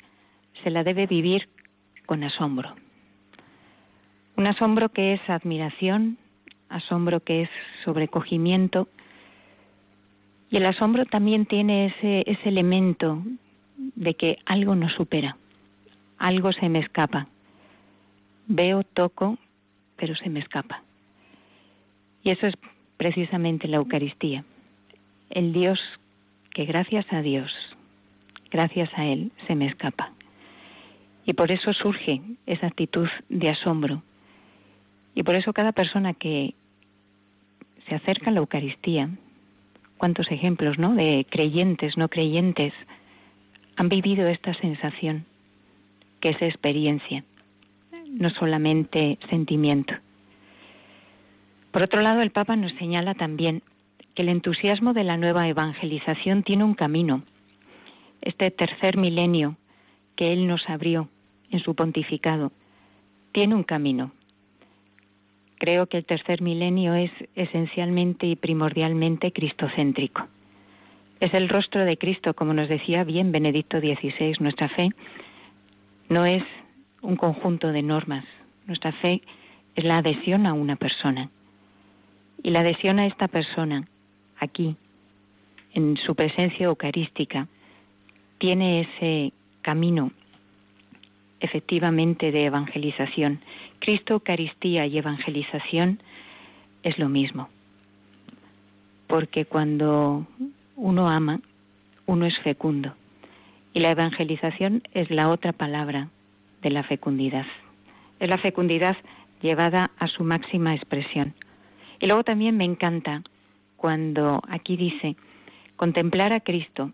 se 0.64 0.72
la 0.72 0.86
debe 0.86 1.08
vivir 1.08 1.50
con 2.06 2.24
asombro. 2.24 2.74
Un 4.38 4.48
asombro 4.48 4.88
que 4.90 5.16
es 5.16 5.30
admiración, 5.30 6.18
asombro 6.70 7.20
que 7.20 7.42
es 7.42 7.50
sobrecogimiento, 7.84 8.88
y 10.50 10.56
el 10.56 10.66
asombro 10.66 11.06
también 11.06 11.46
tiene 11.46 11.88
ese, 11.88 12.24
ese 12.26 12.48
elemento 12.48 13.22
de 13.76 14.14
que 14.14 14.38
algo 14.46 14.74
nos 14.74 14.94
supera, 14.94 15.36
algo 16.18 16.54
se 16.54 16.70
me 16.70 16.80
escapa. 16.80 17.28
Veo, 18.48 18.84
toco, 18.84 19.38
pero 19.98 20.16
se 20.16 20.30
me 20.30 20.40
escapa. 20.40 20.82
Y 22.24 22.32
eso 22.32 22.48
es 22.48 22.56
precisamente 22.96 23.68
la 23.68 23.78
Eucaristía. 23.78 24.46
El 25.30 25.54
Dios 25.54 25.80
que 26.54 26.66
gracias 26.66 27.06
a 27.12 27.22
Dios, 27.22 27.54
gracias 28.50 28.90
a 28.96 29.06
Él, 29.06 29.32
se 29.46 29.56
me 29.56 29.68
escapa. 29.68 30.12
Y 31.26 31.34
por 31.34 31.52
eso 31.52 31.74
surge 31.74 32.22
esa 32.46 32.68
actitud 32.68 33.08
de 33.30 33.50
asombro. 33.50 34.02
Y 35.14 35.24
por 35.24 35.36
eso 35.36 35.54
cada 35.54 35.72
persona 35.72 36.14
que 36.14 36.56
se 37.88 37.96
acerca 37.96 38.30
a 38.30 38.34
la 38.34 38.40
Eucaristía, 38.40 39.10
cuántos 39.98 40.32
ejemplos, 40.32 40.78
¿no? 40.78 40.96
De 40.96 41.26
creyentes, 41.30 41.98
no 41.98 42.08
creyentes, 42.08 42.74
han 43.76 43.90
vivido 43.90 44.28
esta 44.28 44.54
sensación, 44.56 45.26
que 46.20 46.30
es 46.30 46.42
experiencia, 46.42 47.24
no 48.10 48.30
solamente 48.32 49.20
sentimiento. 49.30 49.94
Por 51.72 51.84
otro 51.84 52.02
lado, 52.02 52.22
el 52.22 52.32
Papa 52.32 52.56
nos 52.56 52.72
señala 52.74 53.14
también 53.14 53.62
que 54.18 54.24
el 54.24 54.30
entusiasmo 54.30 54.94
de 54.94 55.04
la 55.04 55.16
nueva 55.16 55.48
evangelización 55.48 56.42
tiene 56.42 56.64
un 56.64 56.74
camino. 56.74 57.22
Este 58.20 58.50
tercer 58.50 58.98
milenio 58.98 59.58
que 60.16 60.34
él 60.34 60.48
nos 60.48 60.68
abrió 60.68 61.08
en 61.52 61.60
su 61.60 61.76
pontificado 61.76 62.52
tiene 63.32 63.54
un 63.54 63.62
camino. 63.62 64.12
Creo 65.60 65.86
que 65.86 65.98
el 65.98 66.06
tercer 66.06 66.42
milenio 66.42 66.96
es 66.96 67.12
esencialmente 67.36 68.26
y 68.26 68.36
primordialmente 68.36 69.32
cristocéntrico. 69.32 70.26
Es 71.20 71.36
el 71.36 71.48
rostro 71.48 71.86
de 71.86 72.00
Cristo, 72.00 72.34
como 72.34 72.56
nos 72.56 72.70
decía 72.70 73.04
bien 73.04 73.32
Benedicto 73.32 73.80
XVI. 73.80 74.34
Nuestra 74.40 74.68
fe 74.68 74.90
no 76.10 76.26
es 76.26 76.44
un 77.04 77.18
conjunto 77.18 77.72
de 77.72 77.84
normas. 77.84 78.26
Nuestra 78.66 78.94
fe 78.94 79.22
es 79.76 79.84
la 79.84 79.98
adhesión 79.98 80.48
a 80.48 80.54
una 80.54 80.76
persona. 80.76 81.30
Y 82.42 82.50
la 82.50 82.62
adhesión 82.62 82.98
a 82.98 83.06
esta 83.06 83.28
persona, 83.28 83.88
aquí, 84.40 84.76
en 85.74 85.98
su 85.98 86.16
presencia 86.16 86.66
eucarística, 86.66 87.48
tiene 88.38 88.82
ese 88.82 89.34
camino 89.62 90.12
efectivamente 91.40 92.32
de 92.32 92.46
evangelización. 92.46 93.42
Cristo, 93.80 94.16
Eucaristía 94.16 94.86
y 94.86 94.98
evangelización 94.98 96.02
es 96.84 96.98
lo 96.98 97.10
mismo. 97.10 97.50
Porque 99.08 99.46
cuando 99.46 100.26
uno 100.76 101.10
ama, 101.10 101.40
uno 102.06 102.26
es 102.26 102.38
fecundo. 102.40 102.94
Y 103.74 103.80
la 103.80 103.92
evangelización 103.92 104.84
es 104.94 105.10
la 105.12 105.30
otra 105.30 105.54
palabra 105.54 106.10
de 106.62 106.70
la 106.72 106.84
fecundidad. 106.84 107.46
Es 108.20 108.30
la 108.30 108.38
fecundidad 108.38 108.98
llevada 109.42 109.92
a 110.00 110.08
su 110.08 110.24
máxima 110.24 110.74
expresión. 110.74 111.36
Y 112.00 112.08
luego 112.08 112.24
también 112.24 112.58
me 112.58 112.64
encanta 112.64 113.22
cuando 113.78 114.42
aquí 114.50 114.76
dice, 114.76 115.16
contemplar 115.76 116.34
a 116.34 116.42
Cristo 116.42 116.92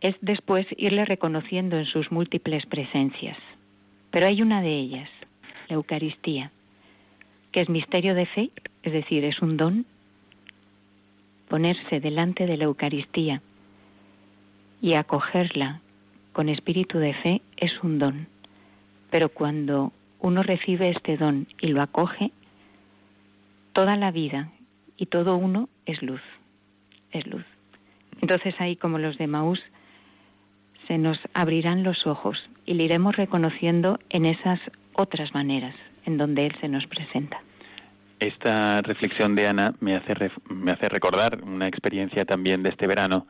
es 0.00 0.16
después 0.20 0.66
irle 0.76 1.04
reconociendo 1.04 1.78
en 1.78 1.86
sus 1.86 2.10
múltiples 2.10 2.66
presencias. 2.66 3.38
Pero 4.10 4.26
hay 4.26 4.42
una 4.42 4.60
de 4.60 4.74
ellas, 4.74 5.08
la 5.68 5.76
Eucaristía, 5.76 6.50
que 7.52 7.60
es 7.60 7.68
misterio 7.68 8.14
de 8.14 8.26
fe, 8.26 8.50
es 8.82 8.92
decir, 8.92 9.24
es 9.24 9.40
un 9.40 9.56
don. 9.56 9.86
Ponerse 11.48 12.00
delante 12.00 12.46
de 12.46 12.56
la 12.56 12.64
Eucaristía 12.64 13.40
y 14.80 14.94
acogerla 14.94 15.80
con 16.32 16.48
espíritu 16.48 16.98
de 16.98 17.14
fe 17.14 17.42
es 17.56 17.82
un 17.82 17.98
don. 17.98 18.26
Pero 19.10 19.28
cuando 19.28 19.92
uno 20.20 20.42
recibe 20.42 20.90
este 20.90 21.16
don 21.16 21.46
y 21.60 21.68
lo 21.68 21.80
acoge, 21.80 22.32
toda 23.72 23.96
la 23.96 24.10
vida 24.10 24.50
y 24.96 25.06
todo 25.06 25.36
uno 25.36 25.68
es 25.86 26.02
luz, 26.02 26.22
es 27.10 27.26
luz. 27.26 27.44
Entonces 28.20 28.54
ahí 28.58 28.76
como 28.76 28.98
los 28.98 29.18
de 29.18 29.26
Maús 29.26 29.62
se 30.86 30.98
nos 30.98 31.18
abrirán 31.32 31.82
los 31.82 32.06
ojos 32.06 32.38
y 32.66 32.74
le 32.74 32.84
iremos 32.84 33.16
reconociendo 33.16 33.98
en 34.10 34.26
esas 34.26 34.60
otras 34.92 35.34
maneras 35.34 35.74
en 36.04 36.18
donde 36.18 36.46
Él 36.46 36.54
se 36.60 36.68
nos 36.68 36.86
presenta. 36.86 37.40
Esta 38.20 38.80
reflexión 38.82 39.34
de 39.34 39.48
Ana 39.48 39.74
me 39.80 39.96
hace, 39.96 40.14
me 40.48 40.70
hace 40.70 40.88
recordar 40.88 41.42
una 41.42 41.66
experiencia 41.66 42.24
también 42.24 42.62
de 42.62 42.70
este 42.70 42.86
verano 42.86 43.26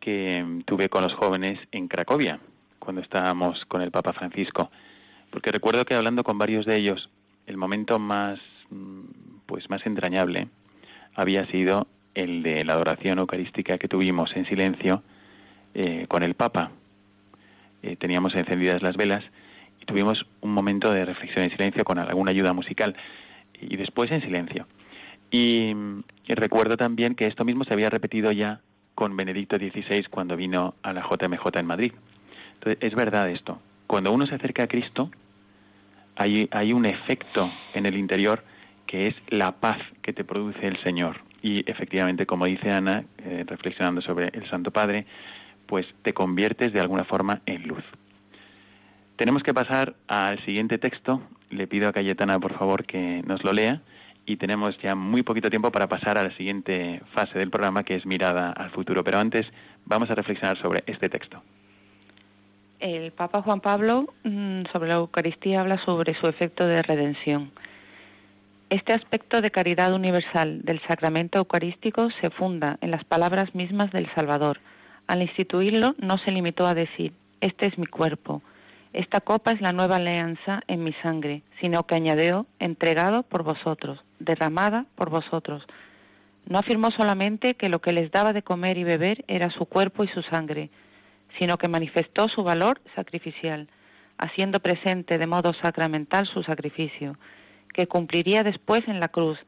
que 0.00 0.62
tuve 0.66 0.88
con 0.88 1.02
los 1.02 1.14
jóvenes 1.14 1.58
en 1.72 1.88
Cracovia, 1.88 2.40
cuando 2.78 3.00
estábamos 3.00 3.64
con 3.66 3.80
el 3.80 3.90
Papa 3.90 4.12
Francisco, 4.12 4.70
porque 5.30 5.50
recuerdo 5.50 5.84
que 5.84 5.94
hablando 5.94 6.24
con 6.24 6.36
varios 6.36 6.66
de 6.66 6.76
ellos, 6.76 7.08
el 7.46 7.56
momento 7.56 7.98
más, 7.98 8.38
pues 9.46 9.70
más 9.70 9.84
entrañable 9.86 10.48
había 11.14 11.46
sido 11.46 11.86
el 12.14 12.42
de 12.42 12.64
la 12.64 12.74
adoración 12.74 13.18
eucarística 13.18 13.78
que 13.78 13.88
tuvimos 13.88 14.34
en 14.36 14.46
silencio 14.46 15.02
eh, 15.74 16.06
con 16.08 16.22
el 16.22 16.34
Papa, 16.34 16.70
eh, 17.82 17.96
teníamos 17.96 18.34
encendidas 18.34 18.82
las 18.82 18.96
velas 18.96 19.24
y 19.80 19.84
tuvimos 19.84 20.24
un 20.40 20.52
momento 20.52 20.92
de 20.92 21.04
reflexión 21.04 21.44
en 21.44 21.50
silencio 21.50 21.84
con 21.84 21.98
alguna 21.98 22.30
ayuda 22.30 22.52
musical 22.52 22.96
y 23.60 23.76
después 23.76 24.10
en 24.10 24.22
silencio. 24.22 24.66
Y, 25.30 25.74
recuerdo 26.28 26.76
también 26.76 27.14
que 27.14 27.26
esto 27.26 27.44
mismo 27.44 27.64
se 27.64 27.74
había 27.74 27.90
repetido 27.90 28.32
ya 28.32 28.60
con 28.94 29.16
Benedicto 29.16 29.56
XVI 29.58 30.04
cuando 30.08 30.36
vino 30.36 30.74
a 30.82 30.92
la 30.92 31.02
JMJ 31.02 31.58
en 31.58 31.66
Madrid. 31.66 31.92
Entonces, 32.54 32.78
es 32.80 32.94
verdad 32.94 33.28
esto. 33.28 33.60
Cuando 33.86 34.12
uno 34.12 34.26
se 34.26 34.36
acerca 34.36 34.64
a 34.64 34.68
Cristo, 34.68 35.10
hay, 36.16 36.48
hay 36.52 36.72
un 36.72 36.86
efecto 36.86 37.50
en 37.74 37.86
el 37.86 37.96
interior 37.96 38.44
que 38.94 39.08
es 39.08 39.16
la 39.26 39.50
paz 39.50 39.78
que 40.02 40.12
te 40.12 40.22
produce 40.22 40.68
el 40.68 40.76
Señor. 40.84 41.16
Y 41.42 41.68
efectivamente, 41.68 42.26
como 42.26 42.44
dice 42.44 42.70
Ana, 42.70 43.04
eh, 43.24 43.42
reflexionando 43.44 44.00
sobre 44.00 44.28
el 44.28 44.48
Santo 44.48 44.70
Padre, 44.70 45.04
pues 45.66 45.84
te 46.02 46.12
conviertes 46.12 46.72
de 46.72 46.78
alguna 46.78 47.02
forma 47.02 47.40
en 47.44 47.66
luz. 47.66 47.82
Tenemos 49.16 49.42
que 49.42 49.52
pasar 49.52 49.96
al 50.06 50.38
siguiente 50.44 50.78
texto. 50.78 51.20
Le 51.50 51.66
pido 51.66 51.88
a 51.88 51.92
Cayetana, 51.92 52.38
por 52.38 52.56
favor, 52.56 52.84
que 52.84 53.20
nos 53.26 53.42
lo 53.42 53.52
lea. 53.52 53.80
Y 54.26 54.36
tenemos 54.36 54.78
ya 54.78 54.94
muy 54.94 55.24
poquito 55.24 55.50
tiempo 55.50 55.72
para 55.72 55.88
pasar 55.88 56.16
a 56.16 56.22
la 56.22 56.36
siguiente 56.36 57.02
fase 57.14 57.36
del 57.36 57.50
programa, 57.50 57.82
que 57.82 57.96
es 57.96 58.06
mirada 58.06 58.52
al 58.52 58.70
futuro. 58.70 59.02
Pero 59.02 59.18
antes 59.18 59.44
vamos 59.86 60.08
a 60.08 60.14
reflexionar 60.14 60.56
sobre 60.58 60.84
este 60.86 61.08
texto. 61.08 61.42
El 62.78 63.10
Papa 63.10 63.42
Juan 63.42 63.60
Pablo 63.60 64.14
mm, 64.22 64.66
sobre 64.72 64.90
la 64.90 64.94
Eucaristía 64.94 65.62
habla 65.62 65.84
sobre 65.84 66.14
su 66.14 66.28
efecto 66.28 66.64
de 66.64 66.80
redención. 66.82 67.50
Este 68.70 68.92
aspecto 68.92 69.40
de 69.40 69.50
caridad 69.50 69.92
universal 69.94 70.62
del 70.62 70.80
sacramento 70.88 71.38
eucarístico 71.38 72.10
se 72.20 72.30
funda 72.30 72.78
en 72.80 72.90
las 72.90 73.04
palabras 73.04 73.54
mismas 73.54 73.92
del 73.92 74.12
Salvador, 74.14 74.60
al 75.06 75.22
instituirlo 75.22 75.94
no 75.98 76.16
se 76.18 76.32
limitó 76.32 76.66
a 76.66 76.74
decir, 76.74 77.12
este 77.40 77.66
es 77.66 77.76
mi 77.78 77.86
cuerpo, 77.86 78.42
esta 78.94 79.20
copa 79.20 79.50
es 79.50 79.60
la 79.60 79.72
nueva 79.72 79.96
alianza 79.96 80.62
en 80.66 80.82
mi 80.82 80.92
sangre, 80.94 81.42
sino 81.60 81.84
que 81.84 81.94
añadió, 81.94 82.46
entregado 82.58 83.22
por 83.24 83.42
vosotros, 83.42 84.02
derramada 84.18 84.86
por 84.94 85.10
vosotros. 85.10 85.62
No 86.46 86.58
afirmó 86.58 86.90
solamente 86.90 87.54
que 87.54 87.68
lo 87.68 87.80
que 87.80 87.92
les 87.92 88.10
daba 88.10 88.32
de 88.32 88.42
comer 88.42 88.78
y 88.78 88.84
beber 88.84 89.24
era 89.28 89.50
su 89.50 89.66
cuerpo 89.66 90.04
y 90.04 90.08
su 90.08 90.22
sangre, 90.22 90.70
sino 91.38 91.58
que 91.58 91.68
manifestó 91.68 92.28
su 92.28 92.44
valor 92.44 92.80
sacrificial, 92.94 93.68
haciendo 94.16 94.60
presente 94.60 95.18
de 95.18 95.26
modo 95.26 95.52
sacramental 95.54 96.26
su 96.26 96.42
sacrificio, 96.44 97.16
que 97.74 97.86
cumpliría 97.86 98.42
después 98.42 98.86
en 98.88 99.00
la 99.00 99.08
cruz, 99.08 99.38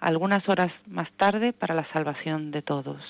algunas 0.00 0.48
horas 0.48 0.72
más 0.86 1.10
tarde 1.12 1.52
para 1.52 1.74
la 1.74 1.86
salvación 1.92 2.50
de 2.50 2.62
todos. 2.62 3.02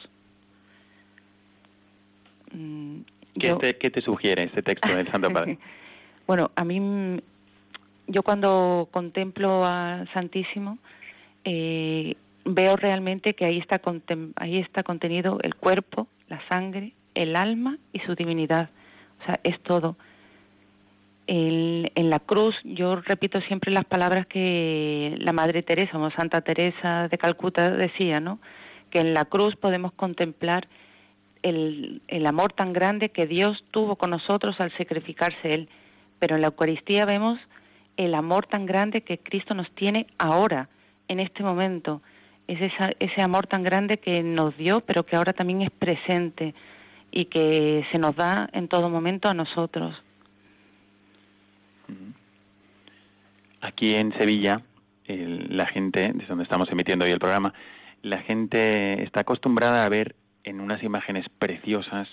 Mm, 2.52 3.02
¿Qué, 3.38 3.90
te, 3.90 4.00
sugiere 4.00 4.44
este 4.44 4.62
texto 4.62 4.94
del 4.94 5.10
Santo 5.10 5.30
Padre? 5.32 5.58
bueno, 6.26 6.50
a 6.56 6.64
mí, 6.64 7.22
yo 8.08 8.22
cuando 8.22 8.88
contemplo 8.90 9.64
al 9.64 10.10
Santísimo, 10.12 10.78
eh, 11.44 12.16
veo 12.44 12.76
realmente 12.76 13.34
que 13.34 13.44
ahí 13.44 13.58
está, 13.58 13.80
ahí 14.36 14.58
está 14.58 14.82
contenido 14.82 15.38
el 15.42 15.54
cuerpo, 15.54 16.08
la 16.28 16.40
sangre, 16.48 16.92
el 17.14 17.36
alma 17.36 17.78
y 17.92 18.00
su 18.00 18.14
divinidad. 18.14 18.70
O 19.20 19.24
sea, 19.26 19.40
es 19.44 19.60
todo. 19.60 19.96
En, 21.34 22.10
la 22.10 22.18
cruz, 22.18 22.54
yo 22.62 22.96
repito 22.96 23.40
siempre 23.40 23.72
las 23.72 23.86
palabras 23.86 24.26
que 24.26 25.14
la 25.16 25.32
Madre 25.32 25.62
Teresa 25.62 25.96
o 25.96 26.10
Santa 26.10 26.42
Teresa 26.42 27.08
de 27.08 27.16
Calcuta 27.16 27.70
decía, 27.70 28.20
¿no? 28.20 28.38
Que 28.90 29.00
en 29.00 29.14
la 29.14 29.24
cruz 29.24 29.56
podemos 29.56 29.92
contemplar 29.94 30.68
el, 31.40 32.02
el 32.08 32.26
amor 32.26 32.52
tan 32.52 32.74
grande 32.74 33.08
que 33.08 33.26
Dios 33.26 33.64
tuvo 33.70 33.96
con 33.96 34.10
nosotros 34.10 34.60
al 34.60 34.76
sacrificarse 34.76 35.54
Él. 35.54 35.70
Pero 36.18 36.34
en 36.36 36.42
la 36.42 36.48
Eucaristía 36.48 37.06
vemos 37.06 37.38
el 37.96 38.14
amor 38.14 38.44
tan 38.44 38.66
grande 38.66 39.00
que 39.00 39.16
Cristo 39.16 39.54
nos 39.54 39.70
tiene 39.70 40.08
ahora, 40.18 40.68
en 41.08 41.18
este 41.18 41.42
momento. 41.42 42.02
Es 42.46 42.58
ese 42.98 43.22
amor 43.22 43.46
tan 43.46 43.62
grande 43.62 43.96
que 43.96 44.22
nos 44.22 44.54
dio, 44.58 44.82
pero 44.82 45.06
que 45.06 45.16
ahora 45.16 45.32
también 45.32 45.62
es 45.62 45.70
presente 45.70 46.54
y 47.10 47.24
que 47.24 47.86
se 47.90 47.98
nos 47.98 48.14
da 48.16 48.50
en 48.52 48.68
todo 48.68 48.90
momento 48.90 49.30
a 49.30 49.34
nosotros. 49.34 49.96
Aquí 53.62 53.94
en 53.94 54.12
Sevilla, 54.18 54.60
la 55.06 55.66
gente, 55.66 56.10
desde 56.12 56.26
donde 56.26 56.42
estamos 56.42 56.68
emitiendo 56.72 57.04
hoy 57.04 57.12
el 57.12 57.20
programa, 57.20 57.54
la 58.02 58.18
gente 58.18 59.04
está 59.04 59.20
acostumbrada 59.20 59.84
a 59.84 59.88
ver 59.88 60.16
en 60.42 60.60
unas 60.60 60.82
imágenes 60.82 61.26
preciosas 61.38 62.08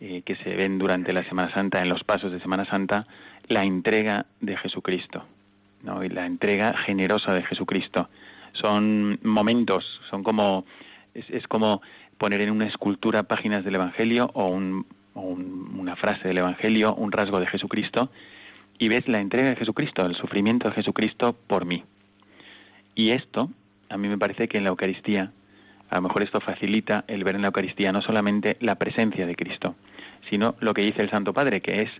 eh, 0.00 0.22
que 0.26 0.34
se 0.34 0.56
ven 0.56 0.78
durante 0.78 1.12
la 1.12 1.22
Semana 1.28 1.54
Santa, 1.54 1.78
en 1.78 1.88
los 1.88 2.02
pasos 2.02 2.32
de 2.32 2.40
Semana 2.40 2.64
Santa, 2.64 3.06
la 3.46 3.62
entrega 3.62 4.26
de 4.40 4.56
Jesucristo, 4.56 5.24
¿no? 5.84 6.02
y 6.02 6.08
la 6.08 6.26
entrega 6.26 6.76
generosa 6.78 7.32
de 7.32 7.44
Jesucristo. 7.44 8.08
Son 8.52 9.20
momentos, 9.22 9.84
son 10.10 10.24
como, 10.24 10.64
es, 11.14 11.46
como 11.46 11.80
poner 12.18 12.40
en 12.40 12.50
una 12.50 12.66
escultura 12.66 13.22
páginas 13.22 13.64
del 13.64 13.76
Evangelio 13.76 14.32
o, 14.34 14.48
una 14.48 15.94
frase 15.94 16.26
del 16.26 16.38
Evangelio, 16.38 16.92
un 16.96 17.12
rasgo 17.12 17.38
de 17.38 17.46
Jesucristo, 17.46 18.10
y 18.78 18.88
ves 18.88 19.08
la 19.08 19.20
entrega 19.20 19.50
de 19.50 19.56
Jesucristo, 19.56 20.04
el 20.04 20.16
sufrimiento 20.16 20.68
de 20.68 20.74
Jesucristo 20.74 21.36
por 21.46 21.64
mí. 21.64 21.84
Y 22.94 23.10
esto, 23.10 23.50
a 23.88 23.96
mí 23.96 24.08
me 24.08 24.18
parece 24.18 24.48
que 24.48 24.58
en 24.58 24.64
la 24.64 24.70
Eucaristía 24.70 25.32
a 25.88 25.96
lo 25.96 26.02
mejor 26.02 26.22
esto 26.22 26.40
facilita 26.40 27.04
el 27.06 27.24
ver 27.24 27.36
en 27.36 27.42
la 27.42 27.48
Eucaristía 27.48 27.92
no 27.92 28.02
solamente 28.02 28.56
la 28.60 28.74
presencia 28.74 29.26
de 29.26 29.36
Cristo, 29.36 29.76
sino 30.30 30.56
lo 30.60 30.74
que 30.74 30.82
dice 30.82 31.02
el 31.02 31.10
Santo 31.10 31.32
Padre, 31.32 31.60
que 31.60 31.82
es 31.82 31.90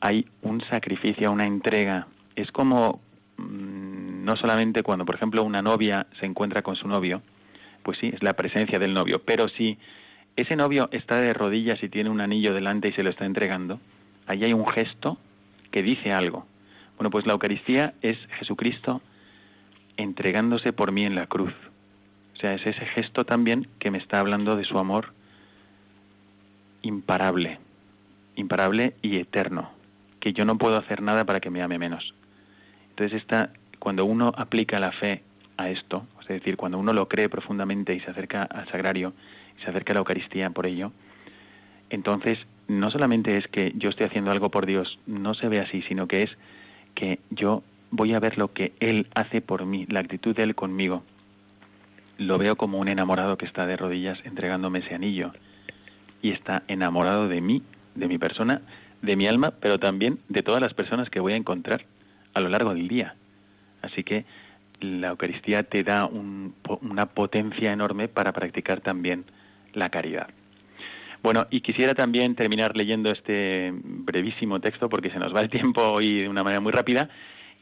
hay 0.00 0.26
un 0.42 0.60
sacrificio, 0.62 1.30
una 1.30 1.44
entrega 1.44 2.06
es 2.36 2.50
como 2.52 3.00
mm, 3.36 4.24
no 4.24 4.36
solamente 4.36 4.82
cuando, 4.82 5.04
por 5.04 5.14
ejemplo, 5.14 5.42
una 5.42 5.62
novia 5.62 6.06
se 6.20 6.26
encuentra 6.26 6.62
con 6.62 6.76
su 6.76 6.88
novio, 6.88 7.22
pues 7.82 7.98
sí, 7.98 8.10
es 8.12 8.22
la 8.22 8.34
presencia 8.34 8.78
del 8.78 8.94
novio, 8.94 9.22
pero 9.24 9.48
si 9.48 9.78
ese 10.36 10.56
novio 10.56 10.88
está 10.92 11.20
de 11.20 11.32
rodillas 11.32 11.82
y 11.82 11.88
tiene 11.88 12.10
un 12.10 12.20
anillo 12.20 12.54
delante 12.54 12.88
y 12.88 12.92
se 12.92 13.02
lo 13.02 13.10
está 13.10 13.26
entregando, 13.26 13.80
ahí 14.26 14.44
hay 14.44 14.52
un 14.52 14.66
gesto 14.66 15.18
que 15.72 15.82
dice 15.82 16.12
algo. 16.12 16.46
Bueno, 16.96 17.10
pues 17.10 17.26
la 17.26 17.32
Eucaristía 17.32 17.94
es 18.02 18.16
Jesucristo 18.38 19.02
entregándose 19.96 20.72
por 20.72 20.92
mí 20.92 21.02
en 21.02 21.16
la 21.16 21.26
cruz. 21.26 21.52
O 22.34 22.36
sea, 22.36 22.54
es 22.54 22.64
ese 22.64 22.86
gesto 22.86 23.24
también 23.24 23.66
que 23.78 23.90
me 23.90 23.98
está 23.98 24.20
hablando 24.20 24.56
de 24.56 24.64
su 24.64 24.78
amor 24.78 25.12
imparable, 26.82 27.58
imparable 28.36 28.94
y 29.02 29.16
eterno, 29.18 29.70
que 30.20 30.32
yo 30.32 30.44
no 30.44 30.58
puedo 30.58 30.76
hacer 30.76 31.02
nada 31.02 31.24
para 31.24 31.40
que 31.40 31.50
me 31.50 31.62
ame 31.62 31.78
menos. 31.78 32.14
Entonces, 32.90 33.20
esta, 33.20 33.50
cuando 33.78 34.04
uno 34.04 34.32
aplica 34.36 34.80
la 34.80 34.92
fe 34.92 35.22
a 35.56 35.70
esto, 35.70 36.06
es 36.20 36.28
decir, 36.28 36.56
cuando 36.56 36.78
uno 36.78 36.92
lo 36.92 37.08
cree 37.08 37.28
profundamente 37.28 37.94
y 37.94 38.00
se 38.00 38.10
acerca 38.10 38.42
al 38.42 38.68
sagrario, 38.68 39.12
y 39.58 39.62
se 39.62 39.70
acerca 39.70 39.92
a 39.92 39.94
la 39.94 40.00
Eucaristía 40.00 40.50
por 40.50 40.66
ello, 40.66 40.92
entonces 41.92 42.38
no 42.68 42.90
solamente 42.90 43.36
es 43.36 43.46
que 43.48 43.72
yo 43.76 43.90
estoy 43.90 44.06
haciendo 44.06 44.30
algo 44.30 44.50
por 44.50 44.64
Dios, 44.64 44.98
no 45.06 45.34
se 45.34 45.48
ve 45.48 45.60
así, 45.60 45.82
sino 45.82 46.08
que 46.08 46.22
es 46.22 46.30
que 46.94 47.20
yo 47.30 47.62
voy 47.90 48.14
a 48.14 48.18
ver 48.18 48.38
lo 48.38 48.52
que 48.52 48.72
Él 48.80 49.08
hace 49.14 49.42
por 49.42 49.66
mí, 49.66 49.84
la 49.90 50.00
actitud 50.00 50.34
de 50.34 50.42
Él 50.42 50.54
conmigo. 50.54 51.04
Lo 52.16 52.38
veo 52.38 52.56
como 52.56 52.78
un 52.78 52.88
enamorado 52.88 53.36
que 53.36 53.44
está 53.44 53.66
de 53.66 53.76
rodillas 53.76 54.18
entregándome 54.24 54.78
ese 54.78 54.94
anillo 54.94 55.32
y 56.22 56.30
está 56.30 56.62
enamorado 56.66 57.28
de 57.28 57.42
mí, 57.42 57.62
de 57.94 58.08
mi 58.08 58.16
persona, 58.16 58.62
de 59.02 59.16
mi 59.16 59.26
alma, 59.26 59.52
pero 59.60 59.78
también 59.78 60.18
de 60.30 60.42
todas 60.42 60.62
las 60.62 60.72
personas 60.72 61.10
que 61.10 61.20
voy 61.20 61.34
a 61.34 61.36
encontrar 61.36 61.84
a 62.32 62.40
lo 62.40 62.48
largo 62.48 62.72
del 62.72 62.88
día. 62.88 63.16
Así 63.82 64.02
que 64.02 64.24
la 64.80 65.08
Eucaristía 65.08 65.62
te 65.64 65.82
da 65.84 66.06
una 66.06 67.06
potencia 67.06 67.70
enorme 67.70 68.08
para 68.08 68.32
practicar 68.32 68.80
también 68.80 69.26
la 69.74 69.90
caridad. 69.90 70.28
Bueno, 71.22 71.46
y 71.50 71.60
quisiera 71.60 71.94
también 71.94 72.34
terminar 72.34 72.76
leyendo 72.76 73.10
este 73.12 73.72
brevísimo 73.72 74.60
texto 74.60 74.88
porque 74.88 75.10
se 75.10 75.20
nos 75.20 75.34
va 75.34 75.40
el 75.40 75.50
tiempo 75.50 75.80
hoy 75.82 76.22
de 76.22 76.28
una 76.28 76.42
manera 76.42 76.60
muy 76.60 76.72
rápida, 76.72 77.08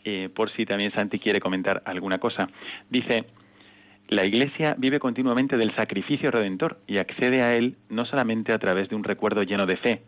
eh, 0.05 0.31
por 0.35 0.51
si 0.53 0.65
también 0.65 0.93
Santi 0.93 1.19
quiere 1.19 1.41
comentar 1.41 1.83
alguna 1.85 2.19
cosa. 2.19 2.49
Dice, 2.89 3.27
la 4.09 4.25
Iglesia 4.25 4.75
vive 4.79 4.99
continuamente 4.99 5.59
del 5.59 5.75
sacrificio 5.77 6.31
redentor 6.31 6.81
y 6.87 6.99
accede 6.99 7.43
a 7.43 7.53
él 7.53 7.77
no 7.91 8.07
solamente 8.07 8.55
a 8.55 8.59
través 8.59 8.89
de 8.89 8.97
un 8.97 9.05
recuerdo 9.05 9.43
lleno 9.43 9.67
de 9.67 9.77
fe, 9.77 10.03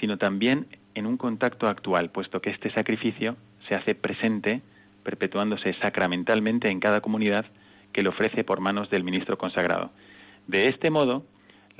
sino 0.00 0.18
también 0.18 0.66
en 0.94 1.06
un 1.06 1.16
contacto 1.16 1.68
actual, 1.68 2.10
puesto 2.10 2.42
que 2.42 2.50
este 2.50 2.72
sacrificio 2.72 3.36
se 3.68 3.76
hace 3.76 3.94
presente, 3.94 4.62
perpetuándose 5.04 5.74
sacramentalmente 5.74 6.68
en 6.68 6.80
cada 6.80 7.00
comunidad 7.00 7.46
que 7.92 8.02
lo 8.02 8.10
ofrece 8.10 8.42
por 8.42 8.60
manos 8.60 8.90
del 8.90 9.04
ministro 9.04 9.38
consagrado. 9.38 9.92
De 10.48 10.66
este 10.66 10.90
modo, 10.90 11.24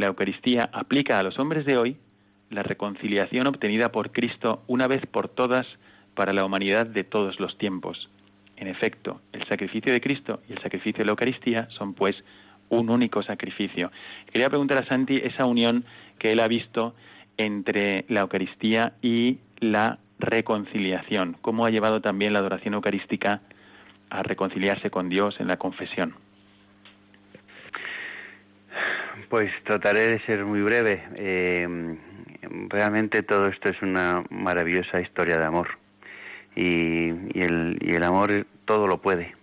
la 0.00 0.06
Eucaristía 0.06 0.70
aplica 0.72 1.18
a 1.18 1.22
los 1.22 1.38
hombres 1.38 1.64
de 1.66 1.76
hoy 1.76 1.96
la 2.48 2.62
reconciliación 2.62 3.46
obtenida 3.46 3.92
por 3.92 4.10
Cristo 4.10 4.62
una 4.66 4.86
vez 4.88 5.06
por 5.06 5.28
todas 5.28 5.66
para 6.14 6.32
la 6.32 6.44
humanidad 6.44 6.86
de 6.86 7.04
todos 7.04 7.38
los 7.38 7.56
tiempos. 7.58 8.10
En 8.56 8.66
efecto, 8.66 9.20
el 9.32 9.44
sacrificio 9.44 9.92
de 9.92 10.00
Cristo 10.00 10.40
y 10.48 10.52
el 10.54 10.62
sacrificio 10.62 10.98
de 10.98 11.04
la 11.04 11.10
Eucaristía 11.12 11.68
son 11.70 11.94
pues 11.94 12.16
un 12.70 12.90
único 12.90 13.22
sacrificio. 13.22 13.92
Quería 14.32 14.48
preguntar 14.48 14.78
a 14.78 14.86
Santi 14.86 15.16
esa 15.22 15.44
unión 15.44 15.84
que 16.18 16.32
él 16.32 16.40
ha 16.40 16.48
visto 16.48 16.94
entre 17.36 18.04
la 18.08 18.20
Eucaristía 18.20 18.94
y 19.02 19.38
la 19.58 19.98
reconciliación, 20.18 21.36
cómo 21.40 21.64
ha 21.64 21.70
llevado 21.70 22.00
también 22.00 22.32
la 22.32 22.40
adoración 22.40 22.74
eucarística 22.74 23.42
a 24.10 24.22
reconciliarse 24.22 24.90
con 24.90 25.08
Dios 25.08 25.36
en 25.40 25.46
la 25.46 25.56
confesión. 25.56 26.14
Pues 29.28 29.50
trataré 29.64 30.08
de 30.08 30.20
ser 30.20 30.44
muy 30.44 30.62
breve. 30.62 31.02
Eh, 31.16 31.96
realmente 32.68 33.22
todo 33.22 33.46
esto 33.48 33.68
es 33.68 33.80
una 33.82 34.24
maravillosa 34.30 35.00
historia 35.00 35.38
de 35.38 35.44
amor. 35.44 35.68
Y, 36.56 37.10
el, 37.40 37.78
y 37.80 37.94
el 37.94 38.02
amor 38.02 38.46
todo 38.64 38.86
lo 38.86 38.98
puede. 38.98 39.34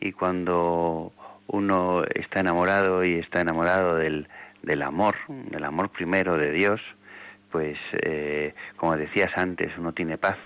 Y 0.00 0.12
cuando 0.12 1.12
uno 1.48 2.04
está 2.14 2.40
enamorado 2.40 3.04
y 3.04 3.14
está 3.14 3.40
enamorado 3.40 3.96
del, 3.96 4.28
del 4.62 4.82
amor, 4.82 5.16
del 5.28 5.64
amor 5.64 5.90
primero 5.90 6.36
de 6.36 6.52
Dios, 6.52 6.80
pues 7.50 7.78
eh, 8.02 8.54
como 8.76 8.96
decías 8.96 9.30
antes, 9.36 9.70
uno 9.78 9.92
tiene 9.92 10.18
paz 10.18 10.38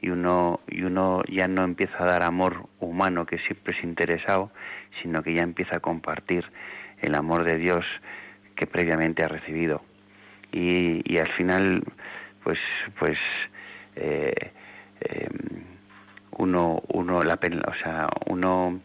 y 0.00 0.10
uno, 0.10 0.60
y 0.68 0.82
uno 0.82 1.22
ya 1.28 1.48
no 1.48 1.64
empieza 1.64 2.02
a 2.02 2.06
dar 2.06 2.22
amor 2.22 2.66
humano 2.80 3.24
que 3.26 3.38
siempre 3.38 3.76
es 3.76 3.84
interesado, 3.84 4.50
sino 5.02 5.22
que 5.22 5.34
ya 5.34 5.42
empieza 5.42 5.76
a 5.76 5.80
compartir 5.80 6.44
el 7.02 7.14
amor 7.14 7.44
de 7.44 7.58
Dios 7.58 7.84
que 8.56 8.66
previamente 8.66 9.24
ha 9.24 9.28
recibido. 9.28 9.82
Y, 10.52 11.16
al 11.18 11.32
final, 11.32 11.82
pues, 12.44 12.58
pues 12.98 13.18
eh, 13.96 14.52
em, 15.00 15.64
uno, 16.38 16.82
uno, 16.88 17.22
la, 17.22 17.34
o 17.34 17.74
sea, 17.82 18.08
uno 18.26 18.80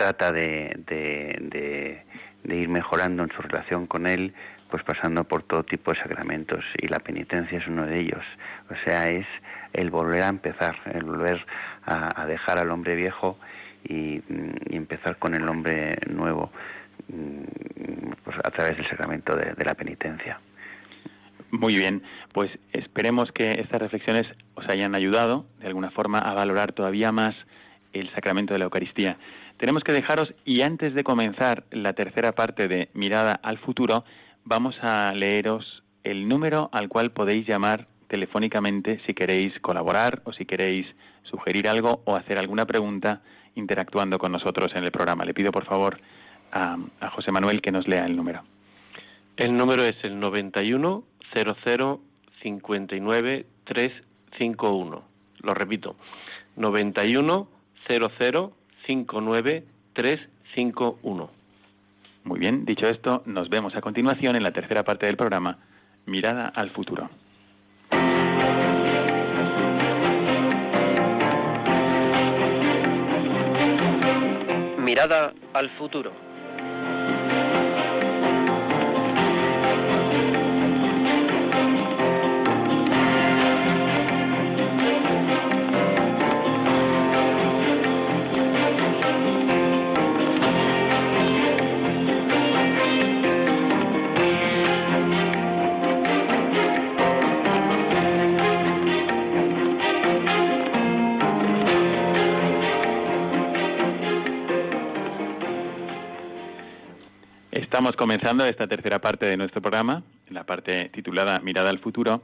trata 0.00 0.32
de, 0.32 0.72
de, 0.86 2.56
ir 2.56 2.68
mejorando 2.68 3.22
en 3.22 3.30
su 3.30 3.42
relación 3.42 3.86
con 3.86 4.06
Él, 4.06 4.34
pues 4.70 4.82
pasando 4.82 5.24
por 5.24 5.42
todo 5.42 5.62
tipo 5.62 5.92
de 5.92 5.98
sacramentos 5.98 6.64
y 6.80 6.88
la 6.88 7.00
penitencia 7.00 7.58
es 7.58 7.66
uno 7.66 7.86
de 7.86 8.00
ellos. 8.00 8.24
O 8.70 8.74
sea, 8.84 9.10
es 9.10 9.26
el 9.72 9.90
volver 9.90 10.22
a 10.22 10.28
empezar, 10.28 10.76
el 10.92 11.04
volver 11.04 11.44
a, 11.84 12.24
dejar 12.26 12.58
al 12.58 12.70
hombre 12.70 12.94
viejo 12.94 13.38
y, 13.84 14.22
empezar 14.74 15.18
con 15.18 15.34
el 15.34 15.48
hombre 15.48 15.92
nuevo. 16.08 16.50
Mm, 17.12 18.12
pues 18.24 18.36
a 18.44 18.50
través 18.50 18.76
del 18.76 18.88
sacramento 18.88 19.34
de, 19.34 19.64
la 19.64 19.74
penitencia. 19.74 20.40
Muy 21.50 21.74
bien, 21.74 22.02
pues 22.32 22.50
esperemos 22.72 23.32
que 23.32 23.48
estas 23.48 23.80
reflexiones 23.80 24.26
os 24.54 24.68
hayan 24.68 24.94
ayudado 24.94 25.46
de 25.58 25.66
alguna 25.66 25.90
forma 25.90 26.18
a 26.18 26.34
valorar 26.34 26.72
todavía 26.72 27.10
más 27.10 27.34
el 27.92 28.12
sacramento 28.14 28.52
de 28.52 28.60
la 28.60 28.66
Eucaristía. 28.66 29.18
Tenemos 29.56 29.82
que 29.82 29.92
dejaros 29.92 30.32
y 30.44 30.62
antes 30.62 30.94
de 30.94 31.02
comenzar 31.02 31.64
la 31.72 31.92
tercera 31.94 32.32
parte 32.32 32.68
de 32.68 32.88
Mirada 32.94 33.32
al 33.42 33.58
futuro, 33.58 34.04
vamos 34.44 34.76
a 34.80 35.12
leeros 35.12 35.82
el 36.04 36.28
número 36.28 36.70
al 36.72 36.88
cual 36.88 37.10
podéis 37.10 37.46
llamar 37.48 37.88
telefónicamente 38.06 39.00
si 39.06 39.14
queréis 39.14 39.58
colaborar 39.60 40.22
o 40.24 40.32
si 40.32 40.46
queréis 40.46 40.86
sugerir 41.24 41.68
algo 41.68 42.02
o 42.04 42.14
hacer 42.14 42.38
alguna 42.38 42.66
pregunta 42.66 43.22
interactuando 43.56 44.18
con 44.18 44.30
nosotros 44.30 44.72
en 44.76 44.84
el 44.84 44.92
programa. 44.92 45.24
Le 45.24 45.34
pido 45.34 45.50
por 45.50 45.64
favor 45.64 46.00
a, 46.52 46.76
José 47.10 47.32
Manuel 47.32 47.60
que 47.60 47.72
nos 47.72 47.86
lea 47.88 48.04
el 48.06 48.16
número. 48.16 48.42
El 49.36 49.56
número 49.56 49.84
es 49.84 49.96
el 50.02 50.18
91 50.18 51.04
00 51.34 52.00
59 52.42 53.46
351. 53.64 55.02
Lo 55.42 55.54
repito, 55.54 55.96
91 56.56 57.48
00 57.86 58.52
59 58.86 59.64
351. 59.92 61.30
Muy 62.24 62.38
bien, 62.38 62.64
dicho 62.64 62.86
esto, 62.86 63.22
nos 63.26 63.48
vemos 63.48 63.74
a 63.74 63.80
continuación 63.80 64.36
en 64.36 64.42
la 64.42 64.50
tercera 64.50 64.84
parte 64.84 65.06
del 65.06 65.16
programa, 65.16 65.58
Mirada 66.06 66.48
al 66.48 66.70
futuro. 66.70 67.08
Mirada 74.78 75.32
al 75.54 75.70
futuro. 75.78 76.29
Estamos 107.70 107.94
comenzando 107.94 108.44
esta 108.44 108.66
tercera 108.66 108.98
parte 108.98 109.26
de 109.26 109.36
nuestro 109.36 109.62
programa, 109.62 110.02
la 110.28 110.42
parte 110.42 110.88
titulada 110.88 111.38
Mirada 111.38 111.70
al 111.70 111.78
futuro, 111.78 112.20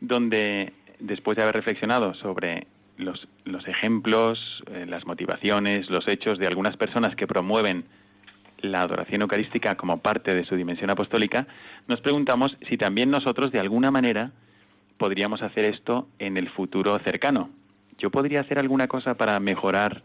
donde 0.00 0.72
después 0.98 1.36
de 1.36 1.44
haber 1.44 1.54
reflexionado 1.54 2.14
sobre 2.14 2.66
los, 2.96 3.28
ejemplos, 3.68 4.64
eh, 4.66 4.86
las 4.88 5.06
motivaciones, 5.06 5.88
los 5.88 6.08
hechos 6.08 6.40
de 6.40 6.48
algunas 6.48 6.76
personas 6.76 7.14
que 7.14 7.28
promueven 7.28 7.84
la 8.58 8.80
adoración 8.80 9.22
eucarística 9.22 9.76
como 9.76 9.98
parte 9.98 10.34
de 10.34 10.44
su 10.44 10.56
dimensión 10.56 10.90
apostólica, 10.90 11.46
nos 11.86 12.00
preguntamos 12.00 12.56
si 12.68 12.76
también 12.76 13.08
nosotros 13.08 13.52
de 13.52 13.60
alguna 13.60 13.92
manera 13.92 14.32
podríamos 14.96 15.42
hacer 15.42 15.64
esto 15.66 16.08
en 16.18 16.36
el 16.36 16.50
futuro 16.50 16.98
cercano. 17.04 17.50
¿Yo 17.98 18.10
podría 18.10 18.40
hacer 18.40 18.58
alguna 18.58 18.88
cosa 18.88 19.14
para 19.14 19.38
mejorar 19.38 20.02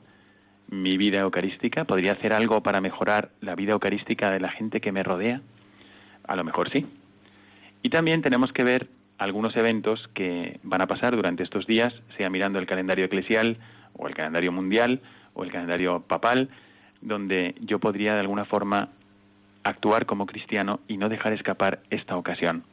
mi 0.81 0.97
vida 0.97 1.19
eucarística? 1.19 1.85
¿Podría 1.85 2.13
hacer 2.13 2.33
algo 2.33 2.63
para 2.63 2.81
mejorar 2.81 3.29
la 3.41 3.55
vida 3.55 3.73
eucarística 3.73 4.31
de 4.31 4.39
la 4.39 4.49
gente 4.49 4.81
que 4.81 4.91
me 4.91 5.03
rodea? 5.03 5.41
A 6.25 6.35
lo 6.35 6.43
mejor 6.43 6.69
sí. 6.71 6.85
Y 7.81 7.89
también 7.89 8.21
tenemos 8.21 8.51
que 8.53 8.63
ver 8.63 8.87
algunos 9.17 9.55
eventos 9.55 10.09
que 10.13 10.59
van 10.63 10.81
a 10.81 10.87
pasar 10.87 11.15
durante 11.15 11.43
estos 11.43 11.67
días, 11.67 11.93
sea 12.17 12.29
mirando 12.29 12.59
el 12.59 12.65
calendario 12.65 13.05
eclesial 13.05 13.57
o 13.93 14.07
el 14.07 14.15
calendario 14.15 14.51
mundial 14.51 15.01
o 15.33 15.43
el 15.43 15.51
calendario 15.51 16.01
papal, 16.01 16.49
donde 17.01 17.55
yo 17.61 17.79
podría 17.79 18.13
de 18.13 18.21
alguna 18.21 18.45
forma 18.45 18.89
actuar 19.63 20.05
como 20.05 20.25
cristiano 20.25 20.79
y 20.87 20.97
no 20.97 21.09
dejar 21.09 21.33
escapar 21.33 21.81
esta 21.89 22.17
ocasión. 22.17 22.63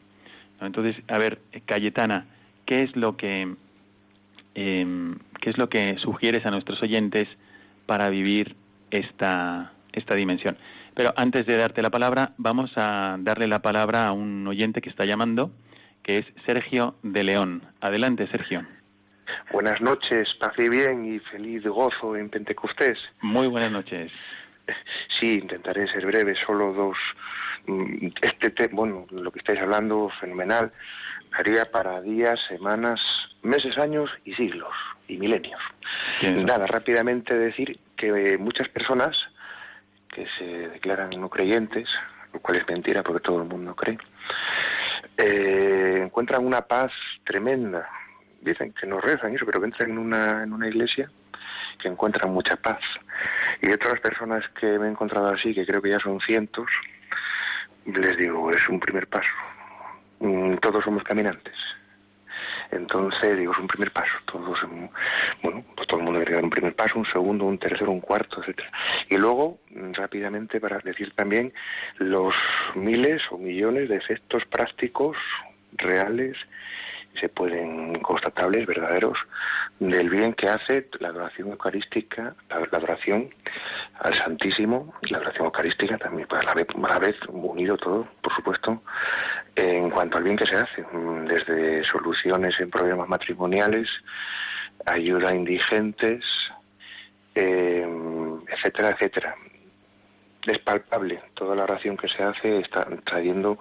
Entonces, 0.61 0.97
a 1.09 1.19
ver, 1.19 1.41
Cayetana, 1.67 2.27
¿qué 2.67 2.83
es 2.83 2.95
lo 2.97 3.17
que 3.17 3.55
em, 4.55 5.19
qué 5.41 5.51
es 5.51 5.59
lo 5.59 5.69
que 5.69 5.97
sugieres 5.99 6.45
a 6.47 6.51
nuestros 6.51 6.83
oyentes 6.83 7.29
para 7.91 8.09
vivir 8.09 8.55
esta 8.93 9.73
esta 9.93 10.15
dimensión? 10.15 10.57
Pero 10.95 11.13
antes 11.17 11.45
de 11.45 11.57
darte 11.57 11.83
la 11.83 11.91
palabra, 11.91 12.35
vamos 12.37 12.71
a 12.77 13.17
darle 13.19 13.49
la 13.49 13.63
palabra 13.63 14.07
a 14.07 14.13
un 14.13 14.47
oyente 14.47 14.81
que 14.81 14.91
está 14.91 15.05
llamando, 15.07 15.51
que 16.05 16.19
es 16.19 16.27
Sergio 16.47 16.95
de 17.03 17.25
León. 17.25 17.63
Adelante, 17.81 18.29
Sergio. 18.29 18.65
Buenas 19.51 19.81
noches, 19.81 20.33
paz 20.39 20.53
y 20.59 20.69
bien 20.69 21.05
y 21.05 21.19
feliz 21.19 21.65
gozo 21.65 22.15
en 22.15 22.31
Pentecostés. 22.31 22.97
Muy 23.23 23.49
buenas 23.49 23.73
noches. 23.73 24.13
Sí, 25.19 25.41
intentaré 25.43 25.89
ser 25.89 26.07
breve, 26.07 26.37
solo 26.47 26.73
dos. 26.73 26.97
Mm, 27.67 28.07
este 28.23 28.51
tema, 28.51 28.71
bueno, 28.73 29.07
lo 29.11 29.33
que 29.33 29.41
estáis 29.41 29.59
hablando, 29.59 30.13
fenomenal, 30.21 30.71
haría 31.33 31.71
para 31.71 32.01
días, 32.01 32.39
semanas, 32.49 33.01
meses, 33.43 33.79
años 33.79 34.11
y 34.25 34.35
siglos 34.35 34.73
y 35.09 35.17
milenios. 35.17 35.61
Nada, 36.23 36.67
rápidamente 36.67 37.37
decir 37.37 37.79
que 37.97 38.39
muchas 38.39 38.69
personas 38.69 39.17
que 40.09 40.27
se 40.39 40.45
declaran 40.45 41.11
no 41.11 41.29
creyentes, 41.29 41.89
lo 42.33 42.41
cual 42.41 42.59
es 42.59 42.69
mentira 42.69 43.03
porque 43.03 43.23
todo 43.23 43.43
el 43.43 43.49
mundo 43.49 43.75
cree, 43.75 43.99
eh, 45.17 46.01
encuentran 46.05 46.45
una 46.45 46.63
paz 46.63 46.93
tremenda. 47.25 47.89
Dicen 48.41 48.73
que 48.73 48.87
no 48.87 49.01
rezan 49.01 49.35
eso, 49.35 49.45
pero 49.45 49.61
que 49.61 49.67
entran 49.67 49.91
en 49.91 49.99
una, 49.99 50.43
en 50.43 50.53
una 50.53 50.69
iglesia 50.69 51.11
que 51.81 51.89
encuentran 51.89 52.33
mucha 52.33 52.57
paz. 52.57 52.81
Y 53.63 53.71
otras 53.71 54.01
personas 54.01 54.45
que 54.61 54.79
me 54.79 54.87
he 54.87 54.91
encontrado 54.91 55.29
así, 55.29 55.55
que 55.55 55.67
creo 55.67 55.83
que 55.83 55.91
ya 55.91 56.01
son 56.01 56.21
cientos, 56.21 56.67
les 57.87 58.17
digo, 58.17 58.51
es 58.51 58.69
un 58.69 58.81
primer 58.81 59.07
paso. 59.07 59.29
Mm, 60.21 60.57
todos 60.57 60.85
somos 60.85 61.03
caminantes. 61.03 61.55
Entonces, 62.71 63.37
digo, 63.37 63.53
es 63.53 63.59
un 63.59 63.67
primer 63.67 63.91
paso. 63.93 64.13
Todos, 64.27 64.59
bueno, 65.43 65.65
pues 65.75 65.89
todo 65.89 65.99
el 65.99 66.05
mundo 66.05 66.21
debe 66.21 66.35
dar 66.35 66.45
un 66.45 66.51
primer 66.51 66.75
paso, 66.75 66.99
un 66.99 67.07
segundo, 67.07 67.45
un 67.45 67.59
tercero, 67.59 67.91
un 67.91 68.01
cuarto, 68.01 68.41
etcétera. 68.41 68.71
Y 69.09 69.17
luego, 69.17 69.59
rápidamente, 69.93 70.61
para 70.61 70.79
decir 70.79 71.13
también 71.15 71.53
los 71.97 72.35
miles 72.77 73.23
o 73.31 73.39
millones 73.39 73.89
de 73.89 73.97
efectos 73.97 74.45
prácticos, 74.47 75.17
reales, 75.73 76.37
se 77.19 77.29
pueden 77.29 77.99
constatables, 78.01 78.67
verdaderos, 78.67 79.19
del 79.81 80.11
bien 80.11 80.35
que 80.35 80.47
hace 80.47 80.89
la 81.01 81.09
adoración 81.09 81.49
eucarística, 81.49 82.35
la, 82.51 82.57
adoración 82.57 83.35
al 84.01 84.13
Santísimo 84.15 84.95
la 85.09 85.17
adoración 85.19 85.47
eucarística 85.47 85.97
también, 85.97 86.29
pues 86.29 86.43
a 86.43 86.49
la, 86.49 86.55
vez, 86.55 86.67
a 86.77 86.89
la 86.89 86.99
vez 86.99 87.17
unido 87.29 87.79
todo, 87.79 88.07
por 88.23 88.35
supuesto, 88.35 88.83
en 89.57 89.89
cuanto 89.89 90.19
al 90.19 90.25
bien 90.25 90.37
que 90.37 90.47
se 90.47 90.57
hace, 90.57 90.85
desde 91.27 91.83
soluciones 91.85 92.61
en 92.61 92.71
problemas 92.71 93.09
matrimoniales, 93.09 93.89
ayuda 94.85 95.31
a 95.31 95.35
indigentes, 95.35 96.25
em, 97.35 98.43
etcétera, 98.49 98.91
etcétera. 98.91 99.35
Es 100.47 100.59
palpable, 100.59 101.23
toda 101.35 101.57
la 101.57 101.65
oración 101.65 101.97
que 101.97 102.09
se 102.09 102.23
hace 102.23 102.59
está 102.61 102.87
trayendo 103.05 103.59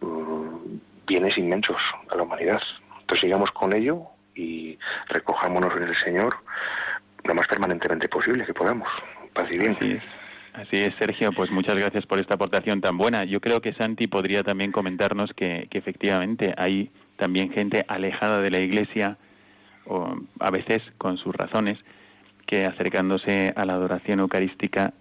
mm, 0.00 0.56
bienes 1.04 1.36
inmensos 1.36 1.80
a 2.08 2.14
la 2.14 2.22
humanidad. 2.22 2.62
Entonces 3.00 3.22
sigamos 3.22 3.50
con 3.50 3.74
ello 3.74 4.08
y 4.34 4.78
recojámonos 5.08 5.76
en 5.76 5.84
el 5.84 5.96
Señor 5.96 6.36
lo 7.24 7.34
más 7.34 7.46
permanentemente 7.46 8.08
posible 8.08 8.44
que 8.44 8.54
podamos. 8.54 8.88
Paz 9.32 9.48
bien. 9.48 9.76
Así 10.54 10.76
es. 10.78 10.94
Sergio, 10.98 11.32
pues 11.32 11.50
muchas 11.50 11.76
gracias 11.76 12.04
por 12.04 12.18
esta 12.18 12.34
aportación 12.34 12.80
tan 12.80 12.98
buena. 12.98 13.24
Yo 13.24 13.40
creo 13.40 13.60
que 13.60 13.72
Santi 13.74 14.06
podría 14.06 14.42
también 14.42 14.72
comentarnos 14.72 15.32
que, 15.32 15.68
que 15.70 15.78
efectivamente 15.78 16.54
hay 16.58 16.90
también 17.16 17.52
gente 17.52 17.84
alejada 17.88 18.40
de 18.40 18.50
la 18.50 18.58
Iglesia, 18.58 19.16
o 19.86 20.16
a 20.40 20.50
veces 20.50 20.82
con 20.98 21.16
sus 21.16 21.34
razones, 21.34 21.78
que 22.46 22.66
acercándose 22.66 23.52
a 23.56 23.64
la 23.64 23.74
adoración 23.74 24.20
eucarística 24.20 24.92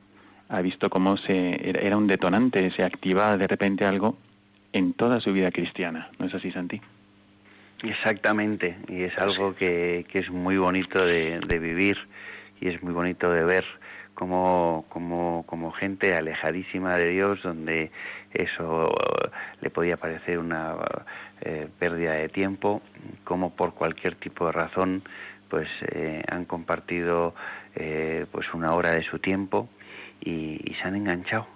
ha 0.47 0.61
visto 0.61 0.89
cómo 0.89 1.17
se 1.17 1.69
era 1.69 1.97
un 1.97 2.07
detonante, 2.07 2.71
se 2.71 2.83
activaba 2.83 3.37
de 3.37 3.47
repente 3.47 3.85
algo 3.85 4.17
en 4.73 4.93
toda 4.93 5.19
su 5.19 5.33
vida 5.33 5.51
cristiana. 5.51 6.09
¿No 6.19 6.27
es 6.27 6.33
así, 6.33 6.51
Santi? 6.51 6.81
Exactamente, 7.83 8.77
y 8.87 9.03
es 9.03 9.17
algo 9.17 9.55
que, 9.55 10.05
que 10.09 10.19
es 10.19 10.29
muy 10.29 10.57
bonito 10.57 11.03
de, 11.03 11.39
vivir 11.59 11.97
y 12.59 12.67
es 12.67 12.81
muy 12.83 12.93
bonito 12.93 13.31
de 13.31 13.43
ver 13.43 13.65
como, 14.13 14.85
como, 14.89 15.43
como 15.47 15.71
gente 15.71 16.13
alejadísima 16.13 16.95
de 16.95 17.09
Dios, 17.09 17.41
donde 17.41 17.89
eso 18.33 18.93
le 19.61 19.69
podía 19.71 19.97
parecer 19.97 20.37
una 20.37 20.75
eh, 21.41 21.67
pérdida 21.79 22.13
de 22.13 22.29
tiempo, 22.29 22.83
como 23.23 23.55
por 23.55 23.73
cualquier 23.73 24.13
tipo 24.15 24.45
de 24.45 24.51
razón, 24.51 25.03
pues 25.49 25.67
eh, 25.91 26.21
han 26.29 26.45
compartido 26.45 27.33
eh, 27.75 28.27
pues 28.31 28.53
una 28.53 28.75
hora 28.75 28.91
de 28.91 29.03
su 29.03 29.17
tiempo 29.17 29.69
y, 30.19 30.61
y 30.63 30.75
se 30.75 30.87
han 30.87 30.95
enganchado 30.95 31.47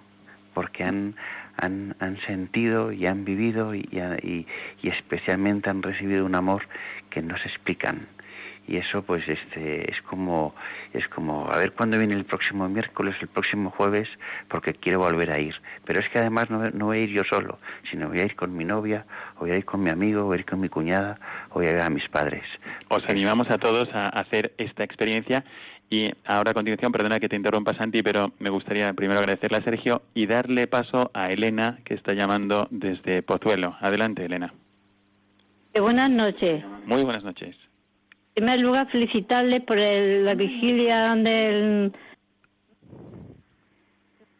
porque 0.56 0.84
han, 0.84 1.14
han, 1.56 1.94
han 2.00 2.18
sentido 2.22 2.92
y 2.92 3.06
han 3.06 3.24
vivido 3.24 3.74
y, 3.74 3.88
y, 3.90 4.46
y, 4.82 4.88
especialmente 4.88 5.70
han 5.70 5.82
recibido 5.82 6.24
un 6.24 6.34
amor 6.34 6.62
que 7.10 7.22
no 7.22 7.36
se 7.38 7.48
explican 7.48 8.08
y 8.66 8.76
eso 8.76 9.02
pues 9.02 9.26
este 9.28 9.90
es 9.90 10.00
como 10.02 10.54
es 10.92 11.06
como 11.08 11.50
a 11.50 11.58
ver 11.58 11.72
cuándo 11.72 11.98
viene 11.98 12.14
el 12.14 12.24
próximo 12.24 12.68
miércoles 12.68 13.14
el 13.20 13.28
próximo 13.28 13.70
jueves 13.70 14.08
porque 14.48 14.74
quiero 14.74 15.00
volver 15.00 15.30
a 15.30 15.38
ir 15.38 15.54
pero 15.84 16.00
es 16.00 16.08
que 16.08 16.18
además 16.18 16.50
no, 16.50 16.70
no 16.70 16.86
voy 16.86 16.98
a 16.98 17.00
ir 17.02 17.10
yo 17.10 17.22
solo 17.24 17.58
sino 17.90 18.08
voy 18.08 18.20
a 18.20 18.24
ir 18.24 18.36
con 18.36 18.56
mi 18.56 18.64
novia 18.64 19.06
o 19.36 19.40
voy 19.40 19.52
a 19.52 19.56
ir 19.56 19.64
con 19.64 19.82
mi 19.82 19.90
amigo 19.90 20.24
voy 20.24 20.38
a 20.38 20.40
ir 20.40 20.46
con 20.46 20.60
mi 20.60 20.68
cuñada 20.68 21.18
o 21.50 21.54
voy 21.54 21.66
a 21.66 21.70
ir 21.70 21.80
a 21.80 21.90
mis 21.90 22.08
padres 22.08 22.44
os 22.88 23.08
animamos 23.08 23.50
a 23.50 23.58
todos 23.58 23.88
a 23.94 24.08
hacer 24.08 24.52
esta 24.58 24.84
experiencia 24.84 25.44
y 25.88 26.10
ahora 26.24 26.50
a 26.50 26.54
continuación, 26.54 26.90
perdona 26.90 27.20
que 27.20 27.28
te 27.28 27.36
interrumpa 27.36 27.72
Santi, 27.74 28.02
pero 28.02 28.32
me 28.40 28.50
gustaría 28.50 28.92
primero 28.92 29.20
agradecerle 29.20 29.58
a 29.58 29.62
Sergio 29.62 30.02
y 30.14 30.26
darle 30.26 30.66
paso 30.66 31.10
a 31.14 31.30
Elena, 31.30 31.78
que 31.84 31.94
está 31.94 32.12
llamando 32.12 32.66
desde 32.70 33.22
Pozuelo. 33.22 33.76
Adelante, 33.80 34.24
Elena. 34.24 34.52
Buenas 35.78 36.10
noches. 36.10 36.64
Muy 36.86 37.04
buenas 37.04 37.22
noches. 37.22 37.54
En 38.36 38.44
primer 38.44 38.60
lugar, 38.60 38.90
felicitarle 38.90 39.62
por 39.62 39.80
la 39.80 40.34
vigilia 40.34 41.14
del... 41.14 41.90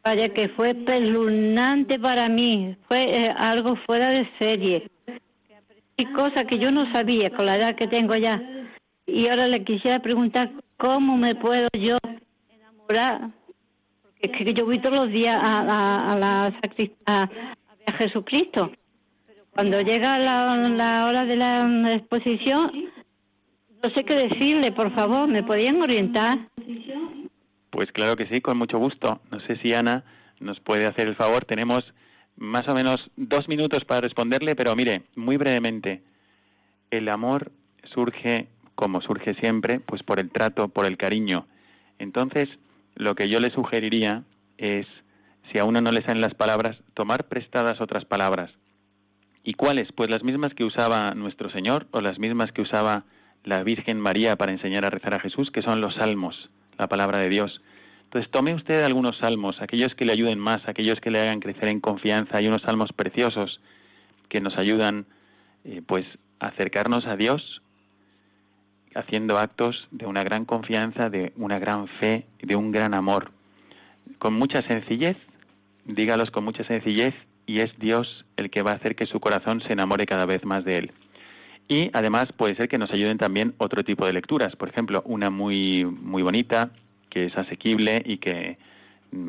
Vaya 0.05 0.29
que 0.29 0.51
fue 0.51 0.75
pelunante 0.75 1.99
para 1.99 2.29
mí, 2.29 2.77
fue 2.87 3.03
eh, 3.03 3.35
algo 3.35 3.75
fuera 3.87 4.11
de 4.11 4.29
serie. 4.39 4.91
Y 5.97 6.05
cosa 6.13 6.45
que 6.45 6.59
yo 6.59 6.71
no 6.71 6.93
sabía 6.93 7.31
con 7.31 7.47
la 7.47 7.57
edad 7.57 7.75
que 7.75 7.89
tengo 7.89 8.15
ya. 8.15 8.41
Y 9.07 9.29
ahora 9.29 9.49
le 9.49 9.65
quisiera 9.65 9.99
preguntar 10.01 10.53
¿Cómo 10.77 11.17
me 11.17 11.35
puedo 11.35 11.69
yo 11.73 11.97
enamorar? 12.51 13.31
Porque 14.03 14.31
es 14.31 14.33
que 14.37 14.53
yo 14.53 14.67
voy 14.67 14.79
todos 14.79 14.99
los 14.99 15.09
días 15.11 15.41
a, 15.43 16.13
a, 16.13 16.19
la 16.19 16.55
a, 17.07 17.23
a 17.23 17.93
Jesucristo. 17.97 18.73
Cuando 19.55 19.81
llega 19.81 20.19
la, 20.19 20.55
la 20.69 21.07
hora 21.07 21.25
de 21.25 21.37
la 21.37 21.95
exposición, 21.95 22.91
no 23.87 23.95
sé 23.95 24.05
qué 24.05 24.17
decirle, 24.17 24.73
por 24.73 24.93
favor, 24.97 25.29
¿me 25.29 25.45
podrían 25.45 25.81
orientar? 25.81 26.39
Pues 27.71 27.93
claro 27.93 28.17
que 28.17 28.27
sí, 28.27 28.41
con 28.41 28.59
mucho 28.59 28.79
gusto. 28.79 29.21
No 29.31 29.39
sé 29.41 29.59
si 29.59 29.75
Ana 29.75 30.03
nos 30.41 30.59
puede 30.59 30.87
hacer 30.87 31.07
el 31.07 31.15
favor. 31.15 31.45
Tenemos 31.45 31.85
más 32.37 32.67
o 32.67 32.75
menos 32.75 33.09
dos 33.17 33.47
minutos 33.47 33.85
para 33.85 34.01
responderle, 34.01 34.57
pero 34.57 34.75
mire, 34.75 35.03
muy 35.15 35.37
brevemente, 35.37 36.03
el 36.91 37.09
amor 37.09 37.53
surge 37.95 38.49
como 38.75 39.01
surge 39.03 39.35
siempre, 39.37 39.79
pues 39.79 40.03
por 40.03 40.19
el 40.19 40.31
trato, 40.31 40.67
por 40.67 40.85
el 40.85 40.97
cariño. 40.97 41.47
Entonces, 42.01 42.49
lo 42.97 43.15
que 43.15 43.29
yo 43.29 43.39
le 43.39 43.51
sugeriría 43.51 44.25
es, 44.59 44.87
si 45.53 45.61
a 45.61 45.65
uno 45.65 45.81
no 45.81 45.93
le 45.93 46.03
salen 46.03 46.21
las 46.21 46.35
palabras, 46.35 46.77
tomar 46.95 47.29
prestadas 47.29 47.81
otras 47.81 48.05
palabras. 48.05 48.51
¿Y 49.45 49.55
cuáles? 49.55 49.93
Pues 49.93 50.11
las 50.11 50.25
mismas 50.25 50.55
que 50.55 50.65
usaba 50.65 51.15
nuestro 51.15 51.51
Señor 51.51 51.87
o 51.93 52.01
las 52.01 52.19
mismas 52.19 52.51
que 52.51 52.63
usaba 52.63 53.05
la 53.47 53.63
Virgen 53.63 53.99
María 54.01 54.37
para 54.37 54.53
enseñar 54.53 54.85
a 54.85 54.91
rezar 54.91 55.15
a 55.15 55.21
Jesús, 55.21 55.51
que 55.51 55.63
son 55.63 55.81
los 55.81 55.95
salmos, 55.95 56.51
la 56.77 56.89
palabra 56.89 57.19
de 57.21 57.31
Dios. 57.31 57.63
Entonces 58.05 58.31
tome 58.31 58.55
usted 58.55 58.83
algunos 58.83 59.17
salmos, 59.19 59.63
aquellos 59.63 59.95
que 59.95 60.05
le 60.05 60.13
ayuden 60.13 60.39
más, 60.39 60.69
aquellos 60.69 61.01
que 61.01 61.11
le 61.11 61.21
hagan 61.21 61.41
crecer 61.41 61.69
en 61.69 61.81
confianza. 61.81 62.39
Hay 62.39 62.49
unos 62.49 62.63
salmos 62.63 62.93
preciosos 62.93 63.61
que 64.29 64.41
nos 64.41 64.59
ayudan, 64.59 65.07
eh, 65.65 65.81
pues, 65.87 66.05
acercarnos 66.41 67.07
a 67.07 67.17
Dios 67.17 67.63
haciendo 68.97 69.39
actos 69.39 69.87
de 69.91 70.07
una 70.07 70.25
gran 70.25 70.45
confianza, 70.45 71.11
de 71.11 71.33
una 71.37 71.59
gran 71.59 71.87
fe, 72.01 72.27
de 72.41 72.57
un 72.57 72.73
gran 72.73 72.95
amor, 72.95 73.31
con 74.19 74.35
mucha 74.35 74.63
sencillez, 74.63 75.17
dígalos 75.85 76.31
con 76.31 76.45
mucha 76.45 76.65
sencillez, 76.65 77.15
y 77.47 77.61
es 77.61 77.79
Dios 77.79 78.25
el 78.37 78.51
que 78.51 78.63
va 78.63 78.73
a 78.73 78.75
hacer 78.75 78.97
que 78.97 79.07
su 79.07 79.21
corazón 79.21 79.61
se 79.61 79.73
enamore 79.75 80.07
cada 80.07 80.25
vez 80.25 80.45
más 80.45 80.65
de 80.65 80.79
Él. 80.79 80.93
Y 81.69 81.91
además 81.93 82.29
puede 82.37 82.55
ser 82.55 82.69
que 82.69 82.79
nos 82.79 82.93
ayuden 82.93 83.19
también 83.19 83.55
otro 83.59 83.83
tipo 83.83 84.07
de 84.07 84.13
lecturas, 84.13 84.55
por 84.57 84.69
ejemplo, 84.69 85.03
una 85.05 85.31
muy, 85.31 85.85
muy 85.85 86.23
bonita, 86.23 86.71
que 87.11 87.27
es 87.27 87.37
asequible 87.37 88.03
y 88.05 88.19
que 88.19 88.59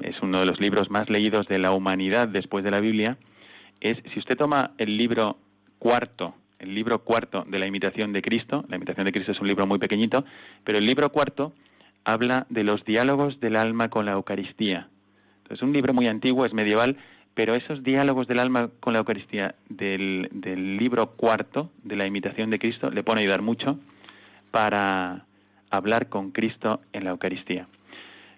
es 0.03 0.21
uno 0.21 0.39
de 0.39 0.45
los 0.45 0.59
libros 0.59 0.89
más 0.89 1.09
leídos 1.09 1.47
de 1.47 1.59
la 1.59 1.71
humanidad 1.71 2.27
después 2.27 2.63
de 2.63 2.71
la 2.71 2.79
Biblia, 2.79 3.17
es 3.81 3.97
si 4.13 4.19
usted 4.19 4.35
toma 4.35 4.71
el 4.77 4.97
libro 4.97 5.38
cuarto 5.79 6.35
el 6.59 6.73
libro 6.73 7.03
cuarto 7.03 7.45
de 7.47 7.59
la 7.59 7.67
imitación 7.67 8.13
de 8.13 8.21
Cristo. 8.21 8.65
La 8.69 8.77
imitación 8.77 9.05
de 9.05 9.11
Cristo 9.11 9.31
es 9.31 9.39
un 9.39 9.47
libro 9.47 9.67
muy 9.67 9.79
pequeñito, 9.79 10.25
pero 10.63 10.77
el 10.77 10.85
libro 10.85 11.11
cuarto 11.11 11.53
habla 12.03 12.45
de 12.49 12.63
los 12.63 12.83
diálogos 12.85 13.39
del 13.39 13.55
alma 13.55 13.89
con 13.89 14.05
la 14.05 14.13
Eucaristía. 14.13 14.89
Es 15.49 15.61
un 15.61 15.73
libro 15.73 15.93
muy 15.93 16.07
antiguo, 16.07 16.45
es 16.45 16.53
medieval, 16.53 16.97
pero 17.38 17.53
esos 17.53 17.83
diálogos 17.83 18.27
del 18.27 18.39
alma 18.39 18.71
con 18.79 18.93
la 18.93 18.99
Eucaristía 18.99 19.53
del, 19.69 20.27
del 20.31 20.75
libro 20.75 21.11
cuarto 21.11 21.69
de 21.83 21.95
la 21.95 22.07
imitación 22.07 22.49
de 22.49 22.57
Cristo 22.57 22.89
le 22.89 23.03
a 23.07 23.13
ayudar 23.19 23.43
mucho 23.43 23.77
para 24.49 25.23
hablar 25.69 26.09
con 26.09 26.31
Cristo 26.31 26.81
en 26.93 27.03
la 27.03 27.11
Eucaristía. 27.11 27.67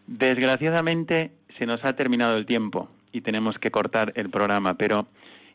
Desgraciadamente 0.05 1.31
se 1.57 1.65
nos 1.65 1.85
ha 1.85 1.95
terminado 1.95 2.35
el 2.35 2.45
tiempo 2.45 2.89
y 3.13 3.21
tenemos 3.21 3.57
que 3.57 3.71
cortar 3.71 4.11
el 4.17 4.29
programa, 4.29 4.73
pero 4.73 5.07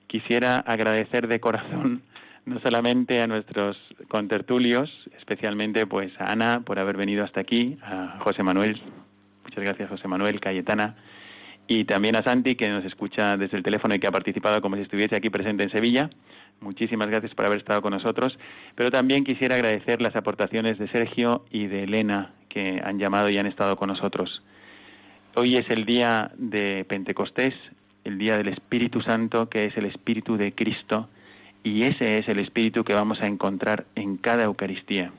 quisiera 0.07 0.57
agradecer 0.61 1.28
de 1.28 1.38
corazón 1.38 2.01
no 2.47 2.61
solamente 2.61 3.20
a 3.20 3.26
nuestros 3.26 3.76
contertulios, 4.09 4.90
especialmente 5.18 5.86
pues 5.86 6.18
a 6.18 6.32
Ana 6.32 6.62
por 6.64 6.78
haber 6.78 6.97
venido 6.97 7.22
hasta 7.22 7.42
aquí, 7.42 7.76
a 7.82 8.20
José 8.20 8.42
Manuel, 8.42 8.80
muchas 9.42 9.62
gracias 9.62 9.90
José 9.90 10.09
Manuel, 10.09 10.40
Cayetana, 10.40 10.97
y 11.66 11.84
también 11.84 12.16
a 12.16 12.22
Santi 12.22 12.56
que 12.56 12.68
nos 12.68 12.84
escucha 12.84 13.36
desde 13.36 13.56
el 13.56 13.62
teléfono 13.62 13.94
y 13.94 13.98
que 13.98 14.06
ha 14.06 14.12
participado 14.12 14.60
como 14.60 14.76
si 14.76 14.82
estuviese 14.82 15.16
aquí 15.16 15.30
presente 15.30 15.64
en 15.64 15.70
Sevilla. 15.70 16.10
Muchísimas 16.60 17.08
gracias 17.08 17.34
por 17.34 17.46
haber 17.46 17.58
estado 17.58 17.82
con 17.82 17.92
nosotros, 17.92 18.38
pero 18.74 18.90
también 18.90 19.24
quisiera 19.24 19.56
agradecer 19.56 20.00
las 20.00 20.16
aportaciones 20.16 20.78
de 20.78 20.88
Sergio 20.88 21.44
y 21.50 21.66
de 21.66 21.84
Elena 21.84 22.32
que 22.48 22.80
han 22.84 22.98
llamado 22.98 23.28
y 23.30 23.38
han 23.38 23.46
estado 23.46 23.76
con 23.76 23.88
nosotros. 23.88 24.42
Hoy 25.34 25.56
es 25.56 25.68
el 25.70 25.84
día 25.84 26.30
de 26.36 26.84
Pentecostés, 26.88 27.54
el 28.04 28.18
día 28.18 28.36
del 28.36 28.48
Espíritu 28.48 29.02
Santo, 29.02 29.48
que 29.48 29.64
es 29.66 29.76
el 29.76 29.86
Espíritu 29.86 30.36
de 30.36 30.52
Cristo, 30.54 31.08
y 31.64 31.84
ese 31.84 32.18
es 32.18 32.28
el 32.28 32.38
espíritu 32.40 32.84
que 32.84 32.92
vamos 32.92 33.20
a 33.22 33.26
encontrar 33.26 33.86
en 33.94 34.18
cada 34.18 34.44
Eucaristía. 34.44 35.12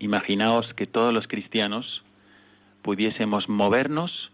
Imaginaos 0.00 0.74
que 0.74 0.88
todos 0.88 1.14
los 1.14 1.28
cristianos 1.28 2.02
pudiésemos 2.82 3.48
movernos 3.48 4.31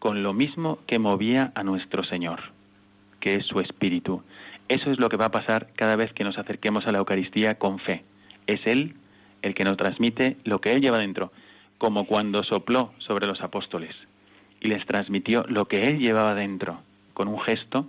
con 0.00 0.24
lo 0.24 0.32
mismo 0.32 0.80
que 0.88 0.98
movía 0.98 1.52
a 1.54 1.62
nuestro 1.62 2.02
Señor, 2.02 2.40
que 3.20 3.36
es 3.36 3.46
su 3.46 3.60
espíritu. 3.60 4.24
Eso 4.66 4.90
es 4.90 4.98
lo 4.98 5.08
que 5.08 5.16
va 5.16 5.26
a 5.26 5.30
pasar 5.30 5.68
cada 5.76 5.94
vez 5.94 6.12
que 6.12 6.24
nos 6.24 6.36
acerquemos 6.36 6.88
a 6.88 6.92
la 6.92 6.98
Eucaristía 6.98 7.54
con 7.54 7.78
fe. 7.78 8.02
Es 8.48 8.66
Él 8.66 8.96
el 9.42 9.54
que 9.54 9.64
nos 9.64 9.76
transmite 9.76 10.36
lo 10.42 10.60
que 10.60 10.72
Él 10.72 10.80
lleva 10.80 10.98
dentro, 10.98 11.30
como 11.78 12.06
cuando 12.06 12.42
sopló 12.42 12.92
sobre 12.98 13.28
los 13.28 13.40
apóstoles 13.40 13.94
y 14.60 14.66
les 14.66 14.84
transmitió 14.84 15.44
lo 15.46 15.66
que 15.66 15.86
Él 15.86 16.00
llevaba 16.00 16.34
dentro, 16.34 16.80
con 17.14 17.28
un 17.28 17.40
gesto 17.40 17.86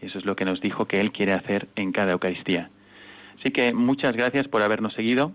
eso 0.00 0.18
es 0.18 0.24
lo 0.24 0.36
que 0.36 0.44
nos 0.44 0.60
dijo 0.60 0.86
que 0.86 1.00
Él 1.00 1.12
quiere 1.12 1.32
hacer 1.32 1.68
en 1.76 1.92
cada 1.92 2.12
Eucaristía. 2.12 2.70
Así 3.38 3.50
que 3.50 3.72
muchas 3.72 4.12
gracias 4.12 4.48
por 4.48 4.62
habernos 4.62 4.94
seguido. 4.94 5.32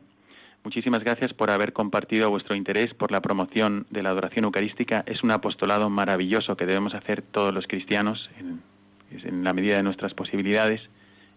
Muchísimas 0.63 1.03
gracias 1.03 1.33
por 1.33 1.51
haber 1.51 1.73
compartido 1.73 2.29
vuestro 2.29 2.55
interés 2.55 2.93
por 2.93 3.11
la 3.11 3.21
promoción 3.21 3.85
de 3.89 4.01
la 4.01 4.11
adoración 4.11 4.45
eucarística. 4.45 5.03
Es 5.05 5.21
un 5.21 5.31
apostolado 5.31 5.89
maravilloso 5.89 6.55
que 6.55 6.65
debemos 6.65 6.93
hacer 6.93 7.21
todos 7.21 7.53
los 7.53 7.67
cristianos 7.67 8.29
en, 8.39 9.43
la 9.43 9.51
medida 9.51 9.75
de 9.75 9.83
nuestras 9.83 10.13
posibilidades 10.13 10.81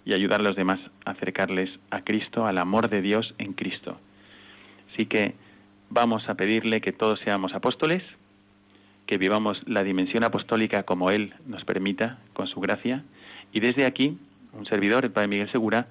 y 0.05 0.14
ayudar 0.14 0.41
a 0.41 0.45
los 0.45 0.55
demás 0.55 0.79
a 1.05 1.11
acercarles 1.11 1.70
a 1.91 2.03
Cristo, 2.03 2.47
al 2.47 2.57
amor 2.57 2.89
de 2.89 3.03
Dios 3.03 3.35
en 3.39 3.53
Cristo. 3.53 3.99
Así 4.93 5.07
que 5.07 5.35
vamos 5.91 6.29
a 6.29 6.37
pedirle 6.37 6.81
que 6.81 6.93
todos 6.93 7.18
seamos 7.18 7.53
apóstoles, 7.53 8.05
que 9.07 9.18
vivamos 9.18 9.61
la 9.66 9.83
dimensión 9.83 10.22
apostólica 10.22 10.85
como 10.85 11.11
Él 11.11 11.35
nos 11.47 11.64
permita, 11.64 12.20
con 12.33 12.47
su 12.47 12.61
gracia, 12.61 13.03
y 13.53 13.59
desde 13.59 13.87
aquí, 13.87 14.18
un 14.53 14.66
servidor, 14.66 15.05
el 15.05 15.11
Padre 15.11 15.29
Miguel 15.29 15.51
Segura, 15.51 15.89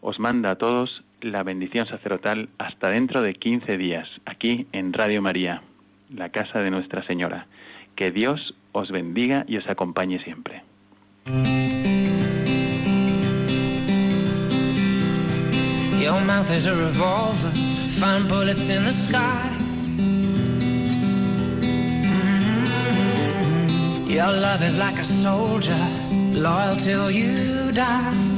os 0.00 0.18
manda 0.18 0.50
a 0.50 0.56
todos 0.56 1.02
la 1.20 1.42
bendición 1.42 1.86
sacerdotal 1.86 2.48
hasta 2.58 2.90
dentro 2.90 3.22
de 3.22 3.34
15 3.34 3.76
días, 3.76 4.08
aquí 4.24 4.66
en 4.72 4.92
Radio 4.92 5.22
María, 5.22 5.62
la 6.14 6.30
casa 6.30 6.60
de 6.60 6.70
Nuestra 6.70 7.04
Señora. 7.06 7.46
Que 7.96 8.10
Dios 8.10 8.54
os 8.72 8.90
bendiga 8.90 9.44
y 9.48 9.56
os 9.56 9.68
acompañe 9.68 10.22
siempre. 10.22 10.62
Your 16.00 16.20
mouth 16.24 16.50
is 16.50 16.66
a 16.66 16.74
revolver, 16.74 17.52
find 17.98 18.28
bullets 18.28 18.70
in 18.70 18.84
the 18.84 18.92
sky. 18.92 19.50
Mm-hmm. 19.98 20.38
Your 24.08 24.32
love 24.32 24.62
is 24.62 24.78
like 24.78 24.98
a 25.00 25.04
soldier 25.04 25.76
loyal 26.32 26.76
till 26.76 27.10
you 27.10 27.72
die. 27.72 28.37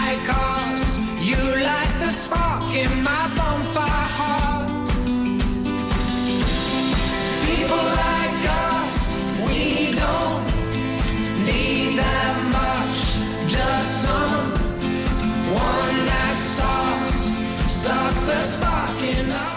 One 15.53 16.05
that 16.05 16.35
starts 16.37 17.71
starts 17.71 18.53
sparking 18.53 19.31
up. 19.31 19.50